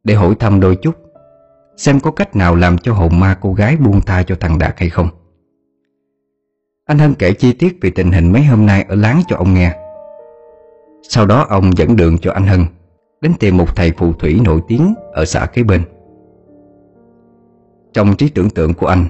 Để 0.03 0.13
hỏi 0.15 0.35
thăm 0.39 0.59
đôi 0.59 0.75
chút, 0.75 0.95
Xem 1.77 1.99
có 1.99 2.11
cách 2.11 2.35
nào 2.35 2.55
làm 2.55 2.77
cho 2.77 2.93
hồn 2.93 3.19
ma 3.19 3.37
cô 3.41 3.53
gái 3.53 3.77
buông 3.77 4.01
tha 4.01 4.23
cho 4.23 4.35
thằng 4.39 4.59
Đạt 4.59 4.79
hay 4.79 4.89
không. 4.89 5.09
Anh 6.85 6.99
Hân 6.99 7.13
kể 7.13 7.33
chi 7.33 7.53
tiết 7.53 7.77
về 7.81 7.89
tình 7.89 8.11
hình 8.11 8.31
mấy 8.31 8.43
hôm 8.43 8.65
nay 8.65 8.85
ở 8.89 8.95
láng 8.95 9.21
cho 9.27 9.35
ông 9.35 9.53
nghe. 9.53 9.75
Sau 11.09 11.25
đó 11.25 11.45
ông 11.49 11.77
dẫn 11.77 11.95
đường 11.95 12.17
cho 12.17 12.31
anh 12.31 12.47
Hân 12.47 12.65
Đến 13.21 13.33
tìm 13.39 13.57
một 13.57 13.75
thầy 13.75 13.91
phù 13.97 14.13
thủy 14.13 14.39
nổi 14.43 14.61
tiếng 14.67 14.93
ở 15.13 15.25
xã 15.25 15.45
kế 15.45 15.63
bên. 15.63 15.83
Trong 17.93 18.15
trí 18.15 18.29
tưởng 18.29 18.49
tượng 18.49 18.73
của 18.73 18.87
anh, 18.87 19.05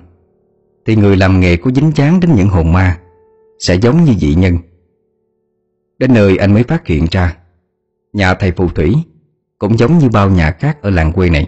Thì 0.86 0.96
người 0.96 1.18
làm 1.18 1.39
nghề 1.39 1.58
có 1.58 1.72
dính 1.72 1.92
dáng 1.96 2.20
đến 2.20 2.32
những 2.36 2.50
hồn 2.50 2.74
ma 2.74 2.98
Sẽ 3.60 3.76
giống 3.76 4.04
như 4.04 4.14
dị 4.14 4.36
nhân. 4.36 4.58
Đến 6.02 6.14
nơi 6.14 6.38
anh 6.38 6.54
mới 6.54 6.64
phát 6.64 6.88
hiện 6.88 7.06
ra 7.12 7.38
Nhà 8.14 8.34
thầy 8.34 8.52
phù 8.52 8.68
thủy 8.68 8.93
Cũng 9.58 9.78
giống 9.78 9.97
như 9.97 10.10
bao 10.14 10.30
nhà 10.30 10.52
khác 10.52 10.82
ở 10.82 10.89
làng 10.89 11.12
quê 11.12 11.30
này. 11.30 11.47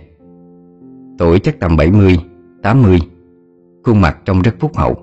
Tuổi 1.17 1.39
chắc 1.39 1.59
tầm 1.59 1.77
70, 1.77 2.17
80 2.63 2.99
Khuôn 3.83 4.01
mặt 4.01 4.17
trông 4.25 4.41
rất 4.41 4.55
phúc 4.59 4.71
hậu. 4.75 4.95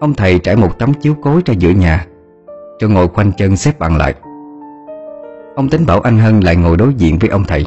Ông 0.00 0.14
thầy 0.16 0.38
trải 0.38 0.56
một 0.56 0.78
tấm 0.78 0.92
chiếu 0.94 1.14
cối 1.22 1.42
ra 1.44 1.54
giữa 1.58 1.70
nhà 1.70 2.06
Cho 2.78 2.88
ngồi 2.88 3.08
khoanh 3.08 3.32
chân 3.36 3.56
xếp 3.56 3.78
bằng 3.78 3.96
lại. 3.96 4.14
Ông 5.56 5.68
tính 5.68 5.86
bảo 5.86 6.00
anh 6.00 6.18
Hân 6.18 6.40
lại 6.40 6.56
ngồi 6.56 6.76
đối 6.76 6.94
diện 6.94 7.18
với 7.20 7.30
ông 7.30 7.44
thầy. 7.48 7.66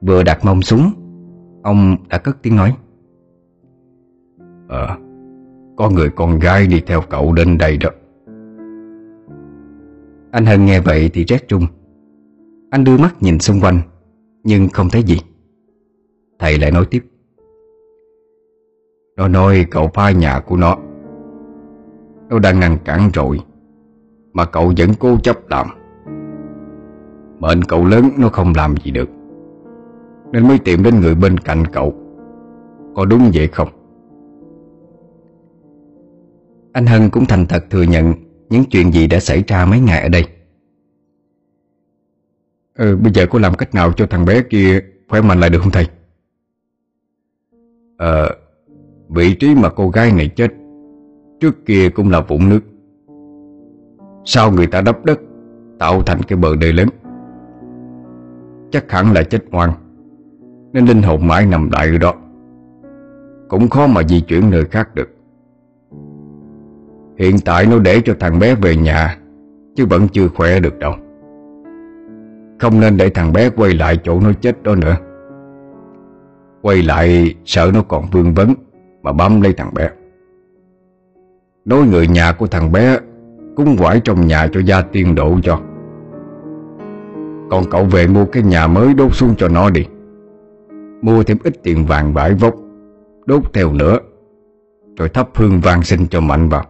Vừa 0.00 0.22
đặt 0.22 0.44
mông 0.44 0.62
xuống 0.62 0.92
Ông 1.62 1.96
đã 2.08 2.18
cất 2.18 2.36
tiếng 2.42 2.56
nói. 2.56 2.76
Ờ 4.68 4.96
Có 5.76 5.90
người 5.90 6.10
con 6.10 6.38
gái 6.38 6.66
đi 6.66 6.82
theo 6.86 7.00
cậu 7.10 7.32
đến 7.32 7.58
đây 7.58 7.76
đó. 7.76 7.90
Anh 10.34 10.46
Hân 10.46 10.66
nghe 10.66 10.80
vậy 10.80 11.10
thì 11.14 11.24
rét 11.24 11.48
trung 11.48 11.66
Anh 12.70 12.84
đưa 12.84 12.98
mắt 12.98 13.14
nhìn 13.20 13.38
xung 13.38 13.60
quanh, 13.60 13.80
Nhưng 14.44 14.68
không 14.68 14.88
thấy 14.90 15.02
gì. 15.02 15.16
Thầy 16.38 16.58
lại 16.58 16.70
nói 16.70 16.86
tiếp. 16.90 17.04
Nó 19.16 19.28
nói 19.28 19.66
cậu 19.70 19.90
phá 19.94 20.10
nhà 20.10 20.40
của 20.40 20.56
nó. 20.56 20.76
Nó 22.28 22.38
đang 22.38 22.60
ngăn 22.60 22.78
cản 22.84 23.10
rồi, 23.14 23.40
Mà 24.32 24.44
cậu 24.44 24.72
vẫn 24.76 24.90
cố 24.98 25.16
chấp 25.22 25.36
làm. 25.50 25.66
Mệnh 27.38 27.62
cậu 27.62 27.86
lớn, 27.86 28.10
nó 28.18 28.28
không 28.28 28.52
làm 28.56 28.74
gì 28.84 28.90
được. 28.90 29.08
Nên 30.32 30.48
mới 30.48 30.58
tìm 30.58 30.82
đến 30.82 31.00
người 31.00 31.14
bên 31.14 31.38
cạnh 31.38 31.64
cậu. 31.72 31.94
Có 32.94 33.04
đúng 33.04 33.30
vậy 33.34 33.46
không? 33.46 33.68
Anh 36.72 36.86
Hân 36.86 37.10
cũng 37.10 37.24
thành 37.26 37.46
thật 37.46 37.64
thừa 37.70 37.82
nhận 37.82 38.23
những 38.50 38.64
chuyện 38.64 38.92
gì 38.92 39.06
đã 39.06 39.20
xảy 39.20 39.44
ra 39.46 39.66
mấy 39.66 39.80
ngày 39.80 40.02
ở 40.02 40.08
đây? 40.08 40.24
Ừ, 42.74 42.96
Bây 42.96 43.12
giờ 43.12 43.26
có 43.30 43.38
làm 43.38 43.54
cách 43.54 43.74
nào 43.74 43.92
cho 43.92 44.06
thằng 44.06 44.24
bé 44.24 44.42
kia 44.42 44.80
Khỏe 45.08 45.20
mạnh 45.20 45.40
lại 45.40 45.50
được 45.50 45.58
không 45.58 45.70
thầy? 45.70 45.86
Ờ 47.96 48.28
Vị 49.08 49.34
trí 49.34 49.54
mà 49.54 49.68
cô 49.70 49.88
gái 49.88 50.12
này 50.12 50.28
chết 50.28 50.52
Trước 51.40 51.66
kia 51.66 51.88
cũng 51.88 52.10
là 52.10 52.20
vũng 52.20 52.48
nước. 52.48 52.60
Sau 54.24 54.52
người 54.52 54.66
ta 54.66 54.80
đắp 54.80 55.04
đất 55.04 55.20
Tạo 55.78 56.02
thành 56.02 56.22
cái 56.22 56.38
bờ 56.38 56.56
đê 56.56 56.72
lớn 56.72 56.88
Chắc 58.70 58.92
hẳn 58.92 59.12
là 59.12 59.22
chết 59.22 59.50
ngoan 59.50 59.72
Nên 60.72 60.86
linh 60.86 61.02
hồn 61.02 61.26
mãi 61.26 61.46
nằm 61.46 61.70
lại 61.70 61.88
ở 61.88 61.98
đó. 61.98 62.14
Cũng 63.48 63.68
khó 63.68 63.86
mà 63.86 64.02
di 64.02 64.20
chuyển 64.20 64.50
nơi 64.50 64.64
khác 64.64 64.94
được 64.94 65.08
Hiện 67.18 67.36
tại 67.44 67.66
nó 67.66 67.78
để 67.78 68.00
cho 68.04 68.14
thằng 68.20 68.38
bé 68.38 68.54
về 68.54 68.76
nhà, 68.76 69.18
Chứ 69.76 69.86
vẫn 69.86 70.08
chưa 70.08 70.28
khỏe 70.28 70.60
được 70.60 70.78
đâu. 70.78 70.92
Không 72.58 72.80
nên 72.80 72.96
để 72.96 73.10
thằng 73.10 73.32
bé 73.32 73.50
quay 73.50 73.72
lại 73.72 73.98
chỗ 74.04 74.20
nó 74.20 74.32
chết 74.40 74.62
đó 74.62 74.74
nữa. 74.74 74.96
Quay 76.62 76.82
lại 76.82 77.34
sợ 77.44 77.70
nó 77.74 77.82
còn 77.82 78.04
vương 78.12 78.34
vấn 78.34 78.54
Mà 79.02 79.12
bám 79.12 79.40
lấy 79.40 79.52
thằng 79.52 79.74
bé. 79.74 79.90
Nói 81.64 81.86
người 81.86 82.06
nhà 82.06 82.32
của 82.32 82.46
thằng 82.46 82.72
bé 82.72 82.98
Cúng 83.56 83.76
quải 83.78 84.00
trong 84.00 84.26
nhà 84.26 84.48
cho 84.52 84.60
gia 84.60 84.80
tiên 84.80 85.14
độ 85.14 85.36
cho. 85.42 85.60
Còn 87.50 87.64
cậu 87.70 87.84
về 87.84 88.06
mua 88.06 88.24
cái 88.24 88.42
nhà 88.42 88.66
mới 88.66 88.94
đốt 88.94 89.14
xuống 89.14 89.34
cho 89.38 89.48
nó 89.48 89.70
đi. 89.70 89.86
Mua 91.02 91.22
thêm 91.22 91.38
ít 91.44 91.62
tiền 91.62 91.86
vàng 91.86 92.14
bãi 92.14 92.34
vốc 92.34 92.54
Đốt 93.26 93.42
theo 93.54 93.72
nữa, 93.72 93.98
Rồi 94.98 95.08
thắp 95.08 95.28
hương 95.34 95.60
vang 95.60 95.82
sinh 95.82 96.06
cho 96.10 96.20
mạnh 96.20 96.48
vào. 96.48 96.64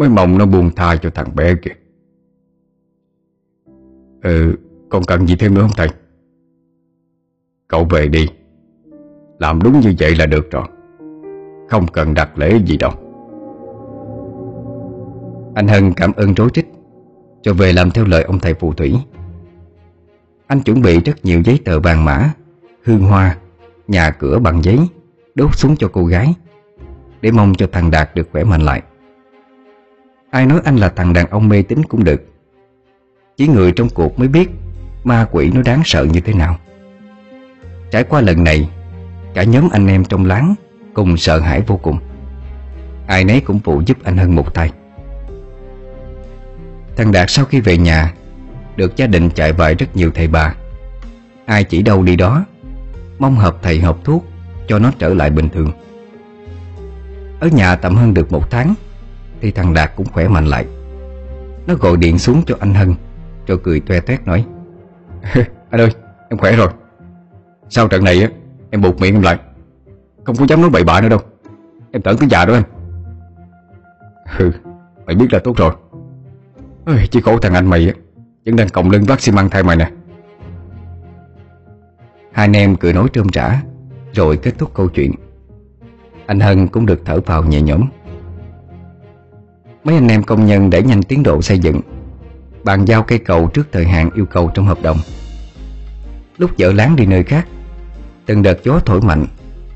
Mới 0.00 0.08
mong 0.08 0.38
nó 0.38 0.46
buông 0.46 0.70
tha 0.76 0.96
cho 0.96 1.10
thằng 1.10 1.36
bé 1.36 1.54
kìa. 1.54 1.74
Ừ 4.22 4.54
Còn 4.88 5.02
cần 5.04 5.26
gì 5.26 5.36
thêm 5.36 5.54
nữa 5.54 5.60
không 5.60 5.76
thầy? 5.76 5.88
Cậu 7.68 7.84
về 7.84 8.08
đi. 8.08 8.28
Làm 9.38 9.62
đúng 9.62 9.80
như 9.80 9.94
vậy 9.98 10.16
là 10.16 10.26
được 10.26 10.50
rồi. 10.50 10.64
Không 11.68 11.86
cần 11.86 12.14
đặt 12.14 12.38
lễ 12.38 12.58
gì 12.66 12.76
đâu. 12.76 12.92
Anh 15.54 15.68
Hân 15.68 15.92
cảm 15.92 16.12
ơn 16.12 16.34
rối 16.34 16.48
trích 16.52 16.66
Cho 17.42 17.54
về 17.54 17.72
làm 17.72 17.90
theo 17.90 18.04
lời 18.04 18.22
ông 18.22 18.38
thầy 18.38 18.54
phù 18.54 18.72
thủy. 18.72 18.96
Anh 20.46 20.60
chuẩn 20.62 20.82
bị 20.82 21.00
rất 21.00 21.24
nhiều 21.24 21.42
giấy 21.44 21.58
tờ 21.64 21.80
vàng 21.80 22.04
mã, 22.04 22.32
Hương 22.84 23.00
hoa, 23.00 23.36
Nhà 23.88 24.10
cửa 24.10 24.38
bằng 24.38 24.62
giấy, 24.64 24.78
Đốt 25.34 25.56
xuống 25.56 25.76
cho 25.76 25.88
cô 25.92 26.04
gái, 26.04 26.34
Để 27.20 27.30
mong 27.30 27.54
cho 27.54 27.66
thằng 27.72 27.90
Đạt 27.90 28.14
được 28.14 28.28
khỏe 28.32 28.44
mạnh 28.44 28.62
lại. 28.62 28.82
Ai 30.30 30.46
nói 30.46 30.60
anh 30.64 30.76
là 30.76 30.88
thằng 30.88 31.12
đàn 31.12 31.26
ông 31.26 31.48
mê 31.48 31.62
tín 31.62 31.82
cũng 31.88 32.04
được. 32.04 32.24
Chỉ 33.36 33.48
người 33.48 33.72
trong 33.72 33.88
cuộc 33.88 34.18
mới 34.18 34.28
biết 34.28 34.50
Ma 35.04 35.26
quỷ 35.32 35.50
nó 35.54 35.62
đáng 35.62 35.82
sợ 35.84 36.04
như 36.04 36.20
thế 36.20 36.32
nào. 36.34 36.56
Trải 37.90 38.04
qua 38.04 38.20
lần 38.20 38.44
này, 38.44 38.68
Cả 39.34 39.42
nhóm 39.42 39.68
anh 39.72 39.86
em 39.86 40.04
trong 40.04 40.24
láng 40.24 40.54
Cùng 40.94 41.16
sợ 41.16 41.40
hãi 41.40 41.62
vô 41.66 41.76
cùng. 41.76 41.98
Ai 43.06 43.24
nấy 43.24 43.40
cũng 43.40 43.58
phụ 43.58 43.82
giúp 43.86 43.96
anh 44.04 44.16
hơn 44.16 44.34
một 44.34 44.54
tay. 44.54 44.72
Thằng 46.96 47.12
Đạt 47.12 47.30
sau 47.30 47.44
khi 47.44 47.60
về 47.60 47.78
nhà, 47.78 48.14
Được 48.76 48.96
gia 48.96 49.06
đình 49.06 49.30
chạy 49.30 49.52
vại 49.52 49.74
rất 49.74 49.96
nhiều 49.96 50.10
thầy 50.14 50.28
bà. 50.28 50.54
Ai 51.46 51.64
chỉ 51.64 51.82
đâu 51.82 52.02
đi 52.02 52.16
đó, 52.16 52.44
Mong 53.18 53.36
hợp 53.36 53.56
thầy 53.62 53.80
hợp 53.80 53.96
thuốc 54.04 54.24
Cho 54.68 54.78
nó 54.78 54.92
trở 54.98 55.14
lại 55.14 55.30
bình 55.30 55.48
thường. 55.48 55.72
Ở 57.40 57.48
nhà 57.48 57.76
tạm 57.76 57.96
hơn 57.96 58.14
được 58.14 58.32
một 58.32 58.50
tháng 58.50 58.74
thì 59.40 59.50
thằng 59.50 59.74
Đạt 59.74 59.92
cũng 59.96 60.06
khỏe 60.06 60.28
mạnh 60.28 60.46
lại. 60.46 60.66
Nó 61.66 61.74
gọi 61.74 61.96
điện 61.96 62.18
xuống 62.18 62.42
cho 62.46 62.56
anh 62.60 62.74
Hân 62.74 62.94
Rồi 63.46 63.58
cười 63.62 63.80
toe 63.80 64.00
toét 64.00 64.26
nói 64.26 64.46
Anh 65.70 65.80
ơi 65.80 65.90
em 66.28 66.38
khỏe 66.38 66.56
rồi. 66.56 66.68
Sau 67.68 67.88
trận 67.88 68.04
này 68.04 68.22
á 68.22 68.28
em 68.70 68.80
buộc 68.80 69.00
miệng 69.00 69.14
em 69.14 69.22
lại. 69.22 69.38
Không 70.24 70.36
có 70.36 70.46
dám 70.48 70.60
nói 70.60 70.70
bậy 70.70 70.84
bạ 70.84 71.00
nữa 71.00 71.08
đâu. 71.08 71.20
Em 71.92 72.02
tưởng 72.02 72.18
tới 72.18 72.28
già 72.28 72.44
đó 72.44 72.54
em. 72.54 72.62
Hừ 74.26 74.50
Mày 75.06 75.16
biết 75.16 75.32
là 75.32 75.38
tốt 75.38 75.56
rồi. 75.56 75.72
Ôi, 76.86 76.96
Chỉ 77.10 77.20
khổ 77.20 77.38
thằng 77.38 77.54
anh 77.54 77.66
mày 77.66 77.86
á 77.86 77.94
Vẫn 78.46 78.56
đang 78.56 78.68
còng 78.68 78.90
lưng 78.90 79.04
vác 79.04 79.20
xi 79.20 79.32
măng 79.32 79.50
thay 79.50 79.62
mày 79.62 79.76
nè. 79.76 79.90
Hai 82.32 82.44
anh 82.44 82.56
em 82.56 82.76
cười 82.76 82.92
nói 82.92 83.08
trơm 83.12 83.28
trả 83.28 83.62
Rồi 84.12 84.36
kết 84.36 84.52
thúc 84.58 84.70
câu 84.74 84.88
chuyện. 84.88 85.12
Anh 86.26 86.40
Hân 86.40 86.68
cũng 86.68 86.86
được 86.86 87.02
thở 87.04 87.20
vào 87.20 87.44
nhẹ 87.44 87.62
nhõm. 87.62 87.88
Mấy 89.84 89.94
anh 89.94 90.08
em 90.08 90.22
công 90.22 90.46
nhân 90.46 90.70
để 90.70 90.82
nhanh 90.82 91.02
tiến 91.02 91.22
độ 91.22 91.42
xây 91.42 91.58
dựng. 91.58 91.80
Bàn 92.64 92.84
giao 92.84 93.02
cây 93.02 93.18
cầu 93.18 93.50
trước 93.54 93.68
thời 93.72 93.86
hạn 93.86 94.10
yêu 94.14 94.26
cầu 94.26 94.50
trong 94.54 94.66
hợp 94.66 94.78
đồng. 94.82 94.96
Lúc 96.38 96.50
vợ 96.58 96.72
láng 96.72 96.96
đi 96.96 97.06
nơi 97.06 97.22
khác, 97.24 97.48
Từng 98.26 98.42
đợt 98.42 98.64
gió 98.64 98.80
thổi 98.86 99.00
mạnh, 99.00 99.26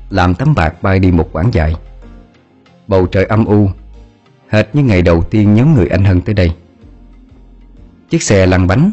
Làm 0.09 0.35
tấm 0.35 0.55
bạc 0.55 0.81
bay 0.81 0.99
đi 0.99 1.11
một 1.11 1.29
quãng 1.31 1.53
dài. 1.53 1.75
Bầu 2.87 3.05
trời 3.05 3.25
âm 3.25 3.45
u, 3.45 3.69
Hệt 4.49 4.75
như 4.75 4.83
ngày 4.83 5.01
đầu 5.01 5.23
tiên 5.23 5.53
nhóm 5.53 5.73
người 5.73 5.87
anh 5.87 6.05
Hân 6.05 6.21
tới 6.21 6.33
đây. 6.33 6.51
Chiếc 8.09 8.23
xe 8.23 8.45
lăn 8.45 8.67
bánh 8.67 8.91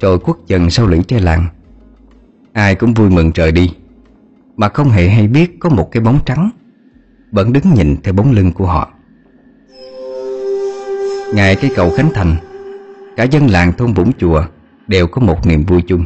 Rồi 0.00 0.18
quất 0.18 0.36
dần 0.46 0.70
sau 0.70 0.86
lũy 0.86 1.02
tre 1.08 1.20
làng. 1.20 1.46
Ai 2.52 2.74
cũng 2.74 2.94
vui 2.94 3.10
mừng 3.10 3.32
trời 3.32 3.52
đi, 3.52 3.70
Mà 4.56 4.68
không 4.68 4.90
hề 4.90 5.08
hay 5.08 5.28
biết 5.28 5.56
có 5.60 5.68
một 5.68 5.88
cái 5.92 6.02
bóng 6.02 6.18
trắng, 6.26 6.50
Vẫn 7.32 7.52
đứng 7.52 7.74
nhìn 7.74 7.96
theo 8.02 8.14
bóng 8.14 8.32
lưng 8.32 8.52
của 8.52 8.66
họ. 8.66 8.92
Ngày 11.34 11.56
cái 11.56 11.70
cầu 11.76 11.90
Khánh 11.90 12.10
Thành, 12.14 12.36
Cả 13.16 13.24
dân 13.24 13.46
làng 13.46 13.72
thôn 13.72 13.92
Vũng 13.92 14.12
Chùa 14.18 14.44
Đều 14.86 15.06
có 15.06 15.20
một 15.20 15.46
niềm 15.46 15.64
vui 15.64 15.82
chung. 15.82 16.04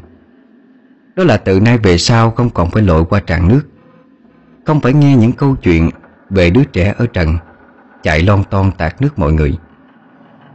Đó 1.16 1.24
là 1.24 1.36
từ 1.36 1.60
nay 1.60 1.78
về 1.78 1.98
sau 1.98 2.30
không 2.30 2.50
còn 2.50 2.70
phải 2.70 2.82
lội 2.82 3.04
qua 3.04 3.20
tràn 3.20 3.48
nước, 3.48 3.62
Không 4.64 4.80
phải 4.80 4.92
nghe 4.92 5.16
những 5.16 5.32
câu 5.32 5.56
chuyện 5.56 5.90
Về 6.30 6.50
đứa 6.50 6.64
trẻ 6.64 6.94
ở 6.98 7.06
trần 7.06 7.36
Chạy 8.02 8.22
lon 8.22 8.44
ton 8.50 8.70
tạt 8.78 9.02
nước 9.02 9.18
mọi 9.18 9.32
người, 9.32 9.58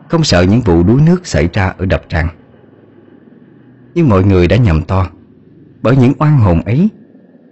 Không 0.09 0.23
sợ 0.23 0.41
những 0.41 0.61
vụ 0.61 0.83
đuối 0.83 1.01
nước 1.01 1.27
xảy 1.27 1.49
ra 1.53 1.73
ở 1.77 1.85
đập 1.85 2.01
tràn 2.09 2.27
Nhưng 3.95 4.09
mọi 4.09 4.23
người 4.23 4.47
đã 4.47 4.57
nhầm 4.57 4.81
to, 4.81 5.07
Bởi 5.81 5.97
những 5.97 6.13
oan 6.19 6.37
hồn 6.37 6.61
ấy, 6.61 6.89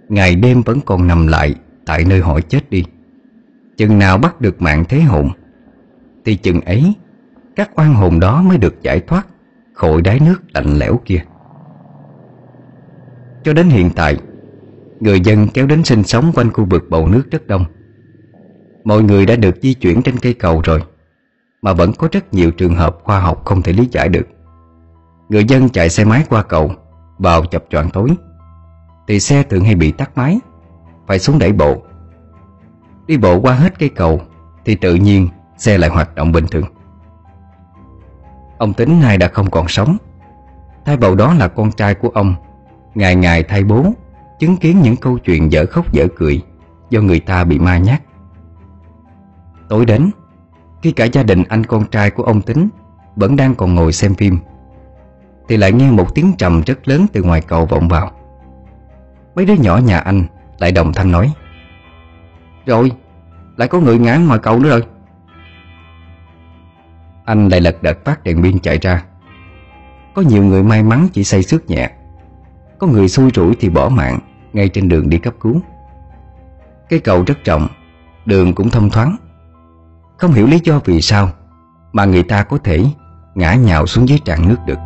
Ngày 0.08 0.36
đêm 0.36 0.62
vẫn 0.62 0.80
còn 0.80 1.06
nằm 1.06 1.26
lại 1.26 1.54
Tại 1.86 2.04
nơi 2.04 2.20
họ 2.20 2.40
chết 2.40 2.70
đi. 2.70 2.84
Chừng 3.76 3.98
nào 3.98 4.18
bắt 4.18 4.40
được 4.40 4.62
mạng 4.62 4.84
thế 4.88 5.00
hồn, 5.00 5.28
Thì 6.24 6.36
chừng 6.36 6.60
ấy 6.60 6.94
các 7.56 7.70
oan 7.76 7.94
hồn 7.94 8.20
đó 8.20 8.42
mới 8.42 8.58
được 8.58 8.82
giải 8.82 9.00
thoát 9.00 9.26
Khỏi 9.72 10.02
đáy 10.02 10.20
nước 10.20 10.38
lạnh 10.54 10.78
lẽo 10.78 11.00
kia. 11.04 11.24
Cho 13.44 13.52
đến 13.52 13.68
hiện 13.68 13.90
tại, 13.96 14.16
Người 15.00 15.20
dân 15.20 15.48
kéo 15.48 15.66
đến 15.66 15.84
sinh 15.84 16.02
sống 16.02 16.32
quanh 16.34 16.52
khu 16.52 16.64
vực 16.64 16.84
bầu 16.90 17.08
nước 17.08 17.22
rất 17.30 17.46
đông. 17.46 17.64
Mọi 18.84 19.02
người 19.02 19.26
đã 19.26 19.36
được 19.36 19.56
di 19.62 19.74
chuyển 19.74 20.02
trên 20.02 20.18
cây 20.18 20.34
cầu 20.34 20.60
rồi, 20.64 20.82
Mà 21.62 21.72
vẫn 21.72 21.92
có 21.92 22.08
rất 22.12 22.34
nhiều 22.34 22.50
trường 22.50 22.74
hợp 22.74 22.98
khoa 23.04 23.20
học 23.20 23.44
không 23.44 23.62
thể 23.62 23.72
lý 23.72 23.88
giải 23.92 24.08
được. 24.08 24.26
Người 25.28 25.44
dân 25.44 25.68
chạy 25.68 25.88
xe 25.88 26.04
máy 26.04 26.24
qua 26.30 26.42
cầu, 26.42 26.70
Vào 27.18 27.44
chập 27.44 27.64
choạng 27.70 27.90
tối. 27.90 28.08
Thì 29.08 29.20
xe 29.20 29.42
thường 29.42 29.64
hay 29.64 29.74
bị 29.74 29.92
tắt 29.92 30.10
máy, 30.16 30.40
Phải 31.06 31.18
xuống 31.18 31.38
đẩy 31.38 31.52
bộ. 31.52 31.82
Đi 33.06 33.16
bộ 33.16 33.40
qua 33.40 33.54
hết 33.54 33.78
cây 33.78 33.88
cầu, 33.88 34.20
Thì 34.64 34.74
tự 34.74 34.94
nhiên 34.94 35.28
xe 35.56 35.78
lại 35.78 35.90
hoạt 35.90 36.14
động 36.14 36.32
bình 36.32 36.46
thường. 36.50 36.64
Ông 38.58 38.74
tính 38.74 39.00
nay 39.00 39.18
đã 39.18 39.28
không 39.28 39.50
còn 39.50 39.68
sống. 39.68 39.96
Thay 40.84 40.96
vào 40.96 41.14
đó 41.14 41.34
là 41.34 41.48
con 41.48 41.72
trai 41.72 41.94
của 41.94 42.08
ông. 42.08 42.34
Ngày 42.94 43.16
ngày 43.16 43.42
thay 43.42 43.64
bố 43.64 43.86
Chứng 44.38 44.56
kiến 44.56 44.80
những 44.82 44.96
câu 44.96 45.18
chuyện 45.18 45.52
dở 45.52 45.66
khóc 45.66 45.92
dở 45.92 46.06
cười 46.16 46.42
Do 46.90 47.00
người 47.00 47.20
ta 47.20 47.44
bị 47.44 47.58
ma 47.58 47.78
nhát. 47.78 48.02
Tối 49.68 49.86
đến 49.86 50.10
Khi 50.82 50.92
cả 50.92 51.04
gia 51.04 51.22
đình 51.22 51.44
anh 51.48 51.66
con 51.66 51.84
trai 51.90 52.10
của 52.10 52.22
ông 52.22 52.42
Tính 52.42 52.68
Vẫn 53.16 53.36
đang 53.36 53.54
còn 53.54 53.74
ngồi 53.74 53.92
xem 53.92 54.14
phim 54.14 54.38
Thì 55.48 55.56
lại 55.56 55.72
nghe 55.72 55.90
một 55.90 56.14
tiếng 56.14 56.32
trầm 56.38 56.62
rất 56.66 56.88
lớn 56.88 57.06
Từ 57.12 57.22
ngoài 57.22 57.40
cầu 57.40 57.66
vọng 57.66 57.88
vào. 57.88 58.10
Mấy 59.34 59.44
đứa 59.44 59.54
nhỏ 59.54 59.76
nhà 59.76 59.98
anh 59.98 60.24
lại 60.58 60.72
đồng 60.72 60.92
thanh 60.92 61.12
nói 61.12 61.32
Rồi, 62.66 62.92
Lại 63.56 63.68
có 63.68 63.80
người 63.80 63.98
ngã 63.98 64.16
ngoài 64.16 64.38
cầu 64.42 64.58
nữa 64.58 64.68
rồi. 64.68 64.82
Anh 67.26 67.48
lại 67.48 67.60
lật 67.60 67.82
đật 67.82 68.04
phát 68.04 68.24
đèn 68.24 68.42
pin 68.42 68.58
chạy 68.58 68.78
ra. 68.78 69.04
Có 70.14 70.22
nhiều 70.22 70.44
người 70.44 70.62
may 70.62 70.82
mắn 70.82 71.08
chỉ 71.12 71.24
say 71.24 71.42
xước 71.42 71.70
nhẹ. 71.70 71.90
Có 72.78 72.86
người 72.86 73.08
xui 73.08 73.30
rủi 73.34 73.54
thì 73.60 73.68
bỏ 73.68 73.88
mạng, 73.88 74.18
Ngay 74.52 74.68
trên 74.68 74.88
đường 74.88 75.10
đi 75.10 75.18
cấp 75.18 75.34
cứu. 75.40 75.60
Cây 76.88 77.00
cầu 77.00 77.24
rất 77.26 77.44
rộng, 77.44 77.68
Đường 78.26 78.54
cũng 78.54 78.70
thông 78.70 78.90
thoáng. 78.90 79.16
Không 80.16 80.32
hiểu 80.32 80.46
lý 80.46 80.60
do 80.64 80.80
vì 80.84 81.00
sao 81.00 81.30
Mà 81.92 82.04
người 82.04 82.22
ta 82.22 82.42
có 82.42 82.58
thể 82.58 82.84
ngã 83.34 83.54
nhào 83.54 83.86
xuống 83.86 84.08
dưới 84.08 84.18
tràn 84.24 84.48
nước 84.48 84.56
được. 84.66 84.78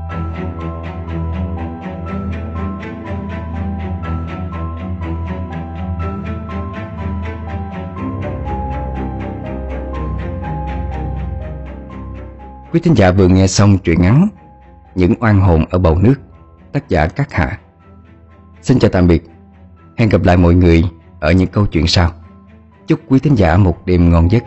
Quý 12.72 12.80
thính 12.80 12.94
giả 12.94 13.10
vừa 13.10 13.28
nghe 13.28 13.46
xong 13.46 13.78
truyện 13.78 14.02
ngắn 14.02 14.28
Những 14.94 15.14
oan 15.20 15.40
hồn 15.40 15.64
ở 15.70 15.78
bầu 15.78 15.98
nước, 15.98 16.14
Tác 16.72 16.88
giả 16.88 17.06
Cát 17.06 17.32
Hạ. 17.32 17.58
Xin 18.62 18.78
chào 18.78 18.90
tạm 18.90 19.06
biệt. 19.06 19.22
Hẹn 19.96 20.08
gặp 20.08 20.22
lại 20.24 20.36
mọi 20.36 20.54
người 20.54 20.84
ở 21.20 21.32
những 21.32 21.48
câu 21.48 21.66
chuyện 21.66 21.86
sau. 21.86 22.10
Chúc 22.86 23.00
quý 23.08 23.18
thính 23.18 23.34
giả 23.34 23.56
một 23.56 23.86
đêm 23.86 24.10
ngon 24.10 24.30
giấc. 24.30 24.44